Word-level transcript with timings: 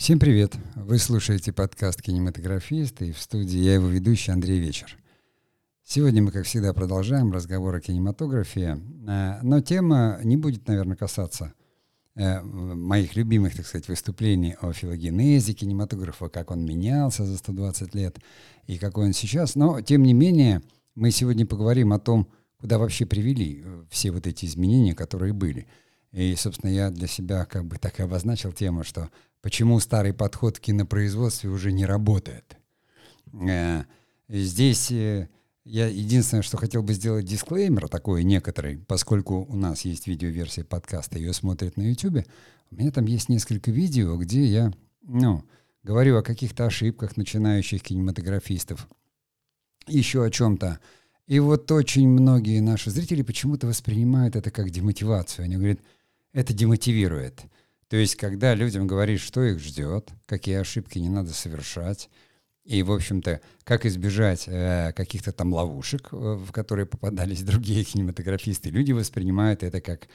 Всем 0.00 0.18
привет! 0.18 0.56
Вы 0.76 0.96
слушаете 0.96 1.52
подкаст 1.52 2.00
«Кинематографист» 2.00 3.02
и 3.02 3.12
в 3.12 3.18
студии 3.18 3.58
я 3.58 3.74
его 3.74 3.86
ведущий 3.86 4.32
Андрей 4.32 4.58
Вечер. 4.58 4.96
Сегодня 5.84 6.22
мы, 6.22 6.32
как 6.32 6.46
всегда, 6.46 6.72
продолжаем 6.72 7.30
разговор 7.30 7.74
о 7.74 7.80
кинематографии, 7.82 8.78
э, 9.06 9.42
но 9.42 9.60
тема 9.60 10.18
не 10.24 10.38
будет, 10.38 10.66
наверное, 10.66 10.96
касаться 10.96 11.52
э, 12.14 12.40
моих 12.40 13.14
любимых, 13.14 13.54
так 13.54 13.66
сказать, 13.66 13.88
выступлений 13.88 14.56
о 14.62 14.72
филогенезе 14.72 15.52
кинематографа, 15.52 16.30
как 16.30 16.50
он 16.50 16.64
менялся 16.64 17.26
за 17.26 17.36
120 17.36 17.94
лет 17.94 18.20
и 18.66 18.78
какой 18.78 19.04
он 19.04 19.12
сейчас. 19.12 19.54
Но, 19.54 19.82
тем 19.82 20.02
не 20.02 20.14
менее, 20.14 20.62
мы 20.94 21.10
сегодня 21.10 21.44
поговорим 21.44 21.92
о 21.92 21.98
том, 21.98 22.26
куда 22.58 22.78
вообще 22.78 23.04
привели 23.04 23.62
э, 23.62 23.84
все 23.90 24.12
вот 24.12 24.26
эти 24.26 24.46
изменения, 24.46 24.94
которые 24.94 25.34
были. 25.34 25.66
И, 26.12 26.34
собственно, 26.36 26.70
я 26.70 26.90
для 26.90 27.06
себя 27.06 27.44
как 27.44 27.64
бы 27.64 27.76
так 27.78 28.00
и 28.00 28.02
обозначил 28.02 28.52
тему, 28.52 28.82
что 28.82 29.10
почему 29.42 29.78
старый 29.80 30.12
подход 30.12 30.56
в 30.56 30.60
кинопроизводстве 30.60 31.50
уже 31.50 31.72
не 31.72 31.86
работает. 31.86 32.56
Э, 33.32 33.84
здесь 34.28 34.90
э, 34.90 35.28
я 35.64 35.86
единственное, 35.86 36.42
что 36.42 36.56
хотел 36.56 36.82
бы 36.82 36.94
сделать 36.94 37.26
дисклеймер 37.26 37.88
такой 37.88 38.24
некоторый, 38.24 38.78
поскольку 38.78 39.44
у 39.48 39.56
нас 39.56 39.82
есть 39.82 40.06
видеоверсия 40.06 40.64
подкаста, 40.64 41.18
ее 41.18 41.32
смотрят 41.32 41.76
на 41.76 41.82
YouTube. 41.82 42.26
У 42.70 42.74
меня 42.74 42.90
там 42.90 43.04
есть 43.04 43.28
несколько 43.28 43.70
видео, 43.70 44.16
где 44.16 44.44
я, 44.44 44.72
ну, 45.02 45.44
говорю 45.82 46.18
о 46.18 46.22
каких-то 46.22 46.66
ошибках 46.66 47.16
начинающих 47.16 47.82
кинематографистов, 47.82 48.88
еще 49.86 50.24
о 50.24 50.30
чем-то. 50.30 50.80
И 51.26 51.38
вот 51.38 51.70
очень 51.70 52.08
многие 52.08 52.60
наши 52.60 52.90
зрители 52.90 53.22
почему-то 53.22 53.66
воспринимают 53.66 54.34
это 54.36 54.50
как 54.50 54.70
демотивацию. 54.70 55.44
Они 55.44 55.56
говорят, 55.56 55.78
это 56.32 56.52
демотивирует. 56.52 57.42
То 57.88 57.96
есть, 57.96 58.16
когда 58.16 58.54
людям 58.54 58.86
говоришь, 58.86 59.22
что 59.22 59.42
их 59.42 59.58
ждет, 59.58 60.10
какие 60.26 60.56
ошибки 60.56 60.98
не 60.98 61.08
надо 61.08 61.32
совершать, 61.32 62.08
и, 62.64 62.82
в 62.82 62.92
общем-то, 62.92 63.40
как 63.64 63.84
избежать 63.86 64.44
э, 64.46 64.92
каких-то 64.92 65.32
там 65.32 65.52
ловушек, 65.52 66.08
э, 66.12 66.16
в 66.16 66.52
которые 66.52 66.86
попадались 66.86 67.42
другие 67.44 67.82
кинематографисты, 67.84 68.70
люди 68.70 68.92
воспринимают 68.92 69.62
это 69.62 69.80
как 69.80 70.08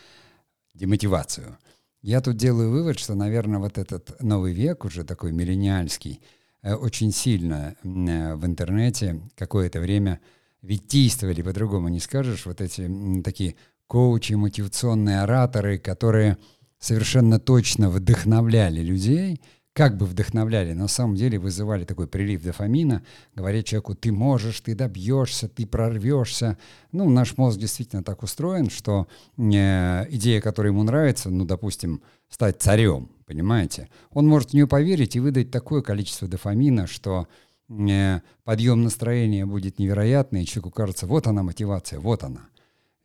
демотивацию. 0.74 1.58
Я 2.02 2.22
тут 2.22 2.38
делаю 2.38 2.70
вывод, 2.70 3.00
что, 3.00 3.16
наверное, 3.16 3.60
вот 3.60 3.78
этот 3.78 4.22
новый 4.22 4.54
век, 4.54 4.86
уже 4.86 5.04
такой 5.04 5.32
миллениальский, 5.34 6.22
э, 6.62 6.76
очень 6.76 7.12
сильно 7.12 7.76
э, 7.84 8.36
в 8.36 8.46
интернете 8.46 9.22
какое-то 9.36 9.82
время 9.82 10.22
ведь 10.66 10.88
действовали, 10.88 11.44
по-другому 11.44 11.90
не 11.90 12.00
скажешь, 12.00 12.46
вот 12.46 12.60
эти 12.60 12.90
такие 13.24 13.56
коучи, 13.88 14.34
мотивационные 14.34 15.22
ораторы, 15.22 15.78
которые 15.78 16.38
совершенно 16.80 17.40
точно 17.40 17.90
вдохновляли 17.90 18.82
людей, 18.82 19.42
как 19.76 19.98
бы 19.98 20.06
вдохновляли, 20.06 20.72
на 20.72 20.88
самом 20.88 21.18
деле 21.18 21.38
вызывали 21.38 21.84
такой 21.84 22.08
прилив 22.08 22.42
дофамина, 22.42 23.04
говоря 23.36 23.62
человеку, 23.62 23.94
ты 23.94 24.10
можешь, 24.14 24.62
ты 24.62 24.74
добьешься, 24.74 25.50
ты 25.50 25.68
прорвешься. 25.68 26.58
Ну, 26.94 27.10
наш 27.10 27.38
мозг 27.38 27.60
действительно 27.60 28.02
так 28.02 28.24
устроен, 28.24 28.70
что 28.70 29.08
э, 29.38 30.06
идея, 30.12 30.40
которая 30.40 30.72
ему 30.72 30.84
нравится, 30.84 31.30
ну, 31.30 31.44
допустим, 31.44 32.02
стать 32.30 32.62
царем, 32.62 33.10
понимаете, 33.26 33.90
он 34.12 34.28
может 34.28 34.52
в 34.52 34.54
нее 34.54 34.66
поверить 34.66 35.18
и 35.18 35.20
выдать 35.20 35.52
такое 35.52 35.82
количество 35.82 36.30
дофамина, 36.30 36.88
что 36.88 37.28
э, 37.68 38.22
подъем 38.46 38.82
настроения 38.82 39.46
будет 39.46 39.78
невероятный, 39.78 40.44
и 40.44 40.46
человеку 40.46 40.72
кажется, 40.72 41.06
вот 41.06 41.28
она 41.28 41.44
мотивация, 41.44 42.00
вот 42.00 42.24
она. 42.24 42.48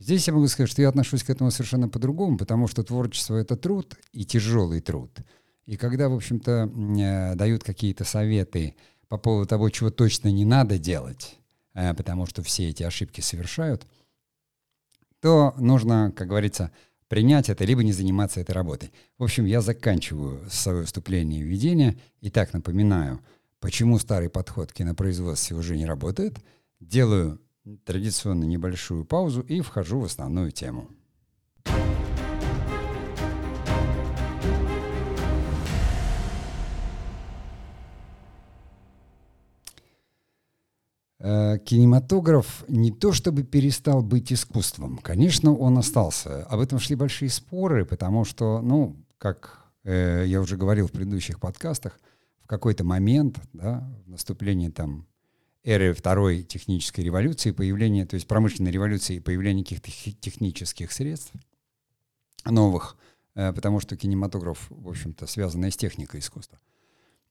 Здесь 0.01 0.27
я 0.27 0.33
могу 0.33 0.49
сказать, 0.49 0.71
что 0.71 0.81
я 0.81 0.89
отношусь 0.89 1.23
к 1.23 1.29
этому 1.29 1.51
совершенно 1.51 1.89
по-другому, 1.89 2.39
потому 2.39 2.67
что 2.69 2.83
творчество— 2.83 3.37
это 3.37 3.55
труд 3.55 3.99
и 4.13 4.25
тяжелый 4.25 4.81
труд. 4.81 5.11
И 5.67 5.77
когда, 5.77 6.09
в 6.09 6.15
общем-то, 6.15 6.73
э, 6.73 7.35
дают 7.35 7.63
какие-то 7.63 8.05
советы 8.05 8.77
по 9.09 9.19
поводу 9.19 9.47
того, 9.47 9.69
чего 9.69 9.91
точно 9.91 10.29
не 10.29 10.47
надо 10.47 10.79
делать, 10.79 11.37
э, 11.75 11.93
потому 11.93 12.25
что 12.25 12.43
все 12.43 12.71
эти 12.71 12.83
ошибки 12.83 13.21
совершают, 13.21 13.87
то 15.21 15.55
нужно, 15.59 16.15
как 16.17 16.29
говорится, 16.29 16.73
принять 17.09 17.51
это, 17.51 17.67
либо 17.67 17.85
не 17.85 17.93
заниматься 17.93 18.41
этой 18.41 18.53
работой. 18.53 18.93
В 19.19 19.25
общем, 19.25 19.45
я 19.45 19.61
заканчиваю 19.61 20.41
свое 20.51 20.81
выступление 20.81 21.41
и 21.41 21.43
введение. 21.43 21.99
И 22.23 22.31
так 22.31 22.55
напоминаю, 22.55 23.21
почему 23.59 23.99
старый 23.99 24.31
подход 24.31 24.73
к 24.73 24.77
кинопроизводству 24.77 25.59
уже 25.59 25.77
не 25.77 25.85
работает. 25.85 26.39
Делаю 26.81 27.39
традиционно 27.85 28.45
небольшую 28.45 29.05
паузу 29.05 29.41
и 29.43 29.61
вхожу 29.61 30.01
в 30.01 30.05
основную 30.05 30.51
тему. 30.51 30.89
Э, 41.23 41.59
кинематограф 41.59 42.65
не 42.67 42.91
то 42.91 43.13
чтобы 43.13 43.43
перестал 43.43 44.03
быть 44.03 44.33
искусством. 44.33 44.99
Конечно, 44.99 45.55
он 45.55 45.77
остался. 45.77 46.45
Об 46.45 46.61
этом 46.61 46.79
шли 46.79 46.97
большие 46.97 47.29
споры, 47.29 47.85
потому 47.85 48.25
что, 48.25 48.63
ну, 48.63 48.97
как 49.19 49.67
э, 49.85 50.25
я 50.27 50.41
уже 50.41 50.57
говорил 50.57 50.87
в 50.89 50.93
предыдущих 50.93 51.39
подкастах, 51.39 52.01
в 52.43 52.47
какой-то 52.47 52.85
момент, 52.85 53.39
да, 53.53 53.87
в 54.07 54.11
наступлении 54.11 54.71
там 54.71 55.07
эры 55.65 55.93
второй 55.93 56.43
технической 56.43 57.05
революции, 57.05 57.51
появления, 57.51 58.07
то 58.07 58.15
есть 58.15 58.27
промышленной 58.27 58.71
революции 58.71 59.17
и 59.17 59.21
появления 59.21 59.63
каких-то 59.63 59.91
технических 60.21 60.91
средств 60.93 61.33
новых, 62.45 62.97
э, 63.35 63.53
потому 63.53 63.81
что 63.81 63.97
кинематограф, 63.97 64.67
в 64.71 64.89
общем-то, 64.89 65.27
связанный 65.27 65.71
с 65.71 65.77
техникой 65.77 66.21
искусства. 66.21 66.59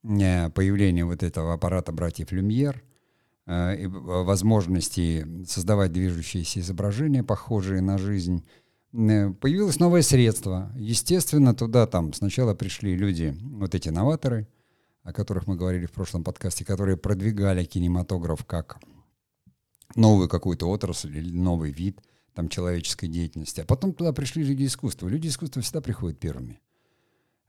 Э, 0.04 0.50
появление 0.52 1.06
вот 1.06 1.24
этого 1.24 1.54
аппарата 1.54 1.92
братьев 1.92 2.32
Люмьер, 2.32 2.84
э, 3.48 3.88
возможности 3.88 5.26
создавать 5.48 5.92
движущиеся 5.92 6.60
изображения, 6.60 7.24
похожие 7.24 7.82
на 7.82 7.98
жизнь, 7.98 8.46
появилось 8.92 9.80
новое 9.80 10.02
средство. 10.02 10.72
Естественно, 10.76 11.54
туда 11.54 11.86
там 11.86 12.12
сначала 12.14 12.56
пришли 12.56 12.96
люди, 12.96 13.36
вот 13.42 13.76
эти 13.76 13.90
новаторы– 13.90 14.48
о 15.04 15.14
которых 15.14 15.48
мы 15.48 15.56
говорили 15.56 15.86
в 15.86 15.92
прошлом 15.92 16.24
подкасте, 16.24 16.66
которые 16.66 16.98
продвигали 16.98 17.64
кинематограф 17.64 18.46
как 18.46 18.80
новую 19.96 20.30
какую-то 20.30 20.70
отрасль 20.70 21.18
или 21.18 21.32
новый 21.32 21.72
вид 21.72 22.02
там, 22.34 22.50
человеческой 22.50 23.08
деятельности. 23.08 23.62
А 23.62 23.66
потом 23.66 23.94
туда 23.94 24.14
пришли 24.14 24.44
люди 24.44 24.66
искусства. 24.66 25.08
Люди 25.08 25.28
искусства 25.28 25.62
всегда 25.62 25.82
приходят 25.82 26.20
первыми. 26.20 26.62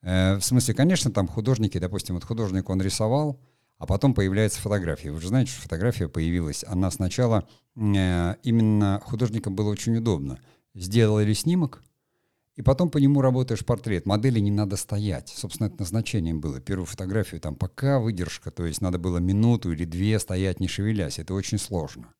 Э, 0.03 0.37
в 0.37 0.43
смысле, 0.43 0.75
конечно, 0.75 1.11
там 1.11 1.28
художники, 1.28 1.78
допустим, 1.78 2.15
вот 2.15 2.25
художник, 2.25 2.69
он 2.71 2.81
рисовал, 2.81 3.41
а 3.78 3.87
потом 3.87 4.15
появляется 4.15 4.61
фотография. 4.61 5.11
Вы 5.12 5.21
же 5.21 5.28
знаете, 5.28 5.53
что 5.53 5.62
фотография 5.62 6.09
появилась. 6.09 6.65
Она 6.67 6.91
сначала 6.91 7.47
э, 7.77 8.34
именно 8.43 9.00
художникам 9.05 9.55
было 9.55 9.71
очень 9.71 9.97
удобно. 9.97 10.38
Сделали 10.75 11.32
снимок, 11.34 11.82
и 12.60 12.62
потом 12.62 12.91
по 12.91 12.98
нему 12.98 13.22
работаешь 13.22 13.65
портрет. 13.65 14.04
Модели 14.04 14.38
не 14.38 14.50
надо 14.50 14.76
стоять. 14.76 15.31
Собственно, 15.34 15.69
это 15.69 15.76
назначением 15.78 16.43
было. 16.43 16.60
Первую 16.60 16.84
фотографию 16.84 17.41
там 17.41 17.54
пока 17.54 17.98
выдержка, 17.98 18.50
то 18.50 18.66
есть 18.66 18.82
надо 18.82 18.98
было 18.98 19.16
минуту 19.16 19.72
или 19.72 19.87
две 19.87 20.19
стоять, 20.19 20.60
не 20.60 20.69
шевелясь. 20.69 21.19
Это 21.19 21.32
очень 21.32 21.56
сложно. 21.56 22.12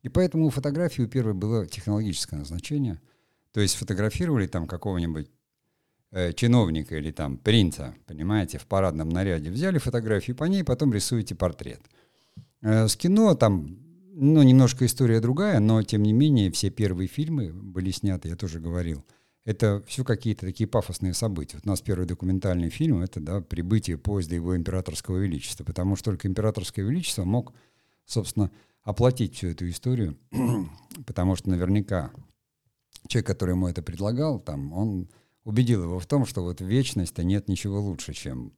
И 0.00 0.08
поэтому 0.08 0.46
у 0.46 0.50
фотографии 0.50 1.02
у 1.02 1.06
первой 1.06 1.34
было 1.34 1.66
технологическое 1.66 2.38
назначение. 2.38 2.98
То 3.52 3.60
есть 3.60 3.74
фотографировали 3.74 4.46
там 4.46 4.66
какого-нибудь 4.66 5.30
э, 6.12 6.32
чиновника 6.32 6.96
или 6.96 7.10
там 7.10 7.36
принца, 7.36 7.94
понимаете, 8.06 8.56
в 8.56 8.64
парадном 8.64 9.10
наряде. 9.10 9.50
Взяли 9.50 9.76
фотографию 9.76 10.34
по 10.34 10.44
ней, 10.44 10.64
потом 10.64 10.94
рисуете 10.94 11.34
портрет. 11.34 11.82
Э, 12.62 12.88
с 12.88 12.96
кино 12.96 13.34
там, 13.34 13.76
ну, 14.14 14.42
немножко 14.42 14.86
история 14.86 15.20
другая, 15.20 15.60
но 15.60 15.82
тем 15.82 16.04
не 16.04 16.14
менее 16.14 16.50
все 16.52 16.70
первые 16.70 17.06
фильмы 17.06 17.52
были 17.52 17.90
сняты, 17.90 18.30
я 18.30 18.36
тоже 18.36 18.60
говорил– 18.60 19.04
это 19.44 19.82
все 19.86 20.04
какие-то 20.04 20.46
такие 20.46 20.68
пафосные 20.68 21.14
события. 21.14 21.56
Вот 21.56 21.66
у 21.66 21.70
нас 21.70 21.80
первый 21.80 22.06
документальный 22.06 22.70
фильм— 22.70 23.00
это 23.02 23.20
да, 23.20 23.40
прибытие 23.40 23.96
поезда 23.96 24.34
его 24.34 24.56
императорского 24.56 25.18
величества, 25.18 25.64
потому 25.64 25.96
что 25.96 26.06
только 26.06 26.28
императорское 26.28 26.84
величество 26.84 27.24
мог, 27.24 27.54
собственно, 28.04 28.50
оплатить 28.82 29.36
всю 29.36 29.48
эту 29.48 29.68
историю, 29.68 30.18
потому 31.06 31.36
что 31.36 31.50
наверняка 31.50 32.10
человек, 33.06 33.26
который 33.26 33.52
ему 33.52 33.68
это 33.68 33.82
предлагал, 33.82 34.38
там, 34.38 34.72
он 34.72 35.08
убедил 35.44 35.82
его 35.82 35.98
в 35.98 36.06
том, 36.06 36.26
что 36.26 36.42
вот 36.42 36.60
в 36.60 36.66
вечности 36.66 37.20
нет 37.22 37.48
ничего 37.48 37.80
лучше, 37.80 38.12
чем 38.12 38.52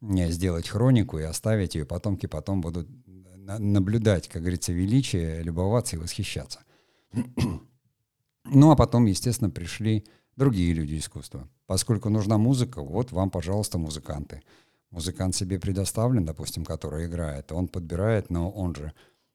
сделать 0.00 0.68
хронику 0.68 1.18
и 1.18 1.22
оставить 1.22 1.74
ее, 1.76 1.86
потомки 1.86 2.26
потом 2.26 2.60
будут 2.60 2.88
наблюдать, 3.36 4.28
как 4.28 4.42
говорится, 4.42 4.72
величие, 4.72 5.42
любоваться 5.42 5.96
и 5.96 5.98
восхищаться. 5.98 6.60
ну 8.44 8.70
а 8.70 8.76
потом, 8.76 9.06
естественно, 9.06 9.50
пришли 9.50 10.04
другие 10.36 10.72
люди 10.72 10.98
искусства. 10.98 11.48
Поскольку 11.66 12.10
нужна 12.10 12.38
музыка, 12.38 12.82
вот 12.82 13.12
вам, 13.12 13.30
пожалуйста, 13.30 13.78
музыканты. 13.78 14.42
Музыкант 14.90 15.34
себе 15.34 15.58
предоставлен, 15.58 16.24
допустим, 16.24 16.64
который 16.64 17.06
играет, 17.06 17.50
он 17.52 17.68
подбирает, 17.68 18.30
но 18.30 18.50
он 18.50 18.74
же 18.74 18.92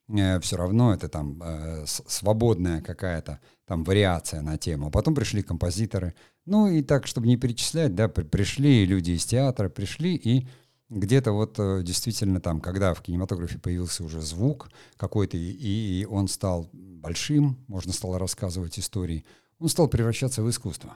э, 0.08 0.40
все 0.40 0.56
равно 0.56 0.94
это 0.94 1.08
там 1.08 1.42
э, 1.42 1.84
свободная 1.86 2.80
какая-то 2.80 3.40
там 3.66 3.84
вариация 3.84 4.40
на 4.40 4.56
тему. 4.56 4.90
Потом 4.90 5.14
пришли 5.14 5.42
композиторы. 5.42 6.14
Ну 6.46 6.68
и 6.68 6.82
так, 6.82 7.06
чтобы 7.06 7.26
не 7.26 7.36
перечислять, 7.36 7.94
да, 7.94 8.08
при, 8.08 8.24
пришли 8.24 8.86
люди 8.86 9.12
из 9.12 9.26
театра, 9.26 9.68
пришли 9.68 10.14
и 10.16 10.48
где-то 10.90 11.32
вот 11.32 11.54
э, 11.58 11.82
действительно 11.84 12.40
там, 12.40 12.60
когда 12.60 12.94
в 12.94 13.00
кинематографе 13.00 13.58
появился 13.58 14.04
уже 14.04 14.20
звук 14.20 14.70
какой-то, 14.96 15.36
и, 15.36 15.40
и 15.40 16.04
он 16.04 16.28
стал 16.28 16.68
большим, 16.72 17.56
можно 17.68 17.92
стало 17.92 18.18
рассказывать 18.18 18.78
истории, 18.78 19.24
он 19.58 19.68
стал 19.68 19.88
превращаться 19.88 20.42
в 20.42 20.50
искусство. 20.50 20.94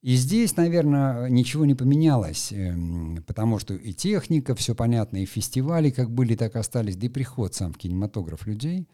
И 0.00 0.14
здесь, 0.14 0.56
наверное, 0.56 1.28
ничего 1.28 1.66
не 1.66 1.74
поменялось, 1.74 2.52
эм, 2.52 3.22
потому 3.26 3.58
что 3.58 3.74
и 3.74 3.92
техника, 3.92 4.54
все 4.54 4.74
понятно, 4.74 5.22
и 5.22 5.26
фестивали 5.26 5.90
как 5.90 6.10
были, 6.10 6.36
так 6.36 6.54
и 6.54 6.58
остались, 6.58 6.96
да 6.96 7.06
и 7.06 7.10
приход 7.10 7.54
сам 7.54 7.72
в 7.72 7.78
кинематограф 7.78 8.46
людей. 8.46 8.88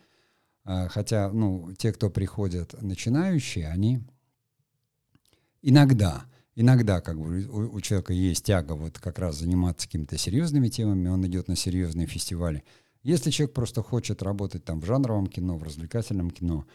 А, 0.65 0.89
хотя, 0.89 1.31
ну, 1.31 1.73
те, 1.79 1.93
кто 1.93 2.11
приходят 2.11 2.75
начинающие, 2.83 3.69
они 3.69 4.01
иногда, 5.63 6.25
иногда 6.56 7.00
как 7.00 7.20
бы 7.20 7.47
у, 7.47 7.76
у 7.76 7.81
человека 7.81 8.12
есть 8.12 8.44
тяга 8.44 8.73
вот 8.73 8.99
как 8.99 9.19
раз 9.20 9.37
заниматься 9.38 9.87
какими-то 9.87 10.19
серьезными 10.19 10.69
темами, 10.69 11.08
он 11.08 11.25
идет 11.26 11.47
на 11.47 11.55
серьезные 11.55 12.08
фестивали. 12.08 12.64
Если 13.03 13.31
человек 13.31 13.55
просто 13.55 13.82
хочет 13.82 14.23
работать 14.23 14.64
там 14.64 14.81
в 14.81 14.87
жанровом 14.87 15.29
кино, 15.29 15.56
в 15.56 15.62
развлекательном 15.62 16.31
кино, 16.31 16.67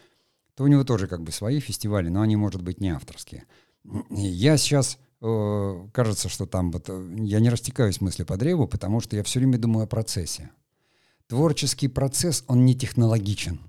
то 0.56 0.64
у 0.64 0.68
него 0.68 0.86
тоже 0.86 1.08
как 1.08 1.24
бы 1.24 1.32
свои 1.32 1.60
фестивали, 1.60 2.08
но 2.08 2.22
они, 2.22 2.38
может 2.38 2.62
быть, 2.62 2.80
не 2.80 2.90
авторские. 2.90 3.44
Я 4.10 4.58
сейчас, 4.58 4.98
э, 5.22 5.88
кажется, 5.92 6.30
что 6.30 6.46
там 6.46 6.72
вот, 6.72 6.86
э, 6.88 7.16
я 7.18 7.40
не 7.40 7.50
растекаюсь 7.50 8.00
мысли 8.00 8.24
по 8.24 8.38
древу, 8.38 8.68
потому 8.68 9.02
что 9.02 9.16
я 9.16 9.24
все 9.24 9.40
время 9.40 9.58
думаю 9.58 9.86
о 9.86 9.88
процессе. 9.88 10.52
Творческий 11.28 11.88
процесс, 11.88 12.44
он 12.48 12.66
не 12.66 12.76
технологичен. 12.76 13.60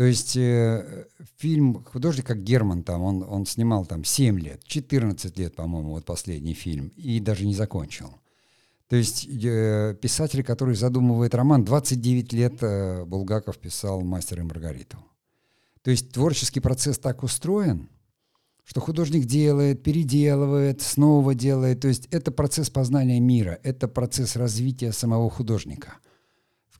То 0.00 0.06
есть 0.06 0.34
э, 0.34 1.04
фильм 1.36 1.84
художник, 1.84 2.24
как 2.24 2.42
Герман, 2.42 2.84
там, 2.84 3.02
он, 3.02 3.22
он 3.22 3.44
снимал 3.44 3.84
там 3.84 4.02
7 4.02 4.40
лет, 4.40 4.64
14 4.64 5.38
лет, 5.38 5.54
по-моему, 5.54 5.90
вот 5.90 6.06
последний 6.06 6.54
фильм, 6.54 6.90
и 6.96 7.20
даже 7.20 7.44
не 7.44 7.54
закончил. 7.54 8.08
То 8.88 8.96
есть 8.96 9.28
э, 9.28 9.94
писатель, 10.00 10.42
который 10.42 10.74
задумывает 10.74 11.34
роман, 11.34 11.66
29 11.66 12.32
лет 12.32 12.62
э, 12.62 13.04
Булгаков 13.04 13.58
писал 13.58 14.00
«Мастер 14.00 14.40
и 14.40 14.42
Маргариту». 14.42 14.96
То 15.82 15.90
есть 15.90 16.12
творческий 16.12 16.60
процесс 16.60 16.98
так 16.98 17.22
устроен– 17.22 17.90
что 18.64 18.80
художник 18.80 19.26
делает, 19.26 19.82
переделывает, 19.82 20.80
снова 20.80 21.34
делает. 21.34 21.80
То 21.80 21.88
есть 21.88 22.06
это 22.12 22.30
процесс 22.30 22.70
познания 22.70 23.18
мира, 23.18 23.58
это 23.64 23.88
процесс 23.88 24.36
развития 24.36 24.92
самого 24.92 25.28
художника. 25.28 25.94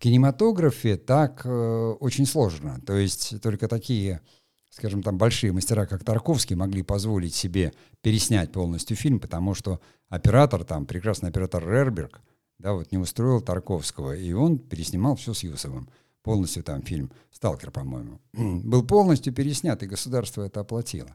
В 0.00 0.02
кинематографе 0.02 0.96
так 0.96 1.42
э, 1.44 1.94
очень 2.00 2.24
сложно. 2.24 2.80
То 2.86 2.96
есть 2.96 3.38
только 3.42 3.68
такие, 3.68 4.22
скажем, 4.70 5.02
там 5.02 5.18
большие 5.18 5.52
мастера, 5.52 5.84
как 5.84 6.04
Тарковский, 6.04 6.56
могли 6.56 6.82
позволить 6.82 7.34
себе 7.34 7.74
переснять 8.00 8.50
полностью 8.50 8.96
фильм, 8.96 9.20
потому 9.20 9.52
что 9.52 9.78
оператор, 10.08 10.64
там 10.64 10.86
прекрасный 10.86 11.28
оператор 11.28 11.62
Рерберг, 11.68 12.22
да, 12.58 12.72
вот 12.72 12.90
не 12.92 12.96
устроил 12.96 13.42
Тарковского, 13.42 14.16
и 14.16 14.32
он 14.32 14.58
переснимал 14.58 15.16
все 15.16 15.34
с 15.34 15.42
Юсовым. 15.42 15.90
Полностью 16.22 16.62
там 16.62 16.80
фильм 16.80 17.12
«Сталкер», 17.30 17.70
по-моему. 17.70 18.22
Был 18.32 18.82
полностью 18.86 19.34
переснят, 19.34 19.82
и 19.82 19.86
государство 19.86 20.42
это 20.44 20.60
оплатило. 20.60 21.14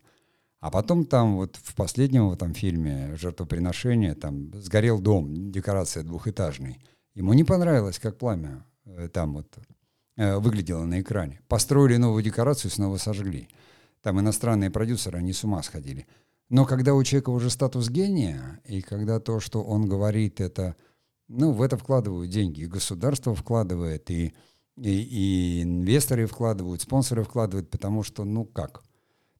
А 0.59 0.69
потом 0.69 1.05
там 1.05 1.37
вот 1.37 1.55
в 1.55 1.73
последнем 1.73 2.29
этом 2.29 2.53
фильме 2.53 3.15
«Жертвоприношение» 3.15 4.13
там 4.13 4.53
сгорел 4.53 4.99
дом, 4.99 5.51
декорация 5.51 6.03
двухэтажный. 6.03 6.77
Ему 7.15 7.33
не 7.33 7.43
понравилось, 7.43 7.97
как 7.97 8.19
пламя 8.19 8.63
там 9.13 9.33
вот 9.33 9.57
э, 10.17 10.37
выглядело 10.37 10.83
на 10.85 11.01
экране. 11.01 11.41
Построили 11.47 11.97
новую 11.97 12.23
декорацию, 12.23 12.71
снова 12.71 12.97
сожгли. 12.97 13.49
Там 14.01 14.19
иностранные 14.19 14.69
продюсеры, 14.69 15.17
они 15.17 15.33
с 15.33 15.43
ума 15.43 15.61
сходили. 15.63 16.07
Но 16.49 16.65
когда 16.65 16.93
у 16.93 17.03
человека 17.03 17.31
уже 17.31 17.49
статус 17.49 17.89
гения, 17.89 18.61
и 18.65 18.81
когда 18.81 19.19
то, 19.19 19.39
что 19.39 19.63
он 19.63 19.87
говорит, 19.87 20.39
это, 20.39 20.75
ну, 21.27 21.51
в 21.51 21.61
это 21.61 21.77
вкладывают 21.77 22.29
деньги, 22.29 22.61
и 22.61 22.67
государство 22.67 23.33
вкладывает, 23.33 24.11
и, 24.11 24.33
и, 24.77 24.91
и 24.91 25.63
инвесторы 25.63 26.27
вкладывают, 26.27 26.81
спонсоры 26.81 27.23
вкладывают, 27.23 27.69
потому 27.69 28.03
что, 28.03 28.23
ну 28.23 28.45
как– 28.45 28.83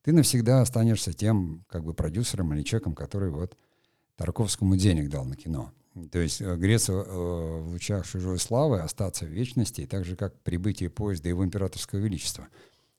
ты 0.05 0.13
навсегда 0.13 0.61
останешься 0.61 1.13
тем 1.13 1.65
как 1.67 1.83
бы 1.83 1.95
продюсером 1.95 2.53
или 2.53 2.61
человеком, 2.61 2.93
который 2.93 3.31
вот 3.31 3.57
Тарковскому 4.17 4.75
денег 4.75 5.09
дал 5.09 5.25
на 5.25 5.35
кино. 5.35 5.71
То 6.11 6.19
есть 6.19 6.41
э, 6.41 6.55
греться 6.57 6.91
э, 6.91 7.59
в 7.61 7.69
лучах 7.69 8.05
чужой 8.05 8.37
славы, 8.37 8.81
остаться 8.81 9.25
в 9.25 9.29
вечности, 9.29 9.85
так 9.85 10.03
же, 10.03 10.17
как 10.17 10.37
прибытие 10.41 10.89
поезда 10.89 11.29
его 11.29 11.45
императорского 11.45 11.99
величества. 11.99 12.47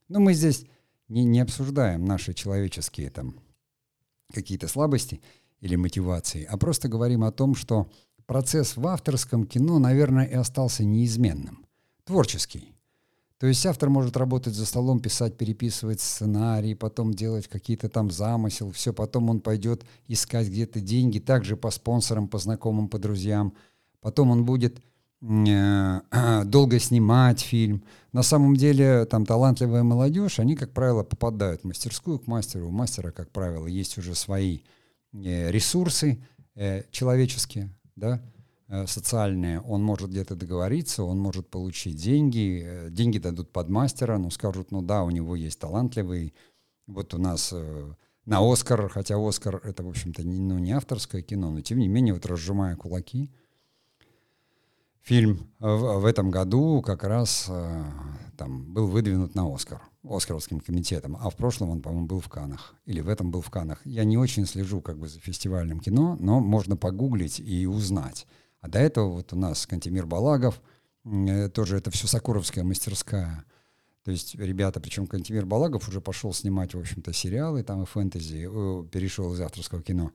Но 0.08 0.18
мы 0.18 0.32
здесь 0.32 0.64
не, 1.08 1.24
не 1.24 1.40
обсуждаем 1.40 2.06
наши 2.06 2.32
человеческие 2.32 3.10
там 3.10 3.38
какие-то 4.32 4.66
слабости 4.66 5.20
или 5.60 5.76
мотивации, 5.76 6.44
а 6.44 6.56
просто 6.56 6.88
говорим 6.88 7.22
о 7.24 7.32
том, 7.32 7.54
что 7.54 7.90
процесс 8.24 8.76
в 8.76 8.86
авторском 8.86 9.46
кино, 9.46 9.78
наверное, 9.78 10.24
и 10.24 10.34
остался 10.34 10.84
неизменным. 10.84 11.66
Творческий. 12.04 12.75
То 13.38 13.46
есть 13.46 13.66
автор 13.66 13.90
может 13.90 14.16
работать 14.16 14.54
за 14.54 14.64
столом, 14.64 14.98
писать, 14.98 15.36
переписывать 15.36 16.00
сценарий, 16.00 16.74
потом 16.74 17.12
делать 17.12 17.48
какие-то 17.48 17.90
там 17.90 18.10
замысел, 18.10 18.72
все, 18.72 18.94
потом 18.94 19.28
он 19.28 19.40
пойдет 19.40 19.84
искать 20.08 20.48
где-то 20.48 20.80
деньги, 20.80 21.18
также 21.18 21.56
по 21.56 21.70
спонсорам, 21.70 22.28
по 22.28 22.38
знакомым, 22.38 22.88
по 22.88 22.98
друзьям. 22.98 23.52
Потом 24.00 24.30
он 24.30 24.46
будет 24.46 24.80
э, 25.20 26.00
долго 26.46 26.78
снимать 26.78 27.40
фильм. 27.40 27.84
На 28.12 28.22
самом 28.22 28.56
деле 28.56 29.04
там 29.04 29.26
талантливая 29.26 29.82
молодежь, 29.82 30.38
они, 30.38 30.56
как 30.56 30.72
правило, 30.72 31.02
попадают 31.02 31.60
в 31.60 31.64
мастерскую 31.64 32.18
к 32.18 32.26
мастеру. 32.26 32.68
У 32.68 32.70
мастера, 32.70 33.10
как 33.10 33.30
правило, 33.30 33.66
есть 33.66 33.98
уже 33.98 34.14
свои 34.14 34.60
э, 35.12 35.50
ресурсы 35.50 36.24
э, 36.54 36.84
человеческие, 36.90 37.68
да, 37.96 38.22
социальные, 38.86 39.60
он 39.60 39.82
может 39.82 40.10
где-то 40.10 40.34
договориться, 40.34 41.04
он 41.04 41.18
может 41.18 41.48
получить 41.48 41.96
деньги, 41.96 42.62
э, 42.64 42.90
деньги 42.90 43.18
дадут 43.18 43.52
под 43.52 43.68
мастера, 43.68 44.18
ну 44.18 44.30
скажут, 44.30 44.72
ну 44.72 44.82
да, 44.82 45.04
у 45.04 45.10
него 45.10 45.36
есть 45.36 45.58
талантливый, 45.58 46.34
вот 46.86 47.14
у 47.14 47.18
нас 47.18 47.50
э, 47.52 47.94
на 48.24 48.40
Оскар, 48.40 48.88
хотя 48.88 49.16
Оскар 49.16 49.60
это, 49.64 49.84
в 49.84 49.88
общем-то, 49.88 50.24
не, 50.24 50.40
ну, 50.40 50.58
не 50.58 50.72
авторское 50.72 51.22
кино, 51.22 51.50
но 51.50 51.60
тем 51.60 51.78
не 51.78 51.86
менее, 51.86 52.14
вот 52.14 52.26
разжимая 52.26 52.74
кулаки, 52.74 53.30
фильм 55.00 55.48
в, 55.60 56.00
в 56.00 56.04
этом 56.04 56.32
году 56.32 56.82
как 56.82 57.04
раз 57.04 57.48
там 58.36 58.72
был 58.74 58.88
выдвинут 58.88 59.36
на 59.36 59.52
Оскар 59.54 59.80
Оскаровским 60.08 60.60
комитетом, 60.60 61.16
а 61.20 61.30
в 61.30 61.36
прошлом 61.36 61.70
он, 61.70 61.82
по-моему, 61.82 62.06
был 62.06 62.20
в 62.20 62.28
Канах, 62.28 62.74
или 62.84 63.00
в 63.00 63.08
этом 63.08 63.30
был 63.30 63.40
в 63.40 63.50
Канах. 63.50 63.80
Я 63.84 64.04
не 64.04 64.18
очень 64.18 64.46
слежу 64.46 64.80
как 64.80 64.98
бы 64.98 65.08
за 65.08 65.20
фестивальным 65.20 65.80
кино, 65.80 66.16
но 66.20 66.40
можно 66.40 66.76
погуглить 66.76 67.40
и 67.40 67.66
узнать. 67.66 68.26
А 68.66 68.68
до 68.68 68.80
этого 68.80 69.12
вот 69.12 69.32
у 69.32 69.36
нас 69.36 69.64
Кантемир 69.64 70.06
Балагов, 70.06 70.60
э, 71.04 71.48
тоже 71.50 71.76
это 71.76 71.92
все 71.92 72.08
Сокуровская 72.08 72.64
мастерская. 72.64 73.44
То 74.02 74.10
есть 74.10 74.34
ребята, 74.34 74.80
причем 74.80 75.06
Кантемир 75.06 75.46
Балагов 75.46 75.88
уже 75.88 76.00
пошел 76.00 76.32
снимать, 76.32 76.74
в 76.74 76.78
общем-то, 76.78 77.12
сериалы 77.12 77.62
там 77.62 77.84
и 77.84 77.86
фэнтези, 77.86 78.48
перешел 78.88 79.32
из 79.34 79.40
авторского 79.40 79.82
кино. 79.82 80.10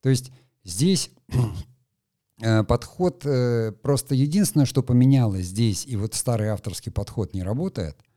То 0.00 0.08
есть 0.08 0.32
здесь 0.64 1.10
э, 2.40 2.64
подход, 2.64 3.26
э, 3.26 3.72
просто 3.72 4.14
единственное, 4.14 4.66
что 4.66 4.82
поменялось 4.82 5.44
здесь, 5.44 5.86
и 5.86 5.96
вот 5.96 6.14
старый 6.14 6.48
авторский 6.48 6.90
подход 6.90 7.34
не 7.34 7.42
работает– 7.42 7.98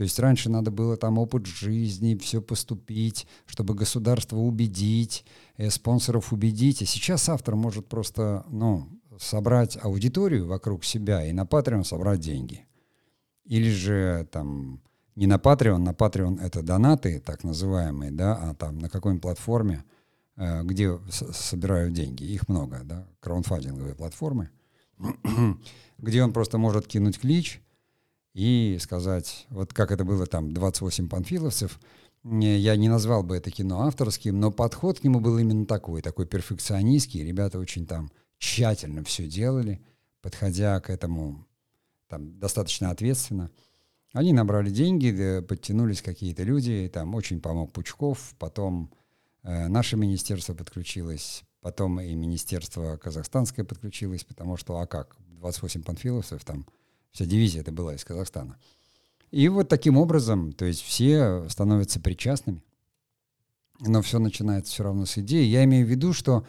то 0.00 0.04
есть 0.04 0.18
раньше 0.18 0.48
надо 0.48 0.70
было 0.70 0.96
там 0.96 1.18
опыт 1.18 1.44
жизни, 1.44 2.16
все 2.16 2.40
поступить, 2.40 3.26
чтобы 3.44 3.74
государство 3.74 4.38
убедить, 4.38 5.26
спонсоров 5.68 6.32
убедить. 6.32 6.80
А 6.80 6.86
сейчас 6.86 7.28
автор 7.28 7.54
может 7.54 7.86
просто, 7.86 8.46
ну, 8.48 8.88
собрать 9.18 9.76
аудиторию 9.82 10.46
вокруг 10.46 10.84
себя 10.84 11.24
и 11.24 11.32
на 11.32 11.42
Patreon 11.42 11.84
собрать 11.84 12.20
деньги. 12.20 12.66
Или 13.44 13.70
же 13.70 14.28
там 14.30 14.80
не 15.16 15.26
на 15.26 15.36
Patreon, 15.36 15.78
на 15.78 15.90
Patreon 15.90 16.40
это 16.40 16.62
донаты, 16.62 17.20
так 17.20 17.44
называемые, 17.44 18.10
да, 18.10 18.36
а 18.36 18.54
там 18.54 18.78
на 18.78 18.88
какой-нибудь 18.88 19.22
платформе, 19.22 19.84
э, 20.36 20.62
где 20.62 20.98
собирают 21.10 21.92
деньги. 21.92 22.24
Их 22.24 22.48
много, 22.48 22.80
да, 22.84 23.06
краудфандинговые 23.20 23.94
платформы, 23.94 24.50
где 25.98 26.22
он 26.22 26.32
просто 26.32 26.58
может 26.58 26.86
кинуть 26.86 27.18
клич 27.18 27.60
и 28.34 28.78
сказать, 28.80 29.46
вот 29.50 29.72
как 29.72 29.90
это 29.90 30.04
было 30.04 30.26
там, 30.26 30.54
28 30.54 31.08
панфиловцев, 31.08 31.80
я 32.22 32.76
не 32.76 32.88
назвал 32.88 33.22
бы 33.22 33.36
это 33.36 33.50
кино 33.50 33.82
авторским, 33.82 34.38
но 34.38 34.50
подход 34.50 35.00
к 35.00 35.04
нему 35.04 35.20
был 35.20 35.38
именно 35.38 35.64
такой, 35.64 36.02
такой 36.02 36.26
перфекционистский. 36.26 37.24
Ребята 37.24 37.58
очень 37.58 37.86
там 37.86 38.10
тщательно 38.40 39.04
все 39.04 39.28
делали, 39.28 39.80
подходя 40.20 40.80
к 40.80 40.90
этому 40.90 41.46
там, 42.08 42.36
достаточно 42.40 42.90
ответственно. 42.90 43.52
Они 44.12 44.32
набрали 44.32 44.70
деньги, 44.70 45.40
подтянулись 45.46 46.02
какие-то 46.02 46.42
люди, 46.42 46.90
там 46.92 47.14
очень 47.14 47.40
помог 47.40 47.72
Пучков, 47.72 48.34
потом 48.40 48.90
э, 49.44 49.68
наше 49.68 49.96
министерство 49.96 50.54
подключилось, 50.54 51.44
потом 51.60 52.00
и 52.00 52.12
министерство 52.16 52.96
казахстанское 52.96 53.64
подключилось, 53.64 54.24
потому 54.24 54.56
что, 54.56 54.78
а 54.80 54.88
как, 54.88 55.16
28 55.28 55.84
панфиловцев, 55.84 56.44
там 56.44 56.66
Вся 57.12 57.26
дивизия 57.26 57.60
это 57.60 57.72
была 57.72 57.94
из 57.94 58.04
Казахстана. 58.04 58.56
И 59.30 59.48
вот 59.48 59.68
таким 59.68 59.96
образом, 59.96 60.52
то 60.52 60.64
есть 60.64 60.82
все 60.82 61.48
становятся 61.48 62.00
причастными. 62.00 62.62
Но 63.80 64.02
все 64.02 64.18
начинается 64.18 64.72
все 64.72 64.84
равно 64.84 65.06
с 65.06 65.16
идеи. 65.18 65.44
Я 65.44 65.64
имею 65.64 65.86
в 65.86 65.90
виду, 65.90 66.12
что 66.12 66.44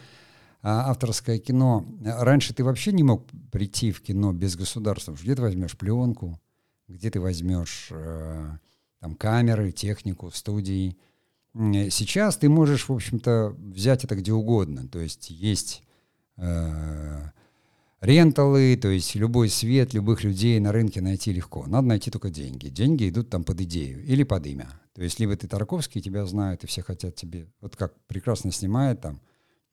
авторское 0.63 1.39
кино... 1.39 1.85
Раньше 2.03 2.53
ты 2.53 2.63
вообще 2.63 2.91
не 2.91 3.03
мог 3.03 3.25
прийти 3.51 3.91
в 3.91 4.01
кино 4.01 4.31
без 4.33 4.55
государства. 4.55 5.13
Где 5.13 5.35
ты 5.35 5.41
возьмешь 5.41 5.77
пленку, 5.77 6.39
где 6.87 7.09
ты 7.09 7.19
возьмешь 7.19 7.87
э, 7.91 8.49
там 8.99 9.15
камеры, 9.15 9.71
технику, 9.71 10.31
студии. 10.31 10.97
Сейчас 11.53 12.37
ты 12.37 12.47
можешь, 12.49 12.87
в 12.87 12.93
общем-то, 12.93 13.55
взять 13.57 14.03
это 14.03 14.15
где 14.15 14.31
угодно. 14.33 14.87
То 14.87 14.99
есть 14.99 15.29
есть 15.29 15.83
э, 16.37 17.23
ренталы, 17.99 18.77
то 18.77 18.89
есть 18.89 19.15
любой 19.15 19.49
свет, 19.49 19.93
любых 19.93 20.23
людей 20.23 20.59
на 20.59 20.71
рынке 20.71 21.01
найти 21.01 21.33
легко. 21.33 21.65
Надо 21.65 21.87
найти 21.87 22.11
только 22.11 22.29
деньги. 22.29 22.69
Деньги 22.69 23.09
идут 23.09 23.29
там 23.29 23.43
под 23.43 23.61
идею 23.61 24.03
или 24.05 24.23
под 24.23 24.45
имя. 24.45 24.69
То 24.93 25.01
есть 25.01 25.19
либо 25.19 25.35
ты 25.35 25.47
Тарковский, 25.47 26.01
тебя 26.01 26.25
знают, 26.25 26.63
и 26.63 26.67
все 26.67 26.83
хотят 26.83 27.15
тебе... 27.15 27.47
Вот 27.61 27.75
как 27.75 27.93
прекрасно 28.07 28.51
снимает 28.51 29.01
там 29.01 29.21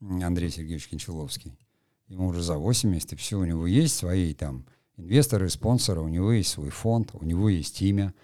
Андрей 0.01 0.51
Сергеевич 0.51 0.89
Кончаловский. 0.89 1.59
Ему 2.07 2.29
уже 2.29 2.43
за 2.43 2.57
80, 2.57 3.13
и 3.13 3.17
все, 3.17 3.39
у 3.39 3.45
него 3.45 3.67
есть 3.67 3.97
свои 3.97 4.33
там 4.33 4.67
инвесторы, 4.97 5.49
спонсоры, 5.49 6.01
у 6.01 6.09
него 6.09 6.33
есть 6.33 6.51
свой 6.51 6.71
фонд, 6.71 7.11
у 7.15 7.25
него 7.25 7.49
есть 7.49 7.81
имя. 7.83 8.15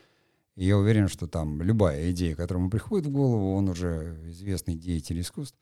И 0.57 0.66
я 0.66 0.78
уверен, 0.78 1.09
что 1.09 1.26
там 1.26 1.61
любая 1.62 2.11
идея, 2.12 2.35
которая 2.35 2.62
ему 2.62 2.71
приходит 2.71 3.07
в 3.07 3.11
голову, 3.11 3.54
он 3.54 3.69
уже 3.69 4.19
известный 4.31 4.75
деятель 4.75 5.21
искусств. 5.21 5.59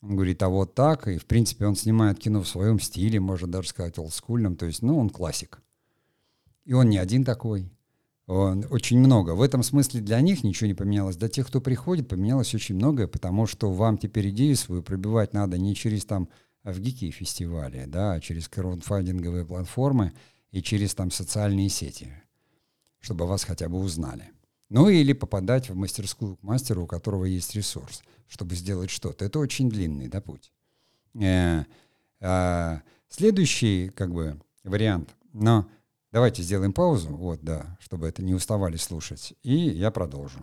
Он 0.00 0.16
говорит, 0.16 0.42
а 0.42 0.48
вот 0.48 0.74
так, 0.74 1.08
и 1.08 1.18
в 1.18 1.26
принципе 1.26 1.66
он 1.66 1.76
снимает 1.76 2.18
кино 2.18 2.42
в 2.42 2.48
своем 2.48 2.80
стиле, 2.80 3.20
можно 3.20 3.48
даже 3.48 3.68
сказать 3.68 3.98
олдскульном, 3.98 4.56
то 4.56 4.66
есть, 4.66 4.82
ну, 4.82 4.98
он 4.98 5.10
классик. 5.10 5.62
И 6.64 6.72
он 6.72 6.88
не 6.88 6.98
один 6.98 7.24
такой. 7.24 7.70
Очень 8.26 8.98
много. 8.98 9.32
В 9.32 9.42
этом 9.42 9.62
смысле 9.62 10.00
для 10.00 10.20
них 10.20 10.42
ничего 10.42 10.66
не 10.66 10.74
поменялось. 10.74 11.16
Для 11.16 11.28
тех, 11.28 11.46
кто 11.46 11.60
приходит, 11.60 12.08
поменялось 12.08 12.54
очень 12.54 12.74
многое, 12.74 13.06
потому 13.06 13.46
что 13.46 13.72
вам 13.72 13.98
теперь 13.98 14.30
идею 14.30 14.56
свою 14.56 14.82
пробивать 14.82 15.32
надо 15.32 15.58
не 15.58 15.76
через 15.76 16.04
там 16.04 16.28
в 16.64 16.80
гики 16.80 17.10
фестивали, 17.12 17.84
да, 17.86 18.14
а 18.14 18.20
через 18.20 18.48
краудфандинговые 18.48 19.46
платформы 19.46 20.12
и 20.50 20.60
через 20.60 20.94
там 20.94 21.12
социальные 21.12 21.68
сети, 21.68 22.08
чтобы 23.00 23.26
вас 23.26 23.44
хотя 23.44 23.68
бы 23.68 23.78
узнали. 23.78 24.32
Ну 24.68 24.88
или 24.88 25.12
попадать 25.12 25.70
в 25.70 25.76
мастерскую 25.76 26.36
к 26.36 26.42
мастеру, 26.42 26.82
у 26.82 26.86
которого 26.88 27.24
есть 27.24 27.54
ресурс, 27.54 28.02
чтобы 28.26 28.56
сделать 28.56 28.90
что-то. 28.90 29.24
Это 29.24 29.38
очень 29.38 29.70
длинный 29.70 30.08
да, 30.08 30.20
путь. 30.20 30.52
Э, 31.14 31.64
э, 32.18 32.80
следующий 33.08 33.90
как 33.90 34.12
бы 34.12 34.40
вариант, 34.64 35.14
но 35.32 35.68
давайте 36.16 36.42
сделаем 36.42 36.72
паузу, 36.72 37.14
вот, 37.14 37.40
да, 37.42 37.76
чтобы 37.78 38.08
это 38.08 38.22
не 38.22 38.32
уставали 38.32 38.78
слушать, 38.78 39.34
и 39.42 39.54
я 39.54 39.90
продолжу. 39.90 40.38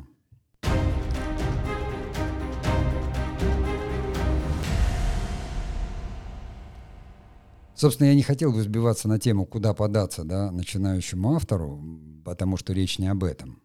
Собственно, 7.74 8.10
я 8.10 8.14
не 8.14 8.22
хотел 8.22 8.54
бы 8.54 8.62
сбиваться 8.62 9.08
на 9.08 9.18
тему, 9.18 9.48
куда 9.48 9.74
податься 9.74 10.24
да, 10.24 10.52
начинающему 10.52 11.34
автору, 11.34 11.82
потому 12.24 12.56
что 12.56 12.72
речь 12.72 13.00
не 13.00 13.08
об 13.08 13.24
этом, 13.24 13.60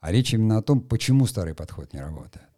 а 0.00 0.12
речь 0.12 0.34
именно 0.34 0.58
о 0.58 0.62
том, 0.62 0.82
почему 0.82 1.24
старый 1.24 1.54
подход 1.54 1.94
не 1.94 2.00
работает. 2.00 2.50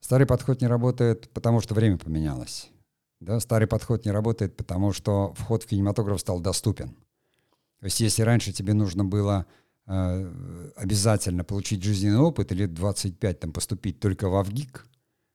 Старый 0.00 0.26
подход 0.26 0.62
не 0.62 0.68
работает, 0.68 1.28
потому 1.34 1.60
что 1.60 1.74
время 1.74 1.98
поменялось. 1.98 2.70
Да? 3.20 3.40
Старый 3.40 3.68
подход 3.68 4.06
не 4.06 4.10
работает, 4.10 4.56
потому 4.56 4.94
что 4.94 5.34
вход 5.36 5.64
в 5.64 5.66
кинематограф 5.66 6.18
стал 6.18 6.40
доступен. 6.40 6.96
То 7.80 7.86
есть 7.86 8.00
если 8.00 8.22
раньше 8.22 8.52
тебе 8.52 8.74
нужно 8.74 9.04
было 9.04 9.46
э, 9.86 10.70
обязательно 10.76 11.44
получить 11.44 11.82
жизненный 11.82 12.18
опыт 12.18 12.52
или 12.52 12.66
25 12.66 13.40
там, 13.40 13.52
поступить 13.52 14.00
только 14.00 14.28
в 14.28 14.36
АВГИК, 14.36 14.86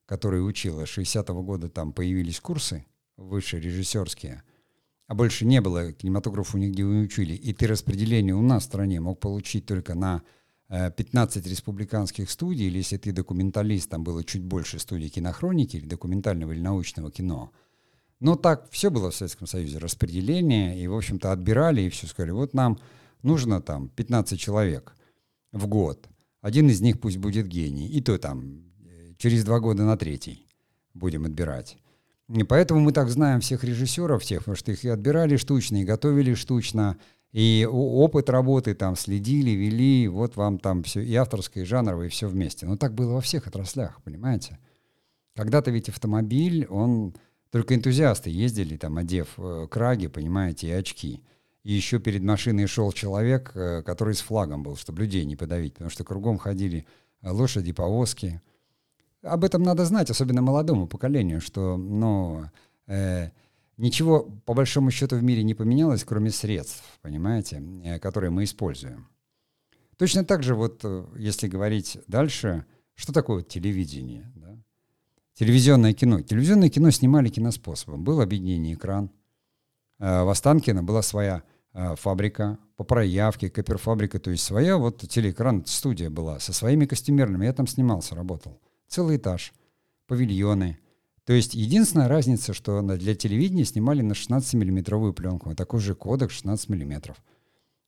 который 0.05 0.47
учил, 0.47 0.79
с 0.79 0.97
60-го 0.97 1.41
года 1.43 1.69
там 1.69 1.93
появились 1.93 2.39
курсы 2.39 2.85
высшие 3.17 3.61
режиссерские– 3.61 4.43
а 5.07 5.13
больше 5.13 5.45
не 5.45 5.61
было 5.61 5.93
кинематографу 5.93 6.57
нигде 6.57 6.83
не 6.83 7.03
учили, 7.03 7.33
и 7.33 7.53
ты 7.53 7.67
распределение 7.67 8.33
у 8.33 8.41
нас 8.41 8.63
в 8.63 8.65
стране 8.65 8.99
мог 8.99 9.19
получить 9.19 9.65
только 9.65 9.93
на 9.93 10.23
15 10.69 11.45
э, 11.45 11.49
республиканских 11.49 12.31
студий, 12.31 12.67
или 12.67 12.77
если 12.77 12.97
ты 12.97 13.11
документалист, 13.11 13.89
там 13.89 14.03
было 14.03 14.23
чуть 14.23 14.43
больше 14.43 14.79
студий 14.79 15.09
кинохроники 15.09 15.77
или 15.77 15.85
документального 15.85 16.53
или 16.53 16.59
научного 16.59 17.11
кино. 17.11 17.51
Но 18.25 18.35
так 18.35 18.67
все 18.71 18.89
было 18.89 19.11
в 19.11 19.15
Советском 19.15 19.45
Союзе, 19.45 19.77
распределение, 19.77 20.81
и, 20.81 20.87
в 20.87 20.95
общем-то, 20.95 21.31
отбирали, 21.31 21.81
и 21.81 21.89
все 21.89 22.07
сказали, 22.07 22.31
вот 22.31 22.55
нам 22.55 22.79
нужно 23.21 23.61
там 23.61 23.87
15 23.89 24.39
человек 24.39 24.95
в 25.51 25.67
год, 25.67 26.09
один 26.41 26.67
из 26.67 26.81
них 26.81 26.99
пусть 26.99 27.17
будет 27.17 27.45
гений, 27.45 27.87
и 27.87 28.01
то 28.01 28.17
там 28.17 28.63
э, 28.83 29.13
через 29.19 29.43
два 29.43 29.59
года 29.59 29.83
на 29.83 29.95
третий 29.95 30.47
будем 30.95 31.25
отбирать. 31.25 31.77
И 32.27 32.41
поэтому 32.41 32.79
мы 32.79 32.93
так 32.93 33.09
знаем 33.09 33.41
всех 33.41 33.63
режиссеров, 33.63 34.23
всех, 34.23 34.39
потому 34.39 34.55
что 34.55 34.71
их 34.71 34.83
и 34.83 34.89
отбирали 34.89 35.37
штучно, 35.37 35.83
и 35.83 35.85
готовили 35.85 36.33
штучно, 36.33 36.97
и 37.31 37.67
опыт 37.71 38.31
работы 38.31 38.73
там 38.73 38.95
следили, 38.95 39.51
вели, 39.51 40.07
вот 40.07 40.35
вам 40.35 40.57
там 40.57 40.81
все, 40.81 41.01
и 41.01 41.13
авторское, 41.13 41.63
и 41.63 41.67
жанровое, 41.67 42.07
и 42.07 42.09
все 42.09 42.27
вместе. 42.27 42.65
Но 42.65 42.75
так 42.75 42.95
было 42.95 43.13
во 43.13 43.21
всех 43.21 43.45
отраслях, 43.45 44.01
понимаете? 44.01 44.57
Когда-то 45.35 45.69
ведь 45.69 45.89
автомобиль, 45.89 46.65
он... 46.71 47.13
Только 47.55 47.73
энтузиасты 47.73 48.29
ездили, 48.29 48.75
там, 48.75 48.97
одев 48.97 49.29
э, 49.37 49.67
краги, 49.71 50.07
понимаете, 50.07 50.67
и 50.67 50.71
очки. 50.71 51.23
И 51.63 51.71
еще 51.71 51.99
перед 51.99 52.21
машиной 52.21 52.67
шел 52.67 52.91
человек, 52.91 53.53
э, 53.55 53.81
который 53.81 54.13
с 54.13 54.19
флагом 54.19 54.61
был, 54.61 54.75
чтобы 54.75 55.03
людей 55.03 55.23
не 55.23 55.37
подавить, 55.37 55.75
потому 55.75 55.89
что 55.89 56.03
кругом 56.03 56.37
ходили 56.37 56.85
э, 57.21 57.29
лошади, 57.29 57.71
повозки, 57.71 58.41
об 59.21 59.45
этом 59.45 59.63
надо 59.63 59.85
знать, 59.85 60.09
особенно 60.09 60.41
молодому 60.41 60.85
поколению, 60.85 61.39
что, 61.39 61.77
ну, 61.77 62.43
э, 62.87 63.29
ничего 63.77 64.23
по 64.45 64.53
большому 64.53 64.91
счету 64.91 65.15
в 65.15 65.23
мире 65.23 65.41
не 65.43 65.53
поменялось, 65.53 66.03
кроме 66.03 66.31
средств, 66.31 66.83
понимаете, 67.01 67.63
э, 67.85 67.99
которые 67.99 68.31
мы 68.31 68.43
используем. 68.43 69.07
Точно 69.95 70.25
так 70.25 70.43
же 70.43 70.55
вот, 70.55 70.83
если 71.15 71.47
говорить 71.47 71.99
дальше, 72.07 72.65
что 72.95 73.13
такое 73.13 73.43
телевидение? 73.43 74.29
Телевизионное 75.35 75.93
кино. 75.93 76.21
Телевизионное 76.21 76.69
кино 76.69 76.91
снимали 76.91 77.29
киноспособом. 77.29 78.03
Был 78.03 78.21
объединение 78.21 78.75
экран. 78.75 79.11
Э, 79.99 80.23
в 80.23 80.29
Останкино 80.29 80.81
была 80.81 81.01
своя 81.01 81.43
э, 81.73 81.95
фабрика 81.97 82.57
по 82.77 82.83
проявке, 82.83 83.49
копирфабрика, 83.49 84.19
то 84.19 84.31
есть 84.31 84.43
своя 84.43 84.77
вот 84.77 84.97
телеэкран, 84.97 85.65
студия 85.65 86.09
была 86.09 86.39
со 86.39 86.53
своими 86.53 86.85
костюмерными. 86.85 87.45
Я 87.45 87.53
там 87.53 87.67
снимался, 87.67 88.15
работал 88.15 88.59
целый 88.87 89.17
этаж, 89.17 89.53
павильоны. 90.07 90.77
То 91.25 91.33
есть 91.33 91.53
единственная 91.53 92.07
разница, 92.07 92.53
что 92.53 92.81
для 92.81 93.15
телевидения 93.15 93.65
снимали 93.65 94.01
на 94.01 94.13
16-миллиметровую 94.13 95.13
пленку, 95.13 95.49
а 95.49 95.55
такой 95.55 95.79
же 95.79 95.95
кодек 95.95 96.31
16 96.31 96.69
миллиметров. 96.69 97.17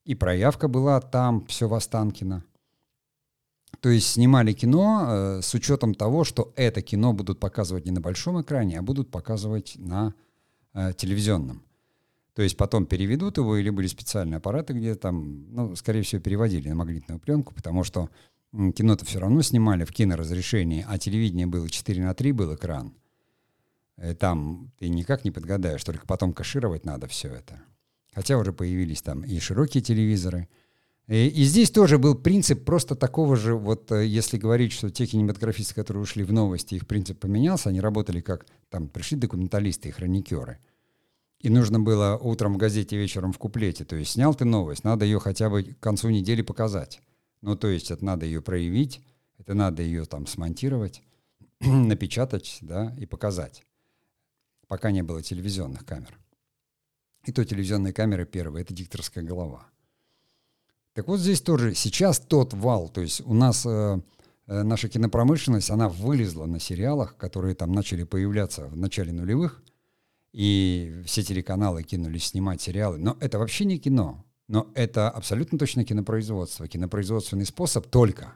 И 0.04 0.14
проявка 0.14 0.68
была 0.68 1.00
там, 1.00 1.46
все 1.46 1.68
в 1.68 1.74
Останкино. 1.74 2.44
То 3.80 3.90
есть 3.90 4.08
снимали 4.08 4.52
кино 4.52 5.06
э, 5.08 5.42
с 5.42 5.54
учетом 5.54 5.94
того, 5.94 6.24
что 6.24 6.52
это 6.56 6.82
кино 6.82 7.12
будут 7.12 7.38
показывать 7.38 7.84
не 7.84 7.92
на 7.92 8.00
большом 8.00 8.40
экране, 8.40 8.78
а 8.78 8.82
будут 8.82 9.10
показывать 9.10 9.74
на 9.76 10.14
э, 10.74 10.92
телевизионном. 10.96 11.62
То 12.34 12.42
есть 12.42 12.56
потом 12.56 12.86
переведут 12.86 13.36
его, 13.36 13.56
или 13.56 13.70
были 13.70 13.86
специальные 13.86 14.38
аппараты, 14.38 14.72
где 14.72 14.94
там, 14.94 15.46
ну, 15.52 15.76
скорее 15.76 16.02
всего, 16.02 16.20
переводили 16.20 16.68
на 16.68 16.74
магнитную 16.76 17.20
пленку, 17.20 17.54
потому 17.54 17.84
что 17.84 18.10
кино-то 18.52 19.04
все 19.04 19.18
равно 19.20 19.42
снимали 19.42 19.84
в 19.84 19.92
киноразрешении, 19.92 20.84
а 20.88 20.98
телевидение 20.98 21.46
было 21.46 21.68
4 21.68 22.02
на 22.02 22.14
3 22.14 22.32
был 22.32 22.54
экран. 22.54 22.94
Э, 23.96 24.14
там 24.14 24.72
ты 24.78 24.88
никак 24.88 25.24
не 25.24 25.30
подгадаешь, 25.30 25.84
только 25.84 26.06
потом 26.06 26.32
кашировать 26.32 26.84
надо 26.84 27.06
все 27.06 27.28
это. 27.28 27.60
Хотя 28.12 28.36
уже 28.38 28.52
появились 28.52 29.02
там 29.02 29.22
и 29.22 29.38
широкие 29.38 29.82
телевизоры. 29.82 30.48
И, 31.08 31.26
и 31.28 31.44
здесь 31.44 31.70
тоже 31.70 31.98
был 31.98 32.14
принцип 32.14 32.64
просто 32.64 32.94
такого 32.94 33.34
же, 33.34 33.54
вот 33.54 33.90
э, 33.92 34.06
если 34.06 34.36
говорить, 34.36 34.72
что 34.72 34.90
те 34.90 35.06
кинематографисты, 35.06 35.74
которые 35.74 36.02
ушли 36.02 36.22
в 36.22 36.32
новости, 36.32 36.74
их 36.74 36.86
принцип 36.86 37.18
поменялся, 37.18 37.70
они 37.70 37.80
работали 37.80 38.20
как, 38.20 38.46
там 38.68 38.88
пришли 38.88 39.16
документалисты 39.16 39.88
и 39.88 39.92
хроникеры. 39.92 40.58
И 41.40 41.48
нужно 41.48 41.80
было 41.80 42.18
утром 42.20 42.54
в 42.54 42.56
газете, 42.58 42.98
вечером 42.98 43.32
в 43.32 43.38
куплете. 43.38 43.86
То 43.86 43.96
есть 43.96 44.12
снял 44.12 44.34
ты 44.34 44.44
новость, 44.44 44.84
надо 44.84 45.06
ее 45.06 45.18
хотя 45.18 45.48
бы 45.48 45.62
к 45.62 45.80
концу 45.80 46.10
недели 46.10 46.42
показать. 46.42 47.00
Ну, 47.40 47.56
то 47.56 47.68
есть 47.68 47.90
это 47.90 48.04
надо 48.04 48.26
ее 48.26 48.42
проявить, 48.42 49.00
это 49.38 49.54
надо 49.54 49.82
ее 49.82 50.04
там 50.04 50.26
смонтировать, 50.26 51.02
напечатать, 51.60 52.58
да, 52.60 52.94
и 52.98 53.06
показать. 53.06 53.64
Пока 54.66 54.90
не 54.90 55.02
было 55.02 55.22
телевизионных 55.22 55.86
камер. 55.86 56.18
И 57.24 57.32
то 57.32 57.42
телевизионные 57.46 57.94
камеры 57.94 58.26
первые, 58.26 58.62
это 58.62 58.74
дикторская 58.74 59.24
голова. 59.24 59.68
Так 60.98 61.06
вот 61.06 61.20
здесь 61.20 61.40
тоже 61.40 61.76
сейчас 61.76 62.18
тот 62.18 62.54
вал, 62.54 62.88
то 62.88 63.00
есть 63.00 63.22
у 63.24 63.32
нас 63.32 63.64
э, 63.64 64.00
э, 64.48 64.62
наша 64.64 64.88
кинопромышленность, 64.88 65.70
она 65.70 65.88
вылезла 65.88 66.46
на 66.46 66.58
сериалах, 66.58 67.16
которые 67.16 67.54
там 67.54 67.70
начали 67.70 68.02
появляться 68.02 68.66
в 68.66 68.76
начале 68.76 69.12
нулевых, 69.12 69.62
и 70.32 71.00
все 71.06 71.22
телеканалы 71.22 71.84
кинулись 71.84 72.24
снимать 72.24 72.60
сериалы. 72.60 72.98
Но 72.98 73.16
это 73.20 73.38
вообще 73.38 73.64
не 73.64 73.78
кино. 73.78 74.24
Но 74.48 74.72
это 74.74 75.08
абсолютно 75.08 75.56
точно 75.56 75.84
кинопроизводство. 75.84 76.66
Кинопроизводственный 76.66 77.46
способ 77.46 77.86
только. 77.86 78.34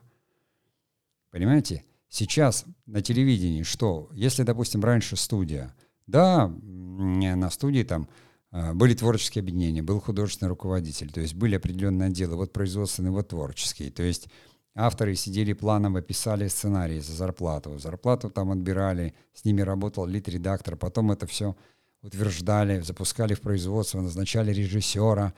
Понимаете? 1.33 1.85
Сейчас 2.09 2.65
на 2.87 3.03
телевидении 3.03 3.65
что? 3.65 4.09
Если, 4.13 4.45
допустим, 4.45 4.85
раньше 4.85 5.17
студия, 5.17 5.75
да, 6.07 6.47
на 6.47 7.51
студии 7.51 7.83
там 7.83 8.09
были 8.53 8.95
творческие 8.95 9.43
объединения, 9.43 9.83
был 9.83 10.01
художественный 10.01 10.51
руководитель, 10.51 11.11
то 11.11 11.21
есть 11.21 11.35
были 11.35 11.57
определенные 11.57 12.09
отделы, 12.09 12.37
вот 12.37 12.53
производственный, 12.53 13.11
вот 13.11 13.29
творческий. 13.29 13.91
То 13.91 14.03
есть 14.03 14.29
авторы 14.75 15.15
сидели 15.15 15.55
планово, 15.55 16.03
писали 16.03 16.49
сценарии 16.49 17.01
за 17.01 17.13
зарплату, 17.13 17.79
зарплату 17.79 18.31
там 18.31 18.51
отбирали, 18.51 19.15
с 19.33 19.45
ними 19.45 19.63
работал 19.63 20.07
лид-редактор, 20.07 20.77
потом 20.77 21.13
это 21.13 21.27
все 21.27 21.57
утверждали, 22.03 22.81
запускали 22.81 23.35
в 23.35 23.41
производство, 23.41 24.01
назначали 24.01 24.53
режиссера, 24.53 25.33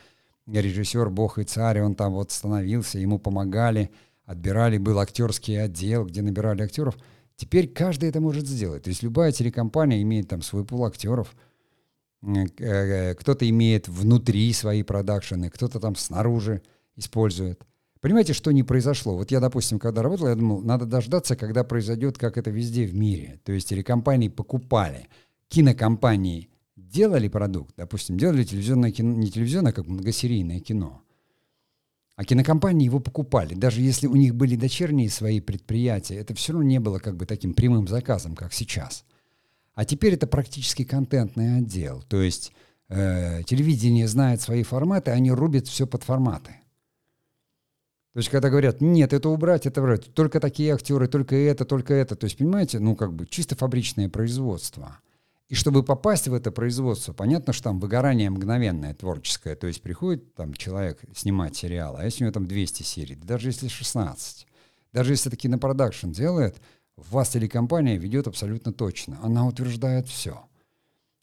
режиссер 0.46 1.08
бог 1.10 1.38
и 1.38 1.44
царь, 1.44 1.80
он 1.82 1.94
там 1.94 2.14
вот 2.14 2.32
становился, 2.32 2.98
ему 2.98 3.18
помогали, 3.18 3.90
отбирали, 4.24 4.78
был 4.78 4.98
актерский 4.98 5.62
отдел, 5.62 6.04
где 6.04 6.22
набирали 6.22 6.62
актеров. 6.62 6.96
Теперь 7.36 7.68
каждый 7.68 8.08
это 8.08 8.20
может 8.20 8.46
сделать. 8.46 8.84
То 8.84 8.90
есть 8.90 9.02
любая 9.02 9.32
телекомпания 9.32 10.00
имеет 10.02 10.28
там 10.28 10.42
свой 10.42 10.64
пул 10.64 10.84
актеров, 10.84 11.34
кто-то 12.24 13.48
имеет 13.48 13.88
внутри 13.88 14.52
свои 14.52 14.82
продакшены, 14.82 15.50
кто-то 15.50 15.78
там 15.80 15.94
снаружи 15.96 16.62
использует. 16.96 17.64
Понимаете, 18.00 18.32
что 18.34 18.50
не 18.52 18.62
произошло? 18.62 19.16
Вот 19.16 19.30
я, 19.30 19.40
допустим, 19.40 19.78
когда 19.78 20.02
работал, 20.02 20.28
я 20.28 20.34
думал, 20.34 20.60
надо 20.60 20.84
дождаться, 20.84 21.36
когда 21.36 21.64
произойдет, 21.64 22.18
как 22.18 22.36
это 22.36 22.50
везде 22.50 22.86
в 22.86 22.94
мире. 22.94 23.40
То 23.44 23.52
есть 23.52 23.68
телекомпании 23.68 24.28
покупали, 24.28 25.08
кинокомпании 25.48 26.50
делали 26.76 27.28
продукт, 27.28 27.74
допустим, 27.76 28.18
делали 28.18 28.44
телевизионное 28.44 28.90
кино, 28.90 29.14
не 29.14 29.30
телевизионное, 29.30 29.72
а 29.72 29.74
как 29.74 29.86
многосерийное 29.86 30.60
кино, 30.60 31.02
а 32.16 32.24
кинокомпании 32.24 32.84
его 32.84 33.00
покупали. 33.00 33.54
Даже 33.54 33.80
если 33.80 34.06
у 34.06 34.16
них 34.16 34.34
были 34.34 34.54
дочерние 34.54 35.08
свои 35.08 35.40
предприятия, 35.40 36.16
это 36.16 36.34
все 36.34 36.52
равно 36.52 36.68
не 36.68 36.80
было 36.80 36.98
как 36.98 37.16
бы 37.16 37.26
таким 37.26 37.54
прямым 37.54 37.88
заказом, 37.88 38.36
как 38.36 38.52
сейчас. 38.52 39.04
А 39.74 39.84
теперь 39.84 40.14
это 40.14 40.26
практически 40.26 40.84
контентный 40.84 41.58
отдел. 41.58 42.02
То 42.08 42.22
есть 42.22 42.52
э, 42.88 43.42
телевидение 43.44 44.06
знает 44.06 44.40
свои 44.40 44.62
форматы, 44.62 45.10
они 45.10 45.30
рубят 45.30 45.66
все 45.66 45.86
под 45.86 46.02
форматы. 46.04 46.52
То 48.12 48.18
есть, 48.18 48.30
когда 48.30 48.48
говорят, 48.48 48.80
нет, 48.80 49.12
это 49.12 49.28
убрать, 49.28 49.66
это 49.66 49.80
убрать, 49.80 50.14
только 50.14 50.38
такие 50.38 50.72
актеры, 50.72 51.08
только 51.08 51.34
это, 51.34 51.64
только 51.64 51.94
это. 51.94 52.14
То 52.14 52.26
есть, 52.26 52.38
понимаете, 52.38 52.78
ну, 52.78 52.94
как 52.94 53.12
бы 53.12 53.26
чисто 53.26 53.56
фабричное 53.56 54.08
производство. 54.08 55.00
И 55.48 55.56
чтобы 55.56 55.82
попасть 55.82 56.28
в 56.28 56.34
это 56.34 56.52
производство, 56.52 57.12
понятно, 57.12 57.52
что 57.52 57.64
там 57.64 57.80
выгорание 57.80 58.30
мгновенное, 58.30 58.94
творческое. 58.94 59.56
То 59.56 59.66
есть 59.66 59.82
приходит 59.82 60.34
там 60.34 60.54
человек 60.54 61.00
снимать 61.14 61.56
сериал, 61.56 61.96
а 61.98 62.04
если 62.04 62.22
у 62.22 62.26
него 62.26 62.32
там 62.32 62.46
200 62.46 62.82
серий, 62.84 63.16
даже 63.16 63.48
если 63.48 63.68
16, 63.68 64.46
даже 64.92 65.12
если 65.12 65.30
это 65.30 65.36
кинопродакшн 65.36 66.10
делает, 66.10 66.56
вас 66.96 67.30
телекомпания 67.30 67.98
ведет 67.98 68.26
абсолютно 68.26 68.72
точно. 68.72 69.18
Она 69.22 69.46
утверждает 69.46 70.06
все. 70.06 70.44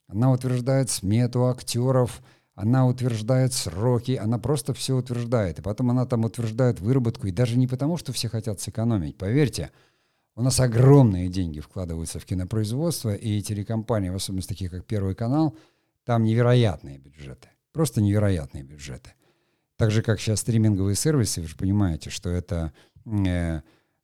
Она 0.06 0.30
утверждает 0.30 0.90
смету 0.90 1.46
актеров, 1.46 2.22
она 2.54 2.86
утверждает 2.86 3.54
сроки, 3.54 4.12
она 4.12 4.38
просто 4.38 4.74
все 4.74 4.96
утверждает. 4.96 5.58
И 5.58 5.62
потом 5.62 5.90
она 5.90 6.04
там 6.04 6.24
утверждает 6.24 6.80
выработку. 6.80 7.26
И 7.26 7.32
даже 7.32 7.56
не 7.56 7.66
потому, 7.66 7.96
что 7.96 8.12
все 8.12 8.28
хотят 8.28 8.60
сэкономить. 8.60 9.16
Поверьте, 9.16 9.70
у 10.34 10.42
нас 10.42 10.60
огромные 10.60 11.28
деньги 11.28 11.60
вкладываются 11.60 12.18
в 12.18 12.24
кинопроизводство, 12.26 13.14
и 13.14 13.40
телекомпании, 13.40 14.10
в 14.10 14.16
особенности 14.16 14.50
такие, 14.50 14.70
как 14.70 14.84
Первый 14.84 15.14
канал, 15.14 15.56
там 16.04 16.24
невероятные 16.24 16.98
бюджеты. 16.98 17.48
Просто 17.72 18.02
невероятные 18.02 18.64
бюджеты. 18.64 19.14
Так 19.76 19.90
же, 19.90 20.02
как 20.02 20.20
сейчас 20.20 20.40
стриминговые 20.40 20.94
сервисы, 20.94 21.40
вы 21.40 21.48
же 21.48 21.56
понимаете, 21.56 22.10
что 22.10 22.28
это 22.30 22.72
э, 23.04 23.62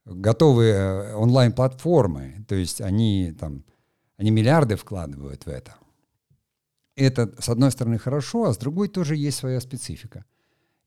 готовые 0.08 0.74
э, 0.74 1.14
онлайн-платформы, 1.14 2.44
то 2.48 2.54
есть 2.54 2.80
они 2.80 3.34
там, 3.38 3.64
они 4.16 4.30
миллиарды 4.30 4.76
вкладывают 4.76 5.46
в 5.46 5.48
это. 5.48 5.74
Это, 6.96 7.32
с 7.38 7.48
одной 7.48 7.70
стороны, 7.70 7.98
хорошо, 7.98 8.44
а 8.44 8.52
с 8.52 8.58
другой 8.58 8.88
тоже 8.88 9.16
есть 9.16 9.38
своя 9.38 9.60
специфика. 9.60 10.24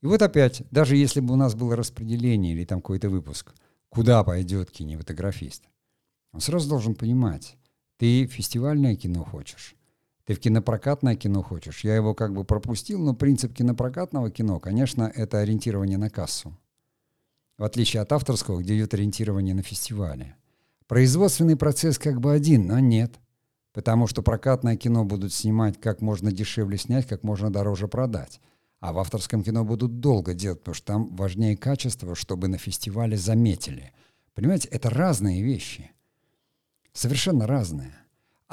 И 0.02 0.08
вот 0.08 0.22
опять, 0.22 0.64
даже 0.72 0.98
если 0.98 1.20
бы 1.20 1.34
у 1.34 1.38
нас 1.38 1.56
было 1.56 1.76
распределение 1.76 2.54
или 2.54 2.66
там 2.66 2.82
какой-то 2.82 3.10
выпуск– 3.10 3.54
куда 3.92 4.24
пойдет 4.24 4.72
кинематографист. 4.72 5.64
Он 6.32 6.40
сразу 6.40 6.70
должен 6.70 6.96
понимать, 6.96 7.58
ты 7.98 8.26
фестивальное 8.26 8.96
кино 8.96 9.26
хочешь, 9.26 9.76
ты 10.26 10.34
в 10.34 10.40
кинопрокатное 10.40 11.16
кино 11.16 11.44
хочешь. 11.44 11.84
Я 11.84 11.96
его 11.96 12.16
как 12.16 12.34
бы 12.34 12.46
пропустил, 12.46 13.02
но 13.02 13.14
принцип 13.14 13.54
кинопрокатного 13.54 14.32
кино, 14.32 14.60
конечно, 14.60 15.12
это 15.14 15.40
ориентирование 15.40 15.98
на 15.98 16.10
кассу. 16.10 16.58
В 17.62 17.64
отличие 17.64 18.02
от 18.02 18.12
авторского, 18.12 18.60
где 18.60 18.76
идет 18.76 18.96
ориентирование 18.96 19.54
на 19.54 19.62
фестивале. 19.62 20.36
Производственный 20.88 21.56
процесс 21.56 22.00
как 22.00 22.20
бы 22.20 22.34
один, 22.34 22.66
но 22.66 22.80
нет. 22.80 23.20
Потому 23.72 24.08
что 24.08 24.24
прокатное 24.24 24.76
кино 24.76 25.06
будут 25.06 25.32
снимать 25.32 25.80
как 25.80 26.02
можно 26.02 26.32
дешевле 26.32 26.80
снять, 26.80 27.06
как 27.06 27.22
можно 27.22 27.54
дороже 27.54 27.88
продать. 27.88 28.42
А 28.80 28.94
в 28.94 28.98
авторском 28.98 29.44
кино 29.44 29.64
будут 29.64 30.00
долго 30.00 30.34
делать, 30.34 30.62
потому 30.62 30.74
что 30.74 30.88
там 30.88 31.16
важнее 31.16 31.56
качество, 31.56 32.16
чтобы 32.16 32.48
на 32.48 32.58
фестивале 32.58 33.16
заметили. 33.16 33.94
Понимаете, 34.34 34.68
это 34.70 34.90
разные 34.90 35.44
вещи. 35.44 35.92
Совершенно 36.94 37.46
разные. 37.46 37.94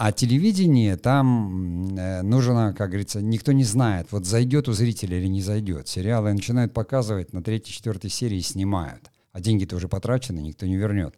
А 0.01 0.13
телевидение 0.13 0.97
там 0.97 1.97
э, 1.97 2.23
нужно, 2.23 2.73
как 2.73 2.91
говорится, 2.91 3.21
никто 3.21 3.51
не 3.53 3.65
знает, 3.65 4.07
вот 4.13 4.27
зайдет 4.27 4.69
у 4.69 4.73
зрителя 4.73 5.19
или 5.19 5.27
не 5.27 5.43
зайдет. 5.43 5.89
Сериалы 5.89 6.33
начинают 6.33 6.73
показывать, 6.73 7.33
на 7.33 7.43
третьей, 7.43 7.75
четвертой 7.75 8.11
серии 8.11 8.41
снимают. 8.41 9.11
А 9.33 9.41
деньги-то 9.41 9.75
уже 9.75 9.89
потрачены, 9.89 10.39
никто 10.39 10.67
не 10.67 10.77
вернет. 10.77 11.17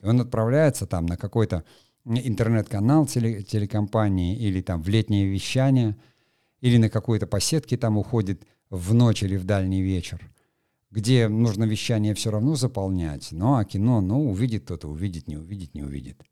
И 0.00 0.06
он 0.06 0.20
отправляется 0.20 0.86
там 0.86 1.04
на 1.04 1.16
какой-то 1.16 1.64
интернет-канал 2.06 3.06
теле, 3.06 3.42
телекомпании 3.42 4.36
или 4.36 4.62
там 4.62 4.82
в 4.82 4.88
летнее 4.88 5.28
вещание– 5.28 5.96
или 6.62 6.78
на 6.78 6.88
какой-то 6.88 7.26
поседке 7.26 7.76
там 7.76 7.98
уходит 7.98 8.46
в 8.70 8.94
ночь 8.94 9.22
или 9.22 9.36
в 9.36 9.44
дальний 9.44 9.82
вечер, 9.82 10.30
где 10.90 11.28
нужно 11.28 11.64
вещание 11.64 12.14
все 12.14 12.30
равно 12.30 12.54
заполнять, 12.54 13.28
ну 13.32 13.56
а 13.56 13.64
кино, 13.64 14.00
ну, 14.00 14.30
увидит 14.30 14.64
кто-то, 14.64 14.88
увидит, 14.88 15.28
не 15.28 15.36
увидит, 15.36 15.74
не 15.74 15.82
увидит. 15.82 16.22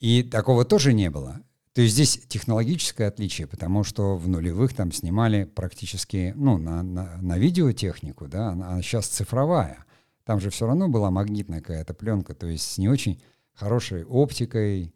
И 0.00 0.22
такого 0.22 0.64
тоже 0.64 0.92
не 0.92 1.10
было. 1.10 1.40
То 1.72 1.82
есть 1.82 1.94
здесь 1.94 2.20
технологическое 2.28 3.08
отличие, 3.08 3.46
потому 3.46 3.84
что 3.84 4.16
в 4.16 4.28
нулевых 4.28 4.74
там 4.74 4.90
снимали 4.90 5.44
практически, 5.44 6.32
ну, 6.36 6.58
на, 6.58 6.82
на, 6.82 7.16
на 7.20 7.38
видеотехнику, 7.38 8.26
да, 8.26 8.56
а 8.64 8.82
сейчас 8.82 9.06
цифровая. 9.06 9.84
Там 10.24 10.40
же 10.40 10.50
все 10.50 10.66
равно 10.66 10.88
была 10.88 11.10
магнитная 11.10 11.60
какая-то 11.60 11.94
пленка, 11.94 12.34
то 12.34 12.46
есть 12.46 12.70
с 12.70 12.78
не 12.78 12.88
очень 12.88 13.22
хорошей 13.54 14.04
оптикой, 14.04 14.92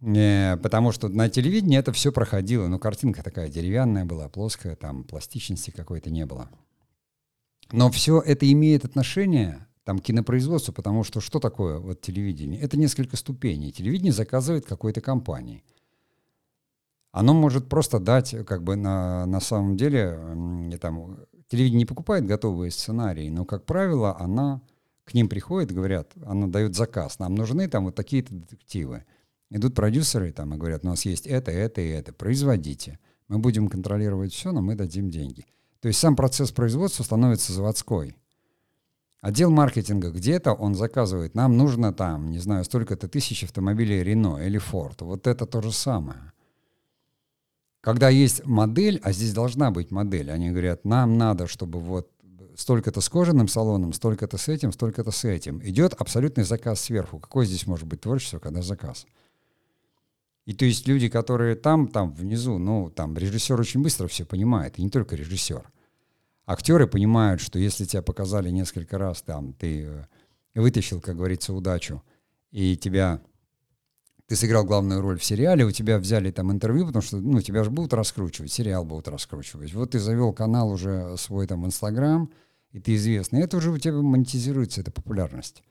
Э, 0.00 0.56
потому 0.56 0.92
что 0.92 1.08
на 1.08 1.28
телевидении 1.28 1.78
это 1.78 1.92
все 1.92 2.12
проходило. 2.12 2.68
Ну, 2.68 2.78
картинка 2.78 3.22
такая 3.22 3.48
деревянная 3.48 4.04
была, 4.04 4.28
плоская, 4.28 4.76
там 4.76 5.04
пластичности 5.04 5.70
какой-то 5.70 6.10
не 6.10 6.26
было. 6.26 6.48
Но 7.72 7.90
все 7.90 8.20
это 8.20 8.50
имеет 8.50 8.84
отношение 8.84 9.66
там, 9.88 10.00
к 10.00 10.02
кинопроизводству, 10.02 10.74
потому 10.74 11.02
что 11.02 11.22
что 11.22 11.40
такое 11.40 11.78
вот 11.78 12.02
телевидение? 12.02 12.60
Это 12.60 12.76
несколько 12.76 13.16
ступеней. 13.16 13.72
Телевидение 13.72 14.12
заказывает 14.12 14.66
какой-то 14.66 15.00
компании. 15.00 15.64
Оно 17.10 17.32
может 17.32 17.70
просто 17.70 17.98
дать, 17.98 18.34
как 18.46 18.62
бы 18.62 18.76
на, 18.76 19.24
на 19.24 19.40
самом 19.40 19.78
деле, 19.78 20.20
там, 20.78 21.16
телевидение 21.48 21.78
не 21.78 21.84
покупает 21.86 22.26
готовые 22.26 22.70
сценарии, 22.70 23.30
но, 23.30 23.46
как 23.46 23.64
правило, 23.64 24.14
она 24.20 24.60
к 25.04 25.14
ним 25.14 25.26
приходит, 25.26 25.72
говорят, 25.72 26.12
она 26.22 26.48
дает 26.48 26.76
заказ, 26.76 27.18
нам 27.18 27.34
нужны 27.34 27.66
там 27.66 27.86
вот 27.86 27.94
такие-то 27.94 28.34
детективы. 28.34 29.06
Идут 29.48 29.74
продюсеры 29.74 30.32
там 30.32 30.52
и 30.52 30.58
говорят, 30.58 30.84
у 30.84 30.88
нас 30.88 31.06
есть 31.06 31.26
это, 31.26 31.50
это 31.50 31.80
и 31.80 31.88
это, 31.88 32.12
производите. 32.12 32.98
Мы 33.28 33.38
будем 33.38 33.68
контролировать 33.68 34.34
все, 34.34 34.52
но 34.52 34.60
мы 34.60 34.74
дадим 34.74 35.08
деньги. 35.08 35.46
То 35.80 35.88
есть 35.88 35.98
сам 35.98 36.14
процесс 36.14 36.52
производства 36.52 37.04
становится 37.04 37.54
заводской. 37.54 38.18
Отдел 39.20 39.50
маркетинга 39.50 40.10
где-то 40.10 40.52
он 40.52 40.74
заказывает, 40.74 41.34
нам 41.34 41.56
нужно 41.56 41.92
там, 41.92 42.30
не 42.30 42.38
знаю, 42.38 42.64
столько-то 42.64 43.08
тысяч 43.08 43.42
автомобилей 43.42 44.02
Renault 44.02 44.46
или 44.46 44.60
Ford. 44.60 45.04
Вот 45.04 45.26
это 45.26 45.44
то 45.44 45.60
же 45.60 45.72
самое. 45.72 46.32
Когда 47.80 48.08
есть 48.08 48.44
модель, 48.44 49.00
а 49.02 49.12
здесь 49.12 49.32
должна 49.32 49.70
быть 49.70 49.90
модель, 49.90 50.30
они 50.30 50.50
говорят, 50.50 50.84
нам 50.84 51.18
надо, 51.18 51.46
чтобы 51.46 51.80
вот 51.80 52.10
столько-то 52.56 53.00
с 53.00 53.08
кожаным 53.08 53.48
салоном, 53.48 53.92
столько-то 53.92 54.36
с 54.36 54.48
этим, 54.48 54.72
столько-то 54.72 55.10
с 55.10 55.24
этим. 55.24 55.60
Идет 55.64 55.94
абсолютный 55.94 56.44
заказ 56.44 56.80
сверху. 56.80 57.18
Какой 57.18 57.46
здесь 57.46 57.66
может 57.66 57.86
быть 57.86 58.00
творчество, 58.00 58.38
когда 58.38 58.62
заказ? 58.62 59.06
И 60.44 60.54
то 60.54 60.64
есть 60.64 60.88
люди, 60.88 61.08
которые 61.08 61.56
там, 61.56 61.88
там 61.88 62.12
внизу, 62.12 62.58
ну, 62.58 62.90
там 62.90 63.16
режиссер 63.16 63.60
очень 63.60 63.82
быстро 63.82 64.08
все 64.08 64.24
понимает, 64.24 64.78
и 64.78 64.82
не 64.82 64.90
только 64.90 65.14
режиссер. 65.14 65.70
Актеры 66.48 66.86
понимают, 66.86 67.42
что 67.42 67.58
если 67.58 67.84
тебя 67.84 68.00
показали 68.00 68.48
несколько 68.48 68.96
раз, 68.96 69.20
там, 69.20 69.52
ты 69.52 69.82
э, 69.84 70.04
вытащил, 70.54 70.98
как 70.98 71.14
говорится, 71.14 71.52
удачу, 71.52 72.02
и 72.50 72.74
тебя 72.74 73.20
ты 74.26 74.34
сыграл 74.34 74.64
главную 74.64 75.02
роль 75.02 75.18
в 75.18 75.24
сериале, 75.24 75.66
у 75.66 75.70
тебя 75.72 75.98
взяли 75.98 76.30
там 76.30 76.50
интервью, 76.50 76.86
потому 76.86 77.02
что, 77.02 77.18
ну, 77.18 77.42
тебя 77.42 77.64
же 77.64 77.70
будут 77.70 77.92
раскручивать, 77.92 78.50
сериал 78.50 78.86
будут 78.86 79.08
раскручивать. 79.08 79.74
Вот 79.74 79.90
ты 79.90 79.98
завел 79.98 80.32
канал 80.32 80.70
уже 80.70 81.18
свой 81.18 81.46
там 81.46 81.64
в 81.64 81.66
Инстаграм, 81.66 82.30
и 82.72 82.80
ты 82.80 82.94
известный. 82.94 83.42
Это 83.42 83.58
уже 83.58 83.70
у 83.70 83.76
тебя 83.76 83.96
монетизируется, 83.96 84.80
эта 84.80 84.90
популярность. 84.90 85.62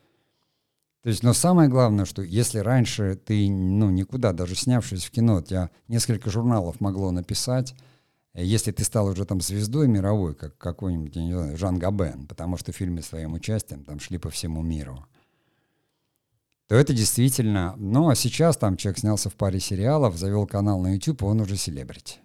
То 1.02 1.10
есть, 1.10 1.24
но 1.24 1.34
самое 1.34 1.70
главное, 1.70 2.06
что 2.06 2.22
если 2.22 2.60
раньше 2.60 3.16
ты, 3.16 3.50
ну, 3.50 3.90
никуда, 3.90 4.32
даже 4.32 4.54
снявшись 4.54 5.06
в 5.06 5.10
кино, 5.10 5.42
тебя 5.42 5.72
несколько 5.88 6.30
журналов 6.30 6.80
могло 6.82 7.10
написать, 7.10 7.74
если 8.44 8.72
ты 8.72 8.84
стал 8.84 9.08
уже 9.08 9.26
там 9.26 9.42
звездой 9.42 9.88
мировой, 9.88 10.36
как 10.36 10.58
какой-нибудь, 10.58 11.16
не 11.16 11.34
знаю, 11.34 11.58
Жан 11.58 11.80
Габен, 11.80 12.28
потому 12.28 12.58
что 12.58 12.72
фильмы 12.72 13.02
своим 13.02 13.34
участием 13.34 13.84
там 13.84 14.00
шли 14.00 14.20
по 14.20 14.30
всему 14.30 14.62
миру, 14.62 15.08
то 16.68 16.76
это 16.76 16.94
действительно... 16.94 17.76
Ну, 17.78 18.10
а 18.10 18.16
сейчас 18.16 18.58
там 18.58 18.78
человек 18.78 19.00
снялся 19.00 19.30
в 19.30 19.36
паре 19.36 19.60
сериалов, 19.60 20.18
завел 20.18 20.46
канал 20.46 20.80
на 20.82 20.94
YouTube, 20.94 21.24
он 21.24 21.42
уже 21.42 21.56
селебрити. 21.56 22.20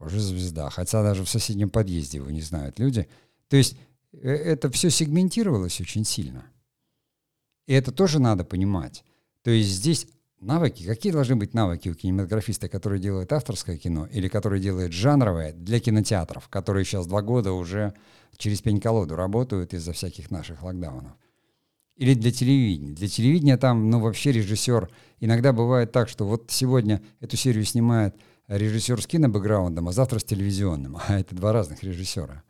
Уже 0.00 0.20
звезда. 0.20 0.70
Хотя 0.70 1.02
даже 1.02 1.24
в 1.24 1.28
соседнем 1.28 1.70
подъезде 1.70 2.18
его 2.18 2.30
не 2.30 2.40
знают 2.40 2.78
люди. 2.78 3.08
То 3.48 3.56
есть 3.56 3.76
э, 4.12 4.30
это 4.30 4.70
все 4.70 4.90
сегментировалось 4.90 5.80
очень 5.80 6.04
сильно. 6.04 6.46
И 7.66 7.74
это 7.74 7.92
тоже 7.92 8.18
надо 8.20 8.42
понимать. 8.44 9.04
То 9.42 9.50
есть 9.50 9.70
здесь 9.70 10.06
навыки, 10.40 10.84
какие 10.84 11.12
должны 11.12 11.36
быть 11.36 11.54
навыки 11.54 11.88
у 11.88 11.94
кинематографиста, 11.94 12.68
который 12.68 13.00
делает 13.00 13.32
авторское 13.32 13.76
кино 13.76 14.06
или 14.06 14.28
который 14.28 14.60
делает 14.60 14.92
жанровое 14.92 15.52
для 15.52 15.80
кинотеатров, 15.80 16.48
которые 16.48 16.84
сейчас 16.84 17.06
два 17.06 17.22
года 17.22 17.52
уже 17.52 17.94
через 18.36 18.60
пень-колоду 18.60 19.16
работают 19.16 19.74
из-за 19.74 19.92
всяких 19.92 20.30
наших 20.30 20.62
локдаунов. 20.62 21.12
Или 21.96 22.14
для 22.14 22.30
телевидения. 22.30 22.92
Для 22.92 23.08
телевидения 23.08 23.56
там, 23.56 23.90
ну, 23.90 23.98
вообще 23.98 24.30
режиссер. 24.30 24.88
Иногда 25.18 25.52
бывает 25.52 25.90
так, 25.90 26.08
что 26.08 26.24
вот 26.26 26.44
сегодня 26.48 27.02
эту 27.20 27.36
серию 27.36 27.64
снимает 27.64 28.14
режиссер 28.46 29.02
с 29.02 29.06
кинобэкграундом, 29.08 29.88
а 29.88 29.92
завтра 29.92 30.20
с 30.20 30.24
телевизионным. 30.24 30.98
А 31.08 31.18
это 31.18 31.34
два 31.34 31.52
разных 31.52 31.82
режиссера. 31.82 32.44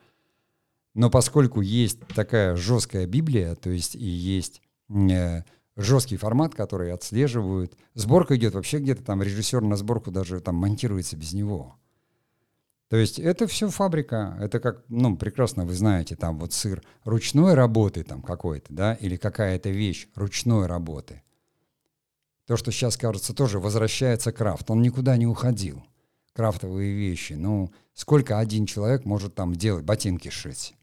Но 0.95 1.11
поскольку 1.11 1.63
есть 1.63 2.01
такая 2.09 2.57
жесткая 2.57 3.07
Библия, 3.07 3.55
то 3.55 3.71
есть 3.71 3.95
и 3.95 4.05
есть 4.05 4.61
э, 4.91 5.43
жесткий 5.79 6.17
формат, 6.17 6.55
который 6.55 6.93
отслеживают, 6.93 7.73
сборка 7.95 8.37
идет 8.37 8.55
вообще 8.55 8.79
где-то 8.79 9.05
там, 9.05 9.23
режиссер 9.23 9.63
на 9.63 9.77
сборку 9.77 10.11
даже 10.11 10.41
там 10.41 10.57
монтируется 10.57 11.17
без 11.17 11.33
него. 11.33 11.77
То 12.89 12.97
есть 12.97 13.19
это 13.19 13.47
все 13.47 13.69
фабрика, 13.69 14.37
это 14.41 14.61
как, 14.61 14.83
ну, 14.89 15.17
прекрасно 15.17 15.65
вы 15.65 15.75
знаете, 15.75 16.17
там 16.17 16.39
вот 16.39 16.53
сыр 16.53 16.83
ручной 17.05 17.55
работы 17.55 18.03
там 18.03 18.23
какой-то, 18.23 18.73
да, 18.73 18.95
или 18.95 19.17
какая-то 19.17 19.71
вещь 19.71 20.09
ручной 20.15 20.67
работы. 20.67 21.23
То, 22.47 22.57
что 22.57 22.73
сейчас, 22.73 22.97
кажется, 22.97 23.35
тоже 23.35 23.61
возвращается 23.61 24.33
крафт, 24.33 24.71
он 24.71 24.81
никуда 24.81 25.17
не 25.17 25.27
уходил. 25.27 25.85
Крафтовые 26.33 26.95
вещи, 26.95 27.35
ну, 27.35 27.71
сколько 27.95 28.39
один 28.39 28.65
человек 28.65 29.05
может 29.05 29.35
там 29.35 29.55
делать, 29.55 29.85
ботинки 29.85 30.31
шить? 30.31 30.78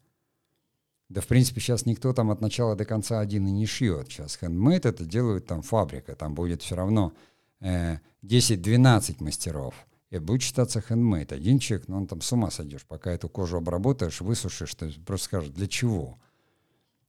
Да, 1.09 1.21
в 1.21 1.27
принципе, 1.27 1.61
сейчас 1.61 1.85
никто 1.85 2.13
там 2.13 2.31
от 2.31 2.41
начала 2.41 2.75
до 2.75 2.85
конца 2.85 3.19
один 3.19 3.47
и 3.47 3.51
не 3.51 3.65
шьет. 3.65 4.09
Сейчас 4.09 4.37
хендмейд 4.37 4.85
это 4.85 5.05
делают 5.05 5.45
там 5.45 5.61
фабрика, 5.61 6.15
там 6.15 6.33
будет 6.33 6.61
все 6.61 6.75
равно 6.75 7.13
э, 7.61 7.97
10-12 8.23 9.23
мастеров– 9.23 9.75
и 10.15 10.19
будет 10.19 10.41
считаться 10.41 10.81
хендмейд. 10.81 11.31
Один 11.31 11.59
человек, 11.59 11.87
ну 11.87 11.97
он 11.97 12.07
там 12.07 12.21
с 12.21 12.31
ума 12.31 12.51
сойдешь, 12.51 12.85
пока 12.85 13.11
эту 13.11 13.27
кожу 13.29 13.57
обработаешь, 13.57 14.21
высушишь, 14.21 14.75
ты 14.75 14.91
просто 15.05 15.25
скажешь, 15.25 15.49
для 15.49 15.67
чего? 15.67 16.17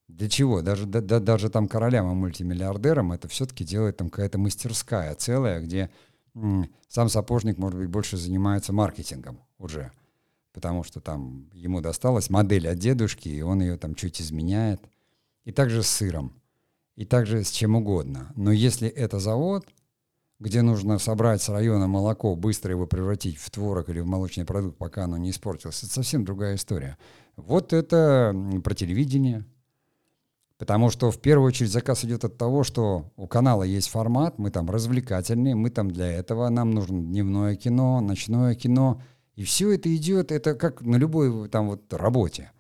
Для 0.09 0.29
чего? 0.29 0.63
Даже, 0.63 0.87
да, 0.87 1.01
да, 1.01 1.21
даже 1.21 1.51
там 1.51 1.69
королям 1.69 2.11
и 2.11 2.15
мультимиллиардерам 2.15 3.13
это 3.13 3.29
все-таки 3.29 3.65
делает 3.65 3.97
там 3.97 4.09
какая-то 4.09 4.39
мастерская 4.39 5.15
целая, 5.15 5.61
где 5.61 5.91
м, 6.35 6.71
сам 6.89 7.09
сапожник, 7.09 7.59
может 7.59 7.79
быть, 7.79 7.89
больше 7.89 8.17
занимается 8.17 8.73
маркетингом 8.73 9.41
уже. 9.59 9.91
Потому 10.57 10.85
что 10.85 11.03
там 11.03 11.51
ему 11.53 11.83
досталась 11.83 12.31
модель 12.31 12.67
от 12.67 12.79
дедушки, 12.79 13.29
и 13.29 13.43
он 13.43 13.61
ее 13.61 13.77
там 13.77 13.95
чуть 13.95 14.23
изменяет. 14.23 14.81
И 15.45 15.53
также 15.53 15.83
с 15.83 15.87
сыром. 15.87 16.33
И 16.95 17.05
также 17.05 17.45
с 17.45 17.51
чем 17.51 17.77
угодно. 17.77 18.33
Но 18.37 18.53
если 18.53 18.89
это 18.89 19.19
завод, 19.19 19.67
где 20.39 20.63
нужно 20.63 20.99
собрать 20.99 21.43
с 21.43 21.51
района 21.51 21.89
молоко, 21.89 22.35
быстро 22.37 22.71
его 22.71 22.87
превратить 22.87 23.37
в 23.37 23.51
творог 23.51 23.91
или 23.91 24.01
в 24.01 24.07
молочный 24.07 24.47
продукт, 24.47 24.79
пока 24.79 25.05
оно 25.05 25.19
не 25.19 25.29
испортилось, 25.29 25.83
это 25.83 25.93
совсем 25.93 26.25
другая 26.25 26.55
история. 26.55 26.97
Вот 27.37 27.75
это 27.75 28.35
про 28.65 28.75
телевидение. 28.75 29.45
Потому 30.57 30.89
что 30.89 31.11
в 31.11 31.21
первую 31.21 31.49
очередь 31.49 31.71
заказ 31.71 32.03
идет 32.07 32.25
от 32.25 32.39
того, 32.39 32.65
что 32.65 33.13
у 33.17 33.27
канала 33.27 33.63
есть 33.63 33.91
формат, 33.91 34.39
мы 34.39 34.51
там 34.51 34.71
развлекательные, 34.71 35.55
мы 35.55 35.69
там 35.69 35.91
для 35.91 36.11
этого, 36.11 36.49
нам 36.49 36.71
нужно 36.71 37.03
дневное 37.03 37.57
кино, 37.57 38.01
ночное 38.01 38.55
кино. 38.55 39.03
И 39.37 39.45
все 39.45 39.71
это 39.73 39.95
идет, 39.95 40.33
это 40.33 40.55
как 40.55 40.81
на 40.81 40.97
любой 40.97 41.49
там 41.49 41.69
вот 41.69 41.93
работе. 41.93 42.53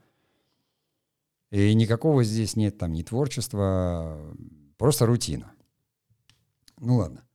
И 1.50 1.74
никакого 1.74 2.22
здесь 2.22 2.54
нет 2.54 2.76
там 2.76 2.92
ни 2.92 3.02
творчества, 3.02 4.36
просто 4.76 5.06
рутина. 5.06 5.52
Ну 6.78 6.96
ладно. 6.96 7.26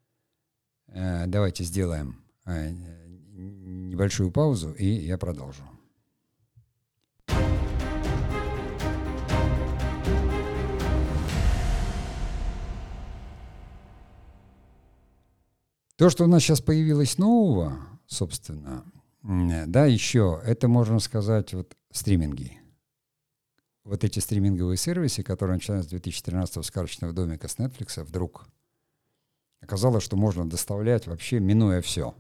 Э, 0.88 1.26
давайте 1.26 1.64
сделаем 1.64 2.24
э, 2.46 2.70
небольшую 2.72 4.32
паузу, 4.32 4.74
и 4.74 4.86
я 4.86 5.18
продолжу. 5.18 5.64
То, 15.96 16.10
что 16.10 16.26
у 16.26 16.28
нас 16.28 16.44
сейчас 16.44 16.62
появилось 16.62 17.18
нового, 17.18 17.80
собственно, 18.08 18.84
да, 19.24 19.86
еще, 19.86 20.42
это 20.44 20.68
можно 20.68 21.00
сказать 21.00 21.54
вот 21.54 21.76
стриминги. 21.92 22.58
Вот 23.84 24.04
эти 24.04 24.20
стриминговые 24.20 24.78
сервисы, 24.78 25.24
которые 25.24 25.56
начинают 25.56 25.86
с 25.86 25.90
2013 25.90 26.64
сказочного 26.66 27.14
домика 27.14 27.48
с 27.48 27.58
Netflix, 27.58 28.04
вдруг 28.04 28.48
оказалось, 29.60 30.04
что 30.04 30.18
можно 30.18 30.50
доставлять 30.50 31.08
вообще 31.08 31.40
минуя 31.40 31.82
все. 31.82 32.16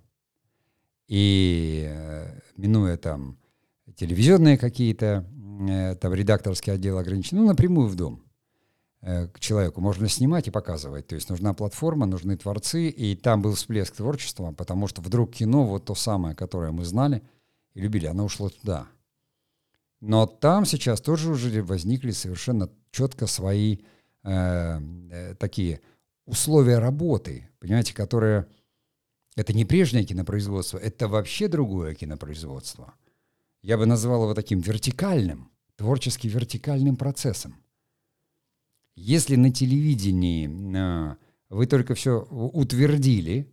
И 1.07 1.85
э, 1.87 2.39
минуя 2.55 2.97
там 2.97 3.37
телевизионные 3.95 4.57
какие-то, 4.57 5.27
э, 5.69 5.95
там 5.95 6.13
редакторский 6.13 6.73
отдел 6.73 6.97
ограничен, 6.97 7.37
ну, 7.37 7.45
напрямую 7.45 7.87
в 7.87 7.95
дом 7.95 8.23
к 9.01 9.39
человеку 9.39 9.81
можно 9.81 10.07
снимать 10.07 10.47
и 10.47 10.51
показывать. 10.51 11.07
То 11.07 11.15
есть 11.15 11.29
нужна 11.29 11.53
платформа, 11.53 12.05
нужны 12.05 12.37
творцы, 12.37 12.87
и 12.87 13.15
там 13.15 13.41
был 13.41 13.55
всплеск 13.55 13.95
творчества, 13.95 14.51
потому 14.51 14.87
что 14.87 15.01
вдруг 15.01 15.33
кино, 15.33 15.65
вот 15.65 15.85
то 15.85 15.95
самое, 15.95 16.35
которое 16.35 16.71
мы 16.71 16.85
знали 16.85 17.23
и 17.73 17.81
любили, 17.81 18.05
оно 18.05 18.25
ушло 18.25 18.49
туда. 18.49 18.87
Но 20.01 20.25
там 20.25 20.65
сейчас 20.65 20.99
тоже 20.99 21.31
уже 21.31 21.63
возникли 21.63 22.11
совершенно 22.11 22.69
четко 22.91 23.27
свои 23.27 23.77
э, 24.23 24.79
э, 25.11 25.35
такие 25.35 25.81
условия 26.25 26.79
работы, 26.79 27.49
понимаете, 27.59 27.93
которые... 27.93 28.47
Это 29.37 29.53
не 29.53 29.63
прежнее 29.63 30.03
кинопроизводство, 30.03 30.77
это 30.77 31.07
вообще 31.07 31.47
другое 31.47 31.95
кинопроизводство. 31.95 32.93
Я 33.61 33.77
бы 33.77 33.85
назвал 33.85 34.23
его 34.23 34.33
таким 34.33 34.59
вертикальным, 34.59 35.49
творчески 35.77 36.27
вертикальным 36.27 36.97
процессом. 36.97 37.55
Если 39.01 39.35
на 39.35 39.51
телевидении 39.51 40.47
э, 40.47 41.15
вы 41.49 41.65
только 41.65 41.95
все 41.95 42.21
утвердили, 42.21 43.51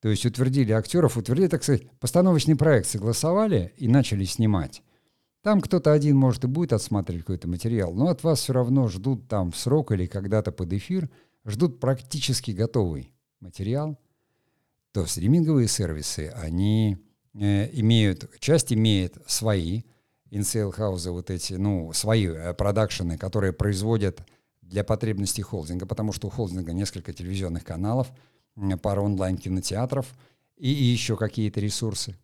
то 0.00 0.08
есть 0.08 0.24
утвердили 0.26 0.72
актеров, 0.72 1.16
утвердили, 1.16 1.48
так 1.48 1.62
сказать, 1.62 1.90
постановочный 2.00 2.56
проект 2.56 2.88
согласовали 2.88 3.72
и 3.76 3.88
начали 3.88 4.24
снимать, 4.24 4.82
там 5.42 5.60
кто-то 5.60 5.92
один, 5.92 6.16
может, 6.16 6.44
и 6.44 6.48
будет 6.48 6.72
отсматривать 6.72 7.22
какой-то 7.22 7.48
материал, 7.48 7.92
но 7.94 8.08
от 8.08 8.24
вас 8.24 8.40
все 8.40 8.52
равно 8.52 8.88
ждут 8.88 9.28
там 9.28 9.52
в 9.52 9.56
срок 9.56 9.92
или 9.92 10.06
когда-то 10.06 10.52
под 10.52 10.72
эфир– 10.72 11.08
ждут 11.46 11.80
практически 11.80 12.50
готовый 12.50 13.12
материал, 13.40 13.98
то 14.92 15.06
стриминговые 15.06 15.68
сервисы, 15.68 16.32
они 16.34 16.98
э, 17.34 17.70
имеют, 17.72 18.30
часть 18.40 18.72
имеет 18.72 19.16
свои 19.26 19.82
in-sale 20.30 20.70
house 20.70 20.99
ы, 20.99 21.10
вот 21.10 21.30
эти, 21.30 21.54
ну, 21.54 21.92
свои 21.92 22.26
э, 22.26 22.54
продакшены, 22.54 23.16
которые 23.16 23.52
производят 23.52 24.22
для 24.66 24.84
потребностей 24.84 25.42
холдинга, 25.42 25.86
потому 25.86 26.12
что 26.12 26.28
у 26.28 26.30
холдинга 26.30 26.72
несколько 26.72 27.12
телевизионных 27.12 27.64
каналов, 27.64 28.12
пара 28.82 29.00
онлайн-кинотеатров 29.00 30.06
и, 30.56 30.72
и 30.72 30.84
еще 30.84 31.16
какие-то 31.16 31.60
ресурсы. 31.60 32.16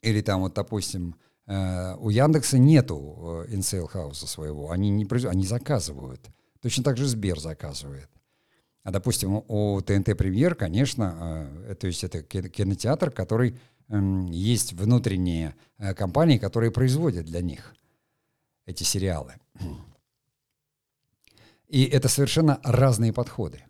Или 0.00 0.20
там 0.20 0.40
вот, 0.40 0.54
допустим, 0.54 1.14
э, 1.46 1.96
у 1.96 2.10
Яндекса 2.10 2.58
нету 2.58 3.44
э, 3.48 3.54
in-sale 3.54 3.93
house 3.93 4.20
а 4.20 4.26
своего, 4.26 4.70
они 4.70 4.90
не 4.90 5.06
они 5.26 5.46
заказывают– 5.46 6.28
Точно 6.62 6.84
так 6.84 6.96
же 6.96 7.06
Сбер 7.06 7.38
заказывает. 7.40 8.08
А, 8.84 8.92
допустим, 8.92 9.44
у 9.48 9.80
ТНТ 9.80 10.16
Премьер, 10.16 10.54
конечно, 10.54 11.14
а, 11.14 11.74
то 11.74 11.88
есть 11.88 12.04
это 12.04 12.22
кинотеатр, 12.22 13.10
который 13.10 13.58
есть 13.88 14.72
внутренние 14.72 15.54
э, 15.76 15.92
компании, 15.92 16.38
которые 16.38 16.70
производят 16.70 17.26
для 17.26 17.42
них 17.42 17.74
эти 18.64 18.84
сериалы. 18.84 19.34
И 21.72 21.84
это 21.84 22.08
совершенно 22.08 22.60
разные 22.64 23.14
подходы. 23.14 23.64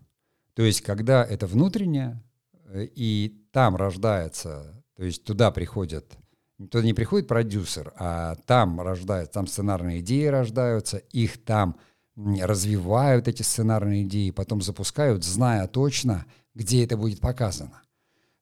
То 0.55 0.62
есть, 0.62 0.81
когда 0.81 1.25
это 1.25 1.47
внутреннее, 1.47 2.21
э, 2.65 2.88
и 2.97 3.47
там 3.53 3.77
рождается, 3.77 4.85
то 4.97 5.05
есть 5.05 5.23
туда 5.23 5.53
приходят, 5.53 6.19
туда 6.59 6.83
не 6.83 6.95
приходит 6.95 7.29
продюсер, 7.29 7.93
а 7.97 8.35
там 8.45 8.81
рождаются, 8.81 9.33
там 9.33 9.47
сценарные 9.47 10.01
идеи 10.01 10.27
рождаются, 10.27 10.97
их 10.97 11.45
там 11.45 11.77
развивают 12.17 13.29
эти 13.29 13.43
сценарные 13.43 14.03
идеи, 14.03 14.33
потом 14.33 14.62
запускают, 14.62 15.23
зная 15.23 15.69
точно, 15.69 16.27
где 16.57 16.85
это 16.85 16.97
будет 16.97 17.21
показано. 17.21 17.83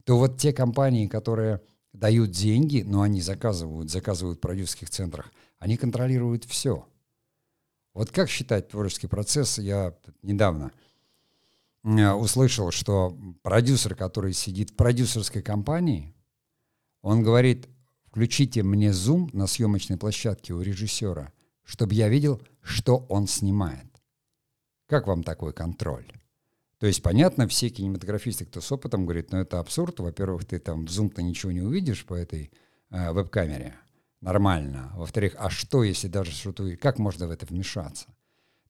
То 0.05 0.17
вот 0.17 0.39
те 0.39 0.55
компании, 0.55 1.07
которые 1.07 1.61
дают 1.93 2.31
деньги, 2.31 2.81
но 2.81 3.03
они 3.03 3.21
заказывают, 3.21 3.91
заказывают 3.91 4.39
в 4.39 4.41
продюсерских 4.41 4.89
центрах, 4.89 5.31
они 5.59 5.77
контролируют 5.77 6.47
все. 6.47 6.87
Вот 7.95 8.11
как 8.11 8.29
считать 8.29 8.69
творческий 8.69 9.09
процесс? 9.09 9.59
Я 9.59 9.95
недавно 10.23 10.73
э, 11.85 12.11
услышал, 12.13 12.71
что 12.71 13.19
продюсер, 13.43 13.95
который 13.95 14.33
сидит 14.33 14.71
в 14.71 14.75
продюсерской 14.77 15.43
компании, 15.43 16.15
он 17.03 17.23
говорит, 17.23 17.69
включите 18.05 18.63
мне 18.63 18.93
зум 18.93 19.31
на 19.33 19.47
съемочной 19.47 19.97
площадке 19.97 20.53
у 20.53 20.61
режиссера, 20.61 21.33
чтобы 21.65 21.95
я 21.95 22.09
видел, 22.09 22.41
что 22.63 23.07
он 23.09 23.27
снимает. 23.27 23.87
Как 24.87 25.07
вам 25.07 25.23
такой 25.23 25.53
контроль? 25.53 26.13
То 26.79 26.87
есть, 26.87 27.03
понятно, 27.03 27.47
все 27.47 27.69
кинематографисты, 27.69 28.47
кто 28.47 28.61
с 28.61 28.73
опытом, 28.73 29.05
говорит, 29.05 29.33
ну 29.33 29.39
это 29.39 29.61
абсурд. 29.61 30.01
Во-первых, 30.01 30.47
ты 30.47 30.59
там 30.59 30.87
в 30.87 30.89
Zoom-то 30.89 31.23
ничего 31.23 31.53
не 31.53 31.61
увидишь 31.61 32.07
по 32.07 32.15
этой 32.15 32.51
э, 32.91 33.13
веб-камере. 33.13 33.77
Нормально. 34.21 34.93
Во-вторых, 34.95 35.35
а 35.39 35.51
что, 35.51 35.83
если 35.83 36.09
даже 36.09 36.31
что-то... 36.31 36.77
Как 36.77 36.99
можно 36.99 37.27
в 37.27 37.31
это 37.31 37.47
вмешаться? 37.47 38.07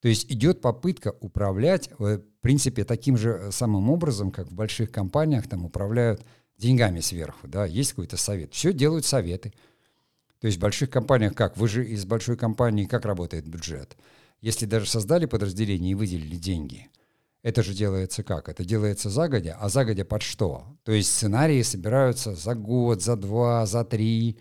То 0.00 0.08
есть 0.08 0.30
идет 0.30 0.60
попытка 0.60 1.14
управлять, 1.20 1.90
в 1.98 2.18
принципе, 2.40 2.84
таким 2.84 3.16
же 3.16 3.50
самым 3.52 3.90
образом, 3.90 4.30
как 4.30 4.48
в 4.48 4.54
больших 4.54 4.90
компаниях 4.90 5.48
там 5.48 5.64
управляют 5.64 6.24
деньгами 6.56 7.00
сверху, 7.00 7.48
да, 7.48 7.66
есть 7.66 7.90
какой-то 7.90 8.16
совет. 8.16 8.54
Все 8.54 8.72
делают 8.72 9.04
советы. 9.04 9.52
То 10.40 10.46
есть 10.46 10.58
в 10.58 10.60
больших 10.60 10.90
компаниях 10.90 11.34
как? 11.34 11.56
Вы 11.56 11.68
же 11.68 11.86
из 11.86 12.04
большой 12.06 12.36
компании, 12.36 12.86
как 12.86 13.04
работает 13.04 13.46
бюджет? 13.46 13.96
Если 14.40 14.64
даже 14.64 14.86
создали 14.86 15.26
подразделение 15.26 15.92
и 15.92 15.94
выделили 15.94 16.36
деньги– 16.36 16.88
это 17.42 17.62
же 17.62 17.72
делается 17.72 18.22
как? 18.22 18.48
Это 18.48 18.64
делается 18.64 19.08
загодя, 19.08 19.56
а 19.58 19.68
загодя 19.70 20.04
под 20.04 20.22
что? 20.22 20.64
То 20.84 20.92
есть 20.92 21.10
сценарии 21.10 21.62
собираются 21.62 22.34
за 22.34 22.54
год, 22.54 23.02
за 23.02 23.16
два, 23.16 23.64
за 23.64 23.84
три. 23.84 24.38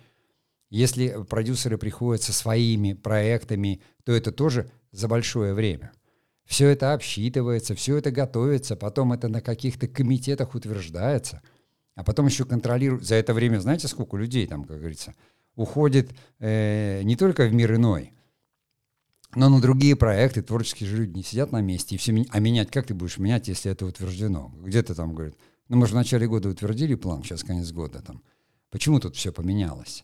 Если 0.69 1.23
продюсеры 1.27 1.77
приходят 1.77 2.21
со 2.21 2.31
своими 2.31 2.93
проектами, 2.93 3.81
то 4.03 4.11
это 4.11 4.31
тоже 4.31 4.69
за 4.91 5.07
большое 5.07 5.53
время. 5.53 5.91
Все 6.45 6.67
это 6.69 6.93
обсчитывается, 6.93 7.75
все 7.75 7.97
это 7.97 8.11
готовится, 8.11 8.75
потом 8.75 9.13
это 9.13 9.27
на 9.27 9.41
каких-то 9.41 9.87
комитетах 9.87 10.55
утверждается, 10.55 11.41
а 11.95 12.03
потом 12.03 12.27
еще 12.27 12.45
контролируют. 12.45 13.05
За 13.05 13.15
это 13.15 13.33
время, 13.33 13.59
знаете, 13.59 13.87
сколько 13.87 14.17
людей 14.17 14.47
там, 14.47 14.63
как 14.63 14.77
говорится, 14.77 15.13
уходит 15.55 16.11
э, 16.39 17.01
не 17.03 17.15
только 17.15 17.45
в 17.45 17.53
мир 17.53 17.75
иной, 17.75 18.13
но 19.35 19.49
на 19.49 19.61
другие 19.61 19.95
проекты 19.95 20.41
творческие 20.41 20.89
же 20.89 20.97
люди 20.97 21.17
не 21.17 21.23
сидят 21.23 21.51
на 21.51 21.61
месте. 21.61 21.95
И 21.95 21.97
все, 21.97 22.25
а 22.29 22.39
менять, 22.39 22.71
как 22.71 22.87
ты 22.87 22.93
будешь 22.93 23.19
менять, 23.19 23.47
если 23.47 23.71
это 23.71 23.85
утверждено? 23.85 24.51
Где-то 24.63 24.95
там 24.95 25.13
говорит, 25.13 25.35
ну 25.67 25.77
мы 25.77 25.85
же 25.85 25.93
в 25.93 25.95
начале 25.95 26.27
года 26.27 26.49
утвердили 26.49 26.95
план, 26.95 27.23
сейчас 27.23 27.43
конец 27.43 27.71
года 27.71 28.01
там. 28.01 28.23
Почему 28.71 28.99
тут 28.99 29.15
все 29.15 29.31
поменялось? 29.31 30.03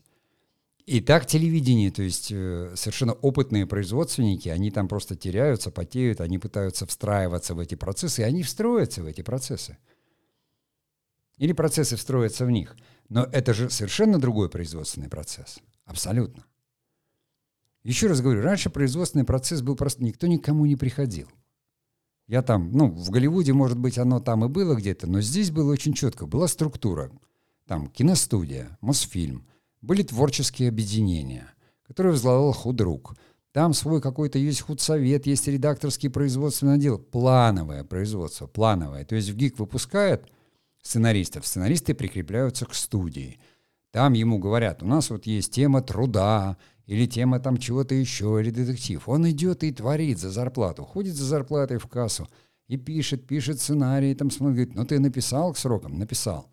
И 0.86 1.00
так 1.00 1.26
телевидение, 1.26 1.90
то 1.90 2.02
есть 2.02 2.30
э, 2.30 2.72
совершенно 2.76 3.12
опытные 3.12 3.66
производственники, 3.66 4.48
они 4.48 4.70
там 4.70 4.86
просто 4.86 5.16
теряются, 5.16 5.72
потеют, 5.72 6.20
они 6.20 6.38
пытаются 6.38 6.86
встраиваться 6.86 7.54
в 7.54 7.58
эти 7.58 7.74
процессы, 7.74 8.22
и 8.22 8.24
они 8.24 8.44
встроятся 8.44 9.02
в 9.02 9.06
эти 9.06 9.22
процессы. 9.22 9.78
Или 11.38 11.52
процессы 11.52 11.96
встроятся 11.96 12.46
в 12.46 12.52
них. 12.52 12.76
Но 13.08 13.24
это 13.24 13.52
же 13.52 13.68
совершенно 13.68 14.20
другой 14.20 14.48
производственный 14.48 15.08
процесс. 15.08 15.58
Абсолютно. 15.84 16.44
Еще 17.82 18.06
раз 18.06 18.20
говорю, 18.20 18.42
раньше 18.42 18.70
производственный 18.70 19.24
процесс 19.24 19.62
был 19.62 19.74
просто 19.74 20.04
никто 20.04 20.28
никому 20.28 20.66
не 20.66 20.76
приходил. 20.76 21.28
Я 22.28 22.42
там, 22.42 22.70
ну, 22.72 22.90
в 22.90 23.10
Голливуде, 23.10 23.52
может 23.52 23.78
быть, 23.78 23.98
оно 23.98 24.20
там 24.20 24.44
и 24.44 24.48
было 24.48 24.74
где-то, 24.74 25.08
но 25.08 25.20
здесь 25.20 25.50
было 25.50 25.72
очень 25.72 25.94
четко. 25.94 26.26
Была 26.26 26.46
структура. 26.46 27.10
Там 27.66 27.88
киностудия, 27.88 28.78
Мосфильм. 28.80 29.46
Были 29.82 30.02
творческие 30.02 30.68
объединения, 30.68 31.52
которые 31.86 32.12
возглавлял 32.12 32.52
худрук. 32.52 33.14
Там 33.52 33.72
свой 33.72 34.00
какой-то 34.00 34.38
есть 34.38 34.60
худсовет, 34.60 35.26
есть 35.26 35.48
редакторский 35.48 36.10
производственный 36.10 36.74
отдел. 36.74 36.98
Плановое 36.98 37.84
производство, 37.84 38.46
плановое. 38.46 39.04
То 39.04 39.14
есть 39.14 39.30
в 39.30 39.36
ГИК 39.36 39.58
выпускает 39.58 40.26
сценаристов, 40.82 41.46
сценаристы 41.46 41.94
прикрепляются 41.94 42.66
к 42.66 42.74
студии. 42.74 43.38
Там 43.92 44.12
ему 44.12 44.38
говорят, 44.38 44.82
у 44.82 44.86
нас 44.86 45.08
вот 45.10 45.26
есть 45.26 45.52
тема 45.52 45.80
труда, 45.80 46.58
или 46.86 47.06
тема 47.06 47.40
там 47.40 47.56
чего-то 47.56 47.94
еще, 47.94 48.38
или 48.40 48.50
детектив. 48.50 49.08
Он 49.08 49.28
идет 49.30 49.64
и 49.64 49.72
творит 49.72 50.18
за 50.18 50.30
зарплату, 50.30 50.84
ходит 50.84 51.14
за 51.14 51.24
зарплатой 51.24 51.78
в 51.78 51.86
кассу 51.86 52.28
и 52.68 52.76
пишет, 52.76 53.26
пишет 53.26 53.60
сценарий, 53.60 54.14
там 54.14 54.30
смотрит, 54.30 54.56
говорит, 54.56 54.74
ну 54.74 54.84
ты 54.84 55.00
написал 55.00 55.52
к 55.52 55.58
срокам? 55.58 55.98
Написал. 55.98 56.48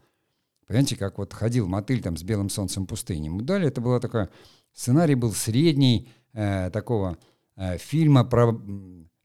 Понимаете, 0.67 0.95
как 0.95 1.17
вот 1.17 1.33
ходил 1.33 1.67
мотыль 1.67 2.01
там 2.01 2.17
с 2.17 2.23
белым 2.23 2.49
солнцем 2.49 2.85
пустыни. 2.85 3.25
Ему 3.25 3.41
дали, 3.41 3.67
это 3.67 3.81
была 3.81 3.99
такая, 3.99 4.29
сценарий 4.73 5.15
был 5.15 5.33
средний 5.33 6.09
э, 6.33 6.69
такого 6.71 7.17
э, 7.55 7.77
фильма 7.77 8.23
про 8.23 8.59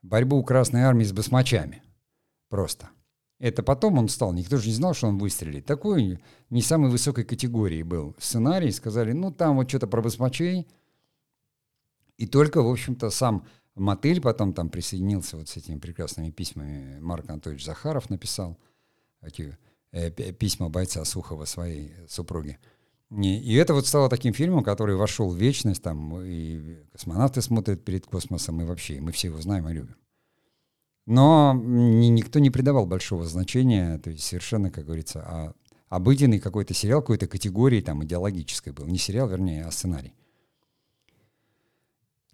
борьбу 0.03 0.43
Красной 0.43 0.83
Армии 0.83 1.05
с 1.05 1.13
басмачами. 1.13 1.83
Просто. 2.49 2.91
Это 3.39 3.63
потом 3.63 3.99
он 3.99 4.09
стал, 4.09 4.33
никто 4.33 4.57
же 4.57 4.67
не 4.67 4.75
знал, 4.75 4.95
что 4.95 5.07
он 5.07 5.19
выстрелит. 5.19 5.65
Такой 5.65 6.19
не 6.51 6.63
самой 6.63 6.91
высокой 6.91 7.25
категории 7.25 7.83
был 7.83 8.17
сценарий. 8.19 8.73
Сказали, 8.73 9.13
ну 9.13 9.31
там 9.31 9.57
вот 9.57 9.69
что-то 9.69 9.87
про 9.87 10.03
басмачей, 10.03 10.67
и 12.17 12.27
только, 12.27 12.63
в 12.63 12.69
общем-то, 12.69 13.11
сам 13.11 13.47
Мотыль 13.79 14.21
потом 14.21 14.53
там 14.53 14.71
присоединился 14.71 15.37
вот 15.37 15.49
с 15.49 15.57
этими 15.57 15.79
прекрасными 15.79 16.31
письмами. 16.31 16.99
Марк 16.99 17.31
Анатольевич 17.31 17.65
Захаров 17.65 18.11
написал 18.11 18.59
эти 19.23 19.57
письма 20.11 20.69
бойца 20.69 21.05
Сухова 21.05 21.45
своей 21.45 21.93
супруге. 22.09 22.59
И, 23.11 23.55
это 23.55 23.73
вот 23.73 23.87
стало 23.87 24.09
таким 24.09 24.35
фильмом, 24.35 24.63
который 24.63 24.97
вошел 24.97 25.31
в 25.31 25.37
вечность, 25.37 25.83
там 25.83 26.21
и 26.23 26.77
космонавты 26.93 27.41
смотрят 27.41 27.83
перед 27.83 28.05
космосом, 28.05 28.61
и 28.61 28.65
вообще, 28.65 28.97
и 28.97 29.01
мы 29.01 29.13
все 29.13 29.29
его 29.29 29.41
знаем 29.41 29.69
и 29.69 29.73
любим. 29.73 29.97
Но 31.07 31.55
ни, 31.55 32.09
никто 32.09 32.39
не 32.39 32.51
придавал 32.51 32.85
большого 32.85 33.25
значения, 33.25 33.97
то 33.99 34.11
есть 34.11 34.25
совершенно, 34.25 34.71
как 34.71 34.85
говорится, 34.85 35.21
а 35.27 35.55
обыденный 35.89 36.39
какой-то 36.39 36.75
сериал 36.75 37.01
какой-то 37.01 37.27
категории 37.27 37.81
там 37.81 38.05
идеологической 38.05 38.75
был. 38.75 38.87
Не 38.87 38.99
сериал, 38.99 39.27
вернее, 39.27 39.65
а 39.65 39.71
сценарий. 39.71 40.13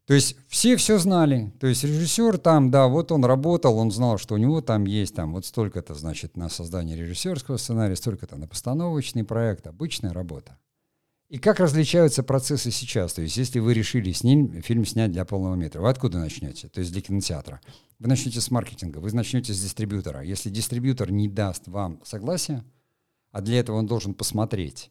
То 0.07 0.13
есть 0.13 0.37
все 0.49 0.77
все 0.77 0.99
знали. 0.99 1.53
То 1.61 1.67
есть 1.67 1.83
режиссер 1.83 2.37
там, 2.37 2.71
да, 2.71 2.89
вот 2.89 3.11
он 3.11 3.25
работал, 3.25 3.79
он 3.79 3.91
знал, 3.91 4.19
что 4.19 4.35
у 4.35 4.39
него 4.39 4.61
там 4.61 4.85
есть 4.85 5.15
там 5.15 5.33
вот 5.33 5.47
столько-то, 5.47 5.95
значит, 5.95 6.37
на 6.37 6.51
создание 6.51 6.97
режиссерского 6.97 7.57
сценария, 7.57 7.97
столько-то 7.97 8.37
на 8.37 8.47
постановочный 8.47 9.25
проект, 9.25 9.67
обычная 9.67 10.13
работа. 10.13 10.59
И 11.31 11.39
как 11.39 11.59
различаются 11.59 12.23
процессы 12.23 12.71
сейчас? 12.71 13.15
То 13.15 13.23
есть 13.23 13.39
если 13.39 13.61
вы 13.61 13.73
решили 13.73 14.13
с 14.13 14.23
ним 14.23 14.61
фильм 14.61 14.85
снять 14.85 15.11
для 15.11 15.25
полного 15.25 15.55
метра, 15.55 15.81
вы 15.81 15.89
откуда 15.89 16.19
начнете? 16.19 16.69
То 16.69 16.81
есть 16.81 16.93
для 16.93 17.01
кинотеатра. 17.01 17.63
Вы 17.99 18.09
начнете 18.09 18.43
с 18.43 18.51
маркетинга, 18.51 18.99
вы 18.99 19.11
начнете 19.11 19.55
с 19.55 19.61
дистрибьютора. 19.61 20.21
Если 20.21 20.51
дистрибьютор 20.51 21.11
не 21.11 21.29
даст 21.29 21.67
вам 21.67 22.01
согласия, 22.05 22.63
а 23.33 23.41
для 23.41 23.59
этого 23.59 23.79
он 23.79 23.87
должен 23.87 24.13
посмотреть, 24.13 24.91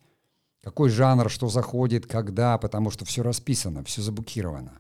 какой 0.64 0.90
жанр, 0.90 1.30
что 1.30 1.50
заходит, 1.50 2.08
когда, 2.08 2.58
потому 2.58 2.90
что 2.90 3.06
все 3.06 3.22
расписано, 3.22 3.84
все 3.84 4.02
заблокировано 4.02 4.80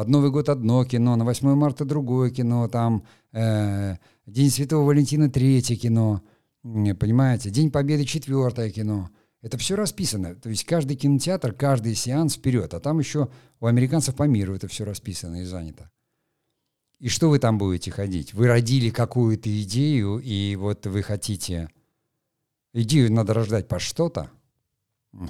под 0.00 0.08
Новый 0.08 0.30
год 0.30 0.48
одно 0.48 0.82
кино, 0.86 1.14
на 1.14 1.26
8 1.26 1.54
марта 1.56 1.84
другое 1.84 2.30
кино, 2.30 2.68
там 2.68 3.04
э, 3.32 3.96
День 4.24 4.48
Святого 4.48 4.86
Валентина 4.86 5.28
третье 5.28 5.76
кино, 5.76 6.22
понимаете, 6.62 7.50
День 7.50 7.70
Победы 7.70 8.06
четвертое 8.06 8.70
кино. 8.70 9.10
Это 9.42 9.58
все 9.58 9.76
расписано. 9.76 10.36
То 10.36 10.48
есть 10.48 10.64
каждый 10.64 10.96
кинотеатр, 10.96 11.52
каждый 11.52 11.94
сеанс 11.94 12.36
вперед. 12.36 12.72
А 12.72 12.80
там 12.80 12.98
еще 12.98 13.28
у 13.60 13.66
американцев 13.66 14.14
по 14.14 14.22
миру 14.22 14.54
это 14.54 14.68
все 14.68 14.86
расписано 14.86 15.42
и 15.42 15.44
занято. 15.44 15.90
И 16.98 17.10
что 17.10 17.28
вы 17.28 17.38
там 17.38 17.58
будете 17.58 17.90
ходить? 17.90 18.32
Вы 18.32 18.46
родили 18.46 18.88
какую-то 18.88 19.50
идею, 19.60 20.18
и 20.18 20.56
вот 20.56 20.86
вы 20.86 21.02
хотите... 21.02 21.68
Идею 22.72 23.12
надо 23.12 23.34
рождать 23.34 23.68
по 23.68 23.78
что-то. 23.78 24.30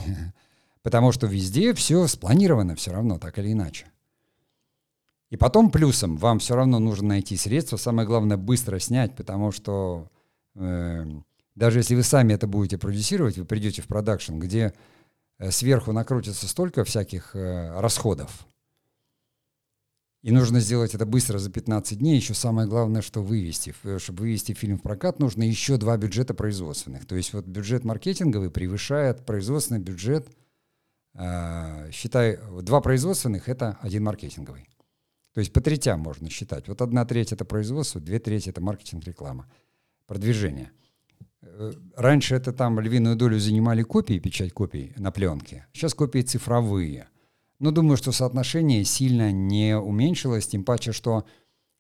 Потому 0.83 1.11
что 1.11 1.27
везде 1.27 1.75
все 1.75 2.07
спланировано 2.07 2.77
все 2.77 2.93
равно, 2.93 3.19
так 3.19 3.37
или 3.41 3.51
иначе. 3.51 3.91
И 5.31 5.37
потом 5.37 5.71
плюсом 5.71 6.17
вам 6.17 6.41
все 6.41 6.57
равно 6.57 6.81
нужно 6.81 7.09
найти 7.09 7.37
средства, 7.37 7.77
самое 7.77 8.07
главное 8.07 8.37
быстро 8.37 8.81
снять, 8.81 9.15
потому 9.15 9.53
что 9.53 10.09
э, 10.57 11.07
даже 11.55 11.79
если 11.79 11.95
вы 11.95 12.03
сами 12.03 12.33
это 12.33 12.49
будете 12.49 12.79
продюсировать, 12.79 13.39
вы 13.39 13.45
придете 13.45 13.81
в 13.83 13.87
продакшн, 13.87 14.39
где 14.39 14.75
э, 15.39 15.51
сверху 15.51 15.93
накрутится 15.93 16.49
столько 16.49 16.85
всяких 16.85 17.37
э, 17.37 17.81
расходов, 17.81 18.47
И 20.23 20.33
нужно 20.33 20.59
сделать 20.61 20.95
это 20.95 21.07
быстро, 21.07 21.39
за 21.39 21.51
15 21.51 21.99
дней. 21.99 22.17
Еще 22.17 22.35
самое 22.35 22.67
главное, 22.67 23.01
что 23.01 23.23
вывести. 23.23 23.75
Чтобы 23.99 24.21
вывести 24.21 24.53
фильм 24.53 24.79
в 24.79 24.83
прокат, 24.83 25.19
нужно 25.21 25.45
еще 25.45 25.77
два 25.77 25.97
бюджета 25.97 26.35
производственных. 26.35 27.07
То 27.07 27.15
есть 27.15 27.33
вот 27.35 27.47
бюджет 27.47 27.85
маркетинговый 27.85 28.51
превышает 28.51 29.25
производственный 29.25 29.81
бюджет. 29.81 30.29
Э, 31.15 31.91
считай, 31.93 32.39
два 32.63 32.81
производственных— 32.81 33.49
это 33.51 33.79
один 33.81 34.05
маркетинговый. 34.05 34.70
То 35.35 35.41
есть 35.41 35.53
по 35.53 35.61
третям 35.61 36.01
можно 36.01 36.29
считать. 36.29 36.69
Вот 36.69 36.83
одна 36.83 37.05
треть— 37.05 37.33
это 37.33 37.45
производство, 37.45 38.01
две 38.01 38.19
трети— 38.19 38.49
это 38.51 38.61
маркетинг, 38.61 39.05
реклама, 39.05 39.51
продвижение. 40.07 40.73
Э, 41.43 41.73
раньше 41.97 42.35
это 42.35 42.53
там 42.53 42.81
львиную 42.81 43.17
долю 43.17 43.39
занимали 43.39 43.83
копии, 43.83 44.19
печать 44.19 44.53
копий 44.53 44.93
на 44.97 45.11
пленке. 45.11 45.67
Сейчас 45.73 45.95
копии 45.95 46.23
цифровые— 46.23 47.09
но 47.61 47.71
думаю, 47.71 47.99
что 47.99 48.11
соотношение 48.11 48.85
сильно 48.85 49.31
не 49.31 49.77
уменьшилось, 49.77 50.49
тем 50.49 50.65
паче, 50.65 50.93
что 50.93 51.27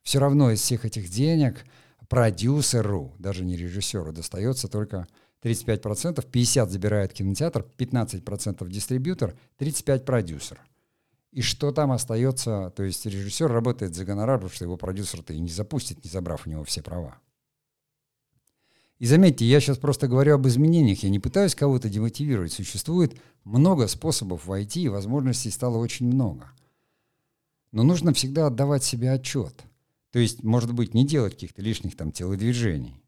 все 0.03 0.21
равно 0.21 0.51
из 0.53 0.61
всех 0.61 0.85
этих 0.85 1.09
денег 1.09 1.65
продюсеру, 2.09 3.15
даже 3.19 3.45
не 3.45 3.57
режиссеру, 3.57 4.13
достается 4.13 4.69
только 4.69 5.09
35%, 5.43 6.27
50% 6.31 6.69
забирает 6.69 7.15
кинотеатр, 7.15 7.65
15% 7.79 8.69
дистрибьютор, 8.69 9.35
35% 9.59 10.05
продюсер. 10.05 10.61
И 11.33 11.43
что 11.43 11.71
там 11.71 11.93
остается, 11.93 12.73
то 12.75 12.83
есть 12.83 13.07
режиссер 13.07 13.51
работает 13.51 13.95
за 13.95 14.05
гонорар, 14.05 14.39
потому 14.39 14.55
что 14.55 14.65
его 14.65 14.77
продюсер-то 14.77 15.33
и 15.33 15.39
не 15.39 15.51
запустит, 15.51 16.05
не 16.05 16.11
забрав 16.11 16.47
у 16.47 16.51
него 16.51 16.65
все 16.65 16.83
права. 16.83 17.19
И 18.99 19.07
заметьте, 19.07 19.47
я 19.47 19.61
сейчас 19.61 19.79
просто 19.79 20.09
говорю 20.09 20.35
об 20.35 20.47
изменениях, 20.47 21.03
я 21.03 21.09
не 21.09 21.19
пытаюсь 21.19 21.55
кого-то 21.55 21.89
демотивировать. 21.89 22.53
Существует 22.53 23.19
много 23.45 23.87
способов 23.87 24.45
войти, 24.45 24.83
и 24.83 24.89
возможностей 24.89 25.51
стало 25.51 25.79
очень 25.79 26.07
много. 26.07 26.51
Но 27.73 27.83
нужно 27.83 28.13
всегда 28.13 28.49
отдавать 28.49 28.85
себе 28.85 29.13
отчет. 29.13 29.55
То 30.11 30.19
есть, 30.19 30.43
может 30.43 30.75
быть, 30.75 30.93
не 30.93 31.07
делать 31.07 31.35
каких-то 31.35 31.63
лишних 31.63 31.97
там 31.97 32.13
телодвижений. 32.13 33.01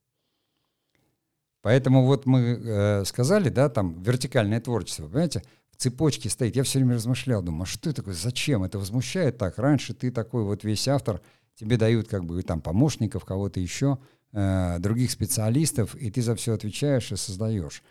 Поэтому 1.61 2.06
вот 2.06 2.24
мы 2.24 2.40
э, 2.40 3.04
сказали, 3.04 3.50
да, 3.50 3.68
там 3.68 4.02
вертикальное 4.02 4.61
творчество, 4.61 5.06
понимаете, 5.08 5.42
цепочке 5.83 6.29
стоит. 6.29 6.57
Я 6.57 6.62
все 6.62 6.79
время 6.79 6.95
размышлял, 6.95 7.42
думаю, 7.42 7.62
а 7.62 7.66
что 7.66 7.90
это 7.90 8.03
такое, 8.03 8.14
зачем? 8.14 8.64
Это 8.64 8.79
возмущает 8.79 9.38
так. 9.38 9.59
Раньше 9.59 9.95
ты 9.95 10.11
такой 10.11 10.45
вот 10.45 10.64
весь 10.64 10.88
автор, 10.88 11.21
тебе 11.55 11.77
дают 11.77 12.09
как 12.09 12.25
бы 12.25 12.42
там 12.42 12.61
помощников, 12.61 13.25
кого-то 13.25 13.61
еще– 13.61 13.99
э, 14.33 14.79
других 14.79 15.11
специалистов, 15.11 15.95
и 15.95 16.11
ты 16.11 16.23
за 16.23 16.35
все 16.35 16.55
отвечаешь 16.55 17.12
и 17.12 17.16
создаешь. 17.16 17.83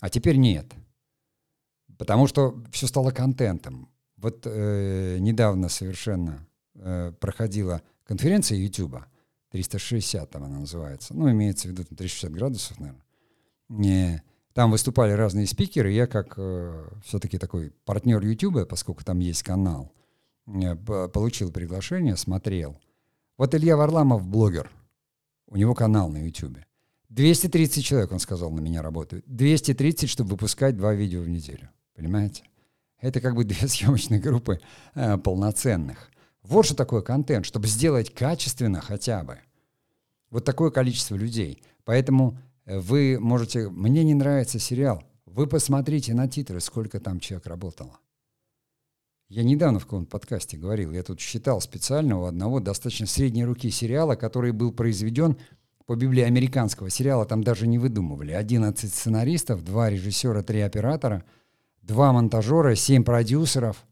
А 0.00 0.08
теперь 0.08 0.36
нет. 0.36 0.72
Потому 1.98 2.26
что 2.26 2.62
все 2.72 2.86
стало 2.86 3.10
контентом. 3.10 3.88
Вот 4.16 4.42
э, 4.46 5.18
недавно 5.20 5.68
совершенно 5.68 6.46
э, 6.74 7.12
проходила 7.20 7.82
конференция 8.04 8.58
YouTube, 8.58 8.96
360 9.50 10.28
там 10.30 10.44
она 10.44 10.60
называется, 10.60 11.14
ну, 11.14 11.30
имеется 11.30 11.68
в 11.68 11.70
виду 11.70 11.84
там, 11.84 11.96
360 11.96 12.32
градусов, 12.32 12.80
наверное. 12.80 13.04
Не, 13.68 14.22
там 14.54 14.70
выступали 14.70 15.12
разные 15.12 15.46
спикеры, 15.46 15.92
я 15.92 16.06
как 16.06 16.34
э, 16.38 16.88
все-таки 17.04 17.38
такой 17.38 17.72
партнер 17.84 18.24
YouTube, 18.24 18.66
поскольку 18.68 19.04
там 19.04 19.18
есть 19.18 19.42
канал, 19.42 19.92
э, 20.46 20.74
получил 20.76 21.52
приглашение, 21.52 22.16
смотрел. 22.16 22.80
Вот 23.36 23.54
Илья 23.54 23.76
Варламов, 23.76 24.26
блогер– 24.26 24.70
у 25.46 25.56
него 25.56 25.74
канал 25.74 26.08
на 26.08 26.18
YouTube. 26.18 26.58
230 27.10 27.84
человек, 27.84 28.12
он 28.12 28.18
сказал, 28.18 28.50
на 28.50 28.60
меня 28.60 28.82
работают. 28.82 29.24
230, 29.28 30.08
чтобы 30.08 30.30
выпускать 30.30 30.76
два 30.76 30.94
видео 30.94 31.20
в 31.20 31.28
неделю. 31.28 31.70
Понимаете? 31.94 32.42
Это 33.00 33.20
как 33.20 33.34
бы 33.34 33.44
две 33.44 33.68
съемочные 33.68 34.20
группы 34.20 34.60
э, 34.94 35.16
полноценных. 35.18 36.10
Вот 36.42 36.66
что 36.66 36.74
такое 36.74 37.02
контент, 37.02 37.46
чтобы 37.46 37.68
сделать 37.68 38.12
качественно 38.12 38.80
хотя 38.80 39.22
бы. 39.22 39.38
Вот 40.30 40.44
такое 40.44 40.70
количество 40.70 41.14
людей. 41.14 41.62
Поэтому 41.84 42.36
вы 42.66 43.18
можете... 43.20 43.68
Мне 43.68 44.04
не 44.04 44.14
нравится 44.14 44.58
сериал. 44.58 45.02
Вы 45.26 45.46
посмотрите 45.46 46.14
на 46.14 46.28
титры, 46.28 46.60
сколько 46.60 47.00
там 47.00 47.20
человек 47.20 47.46
работало. 47.46 47.98
Я 49.28 49.42
недавно 49.42 49.80
в 49.80 49.84
каком-то 49.84 50.10
подкасте 50.10 50.56
говорил, 50.56 50.92
я 50.92 51.02
тут 51.02 51.18
считал 51.18 51.60
специально 51.60 52.20
у 52.20 52.24
одного 52.24 52.60
достаточно 52.60 53.06
средней 53.06 53.44
руки 53.44 53.70
сериала, 53.70 54.16
который 54.16 54.52
был 54.52 54.70
произведен 54.70 55.36
по 55.86 55.96
Библии 55.96 56.22
американского 56.22 56.88
сериала, 56.88 57.26
там 57.26 57.42
даже 57.42 57.66
не 57.66 57.78
выдумывали. 57.78 58.32
11 58.32 58.92
сценаристов, 58.92 59.64
2 59.64 59.90
режиссера, 59.90 60.42
3 60.42 60.60
оператора, 60.60 61.24
2 61.82 62.12
монтажера, 62.12 62.74
7 62.74 63.04
продюсеров. 63.04 63.84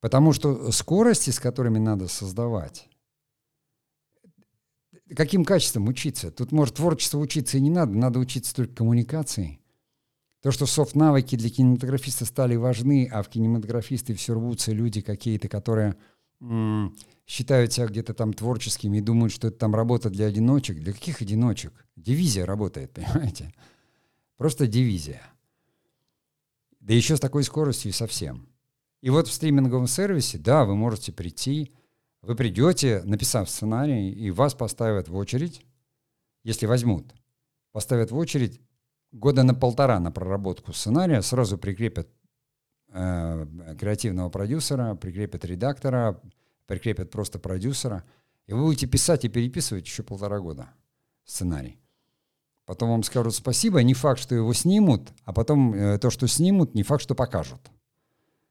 Потому 0.00 0.32
что 0.32 0.70
скорости, 0.70 1.30
с 1.30 1.40
которыми 1.40 1.78
надо 1.78 2.06
создавать, 2.08 2.88
каким 5.14 5.44
качеством 5.44 5.88
учиться? 5.88 6.30
Тут, 6.30 6.52
может, 6.52 6.76
творчество 6.76 7.18
учиться 7.18 7.58
и 7.58 7.60
не 7.60 7.70
надо, 7.70 7.92
надо 7.92 8.18
учиться 8.18 8.54
только 8.54 8.74
коммуникации. 8.74 9.60
То, 10.40 10.52
что 10.52 10.66
софт-навыки 10.66 11.36
для 11.36 11.50
кинематографиста 11.50 12.24
стали 12.24 12.54
важны, 12.56 13.08
а 13.10 13.22
в 13.22 13.28
кинематографисты 13.28 14.14
все 14.14 14.34
рвутся 14.34 14.72
люди 14.72 15.00
какие-то, 15.00 15.48
которые 15.48 15.96
м- 16.40 16.96
считают 17.26 17.72
себя 17.72 17.86
где-то 17.86 18.14
там 18.14 18.32
творческими 18.32 18.98
и 18.98 19.02
думают, 19.02 19.32
что 19.32 19.48
это 19.48 19.58
там 19.58 19.74
работа 19.74 20.10
для 20.10 20.26
одиночек. 20.26 20.78
Для 20.78 20.92
каких 20.92 21.22
одиночек? 21.22 21.72
Дивизия 21.96 22.46
работает, 22.46 22.92
понимаете? 22.94 23.52
Просто 24.36 24.68
дивизия. 24.68 25.22
Да 26.80 26.94
еще 26.94 27.16
с 27.16 27.20
такой 27.20 27.42
скоростью 27.42 27.90
и 27.90 27.94
совсем. 27.94 28.48
И 29.00 29.10
вот 29.10 29.28
в 29.28 29.32
стриминговом 29.32 29.86
сервисе, 29.88 30.38
да, 30.38 30.64
вы 30.64 30.76
можете 30.76 31.12
прийти, 31.12 31.72
вы 32.22 32.34
придете, 32.34 33.02
написав 33.04 33.48
сценарий, 33.48 34.10
и 34.10 34.30
вас 34.30 34.54
поставят 34.54 35.08
в 35.08 35.16
очередь, 35.16 35.64
если 36.44 36.66
возьмут. 36.66 37.14
Поставят 37.72 38.10
в 38.10 38.16
очередь 38.16 38.60
года 39.12 39.42
на 39.42 39.54
полтора 39.54 40.00
на 40.00 40.10
проработку 40.10 40.72
сценария, 40.72 41.22
сразу 41.22 41.58
прикрепят 41.58 42.08
э, 42.92 43.46
креативного 43.78 44.30
продюсера, 44.30 44.94
прикрепят 44.94 45.44
редактора, 45.44 46.20
прикрепят 46.66 47.10
просто 47.10 47.38
продюсера, 47.38 48.04
и 48.46 48.52
вы 48.52 48.64
будете 48.64 48.86
писать 48.86 49.24
и 49.24 49.28
переписывать 49.28 49.86
еще 49.86 50.02
полтора 50.02 50.40
года 50.40 50.70
сценарий. 51.24 51.80
Потом 52.64 52.90
вам 52.90 53.02
скажут 53.02 53.34
спасибо, 53.34 53.82
не 53.82 53.94
факт, 53.94 54.20
что 54.20 54.34
его 54.34 54.52
снимут, 54.52 55.12
а 55.24 55.32
потом 55.32 55.72
э, 55.72 55.98
то, 55.98 56.10
что 56.10 56.26
снимут, 56.26 56.74
не 56.74 56.82
факт, 56.82 57.02
что 57.02 57.14
покажут. 57.14 57.60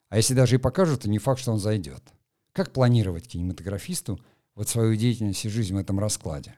А 0.10 0.18
если 0.18 0.34
даже 0.34 0.56
и 0.56 0.60
покажут, 0.60 1.02
то 1.02 1.10
не 1.10 1.20
факт, 1.20 1.40
что 1.40 1.52
он 1.52 1.60
зайдет. 1.60 2.02
Как 2.58 2.72
планировать 2.72 3.28
кинематографисту 3.28 4.20
вот 4.56 4.68
свою 4.68 4.96
деятельность 4.96 5.46
и 5.46 5.50
жизнь 5.50 5.76
в 5.76 5.78
этом 5.78 6.00
раскладе? 6.00 6.56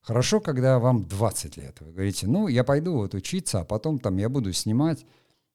Хорошо, 0.00 0.40
когда 0.40 0.78
вам 0.78 1.06
20 1.06 1.58
лет. 1.58 1.76
Вы 1.80 1.92
говорите, 1.92 2.26
ну, 2.26 2.48
я 2.48 2.64
пойду 2.64 2.94
вот 2.94 3.12
учиться, 3.12 3.60
а 3.60 3.64
потом 3.66 3.98
там 3.98 4.16
я 4.16 4.30
буду 4.30 4.54
снимать, 4.54 5.04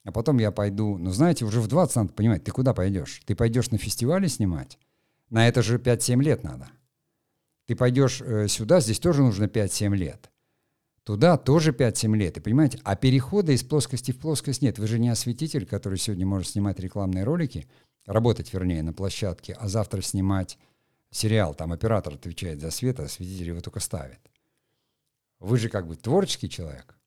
а 0.03 0.11
потом 0.11 0.37
я 0.37 0.51
пойду. 0.51 0.99
Но 0.99 1.09
знаете, 1.09 1.43
уже 1.43 1.59
в 1.59 1.67
20 1.67 1.95
надо 1.95 2.13
понимать, 2.13 2.43
ты 2.43 2.51
куда 2.51 2.75
пойдешь? 2.75 3.23
Ты 3.25 3.33
пойдешь 3.33 3.71
на 3.71 3.79
фестивале 3.79 4.27
снимать? 4.27 4.77
На 5.31 5.47
это 5.47 5.63
же 5.63 5.79
5-7 5.79 6.21
лет 6.21 6.43
надо. 6.43 6.69
Ты 7.65 7.75
пойдешь 7.75 8.21
э, 8.21 8.47
сюда, 8.47 8.81
здесь 8.81 8.99
тоже 8.99 9.23
нужно 9.23 9.45
5-7 9.45 9.95
лет. 9.95 10.29
Туда 11.03 11.35
тоже 11.35 11.71
5-7 11.71 12.15
лет. 12.15 12.37
И 12.37 12.41
понимаете, 12.41 12.79
а 12.83 12.95
перехода 12.95 13.53
из 13.53 13.63
плоскости 13.63 14.11
в 14.11 14.19
плоскость 14.19 14.61
нет. 14.61 14.77
Вы 14.77 14.85
же 14.85 14.99
не 14.99 15.09
осветитель, 15.09 15.65
который 15.65 15.97
сегодня 15.97 16.27
может 16.27 16.49
снимать 16.49 16.79
рекламные 16.79 17.23
ролики, 17.23 17.67
работать, 18.09 18.51
вернее, 18.53 18.81
на 18.81 18.91
площадке, 18.91 19.53
а 19.53 19.67
завтра 19.67 20.01
снимать 20.01 20.57
сериал. 21.11 21.53
Там 21.53 21.71
оператор 21.71 22.15
отвечает 22.15 22.59
за 22.59 22.71
свет, 22.71 22.99
а 22.99 23.03
осветитель 23.03 23.49
его 23.49 23.61
только 23.61 23.79
ставит. 23.79 24.19
Вы 25.39 25.57
же 25.57 25.69
как 25.69 25.87
бы 25.87 25.95
творческий 25.95 26.49
человек. 26.49 26.97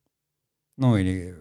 Ну 0.76 0.96
или 0.96 1.36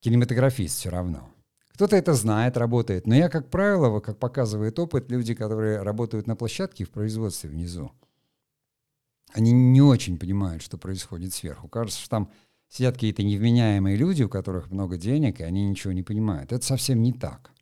кинематографист 0.00 0.78
все 0.78 0.90
равно. 0.90 1.30
Кто-то 1.74 1.94
это 1.94 2.12
знает, 2.14 2.56
работает. 2.56 3.06
Но 3.06 3.14
я, 3.14 3.28
как 3.28 3.50
правило, 3.50 4.00
как 4.00 4.18
показывает 4.18 4.76
опыт, 4.80 5.10
люди, 5.12 5.34
которые 5.34 5.82
работают 5.82 6.26
на 6.26 6.34
площадке 6.34 6.84
в 6.84 6.90
производстве 6.90 7.48
внизу, 7.48 7.92
они 9.32 9.52
не 9.52 9.80
очень 9.80 10.18
понимают, 10.18 10.62
что 10.62 10.76
происходит 10.76 11.32
сверху. 11.34 11.68
Кажется, 11.68 12.00
что 12.00 12.10
там 12.10 12.32
сидят 12.68 12.94
какие-то 12.94 13.22
невменяемые 13.22 13.96
люди, 13.96 14.24
у 14.24 14.28
которых 14.28 14.72
много 14.72 14.96
денег, 14.96 15.38
и 15.38 15.44
они 15.44 15.68
ничего 15.68 15.92
не 15.92 16.02
понимают. 16.02 16.52
Это 16.52 16.66
совсем 16.66 17.00
не 17.00 17.12
так. 17.12 17.52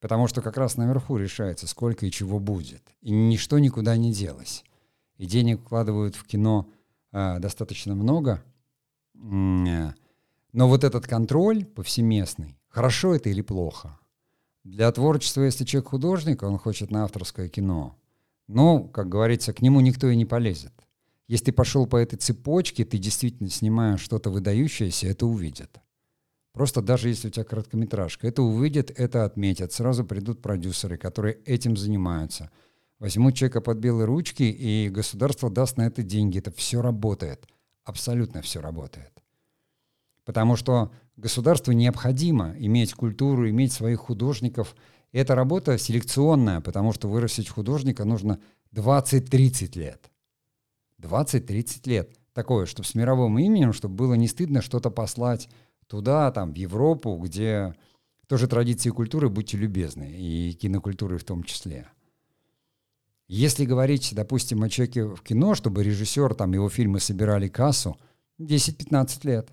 Потому 0.00 0.26
что 0.26 0.42
как 0.42 0.56
раз 0.56 0.76
наверху 0.76 1.16
решается, 1.16 1.66
сколько 1.66 2.06
и 2.06 2.10
чего 2.10 2.38
будет. 2.38 2.82
И 3.02 3.10
ничто 3.10 3.58
никуда 3.58 3.96
не 3.96 4.12
делось 4.12 4.64
и 5.20 5.26
денег 5.26 5.60
вкладывают 5.60 6.16
в 6.16 6.24
кино 6.24 6.66
э, 7.12 7.38
достаточно 7.40 7.94
много. 7.94 8.42
Но 9.12 9.92
вот 10.54 10.82
этот 10.82 11.06
контроль 11.06 11.66
повсеместный, 11.66 12.58
хорошо 12.70 13.14
это 13.14 13.28
или 13.28 13.42
плохо? 13.42 13.98
Для 14.64 14.90
творчества, 14.90 15.42
если 15.42 15.66
человек 15.66 15.90
художник, 15.90 16.42
он 16.42 16.56
хочет 16.56 16.90
на 16.90 17.04
авторское 17.04 17.50
кино, 17.50 17.98
ну, 18.48 18.88
как 18.88 19.10
говорится, 19.10 19.52
к 19.52 19.60
нему 19.60 19.80
никто 19.80 20.08
и 20.08 20.16
не 20.16 20.24
полезет. 20.24 20.72
Если 21.28 21.46
ты 21.46 21.52
пошел 21.52 21.86
по 21.86 21.96
этой 21.96 22.16
цепочке, 22.16 22.86
ты 22.86 22.96
действительно 22.96 23.50
снимаешь 23.50 24.00
что-то 24.00 24.30
выдающееся, 24.30 25.08
это 25.08 25.26
увидят. 25.26 25.82
Просто 26.52 26.82
даже 26.82 27.08
если 27.08 27.28
у 27.28 27.30
тебя 27.30 27.44
короткометражка, 27.44 28.26
это 28.26 28.42
увидят, 28.42 28.90
это 28.90 29.24
отметят. 29.24 29.72
Сразу 29.72 30.04
придут 30.04 30.42
продюсеры, 30.42 30.96
которые 30.96 31.34
этим 31.44 31.76
занимаются. 31.76 32.50
Возьмут 32.98 33.34
человека 33.34 33.60
под 33.60 33.78
белые 33.78 34.04
ручки, 34.04 34.42
и 34.42 34.88
государство 34.90 35.48
даст 35.48 35.76
на 35.76 35.86
это 35.86 36.02
деньги. 36.02 36.38
Это 36.38 36.50
все 36.50 36.82
работает. 36.82 37.46
Абсолютно 37.84 38.42
все 38.42 38.60
работает. 38.60 39.12
Потому 40.24 40.56
что 40.56 40.92
государству 41.16 41.72
необходимо 41.72 42.54
иметь 42.58 42.94
культуру, 42.94 43.48
иметь 43.48 43.72
своих 43.72 44.00
художников. 44.00 44.74
Эта 45.12 45.34
работа 45.34 45.78
селекционная, 45.78 46.60
потому 46.60 46.92
что 46.92 47.08
вырастить 47.08 47.48
художника 47.48 48.04
нужно 48.04 48.40
20-30 48.74 49.78
лет. 49.78 50.10
20-30 51.00 51.88
лет. 51.88 52.16
Такое, 52.32 52.66
чтобы 52.66 52.86
с 52.86 52.94
мировым 52.94 53.38
именем, 53.38 53.72
чтобы 53.72 53.94
было 53.94 54.14
не 54.14 54.28
стыдно 54.28 54.62
что-то 54.62 54.90
послать 54.90 55.48
туда, 55.90 56.30
там, 56.30 56.52
в 56.52 56.56
Европу, 56.56 57.16
где 57.16 57.74
тоже 58.28 58.46
традиции 58.46 58.90
культуры, 58.90 59.28
будьте 59.28 59.58
любезны, 59.58 60.08
и 60.16 60.52
кинокультуры 60.52 61.18
в 61.18 61.24
том 61.24 61.42
числе. 61.42 61.88
Если 63.26 63.64
говорить, 63.64 64.12
допустим, 64.14 64.62
о 64.62 64.68
человеке 64.68 65.04
в 65.04 65.20
кино, 65.22 65.54
чтобы 65.54 65.82
режиссер, 65.82 66.34
там, 66.34 66.52
его 66.52 66.68
фильмы 66.68 67.00
собирали 67.00 67.48
кассу, 67.48 67.98
10-15 68.40 69.26
лет. 69.26 69.50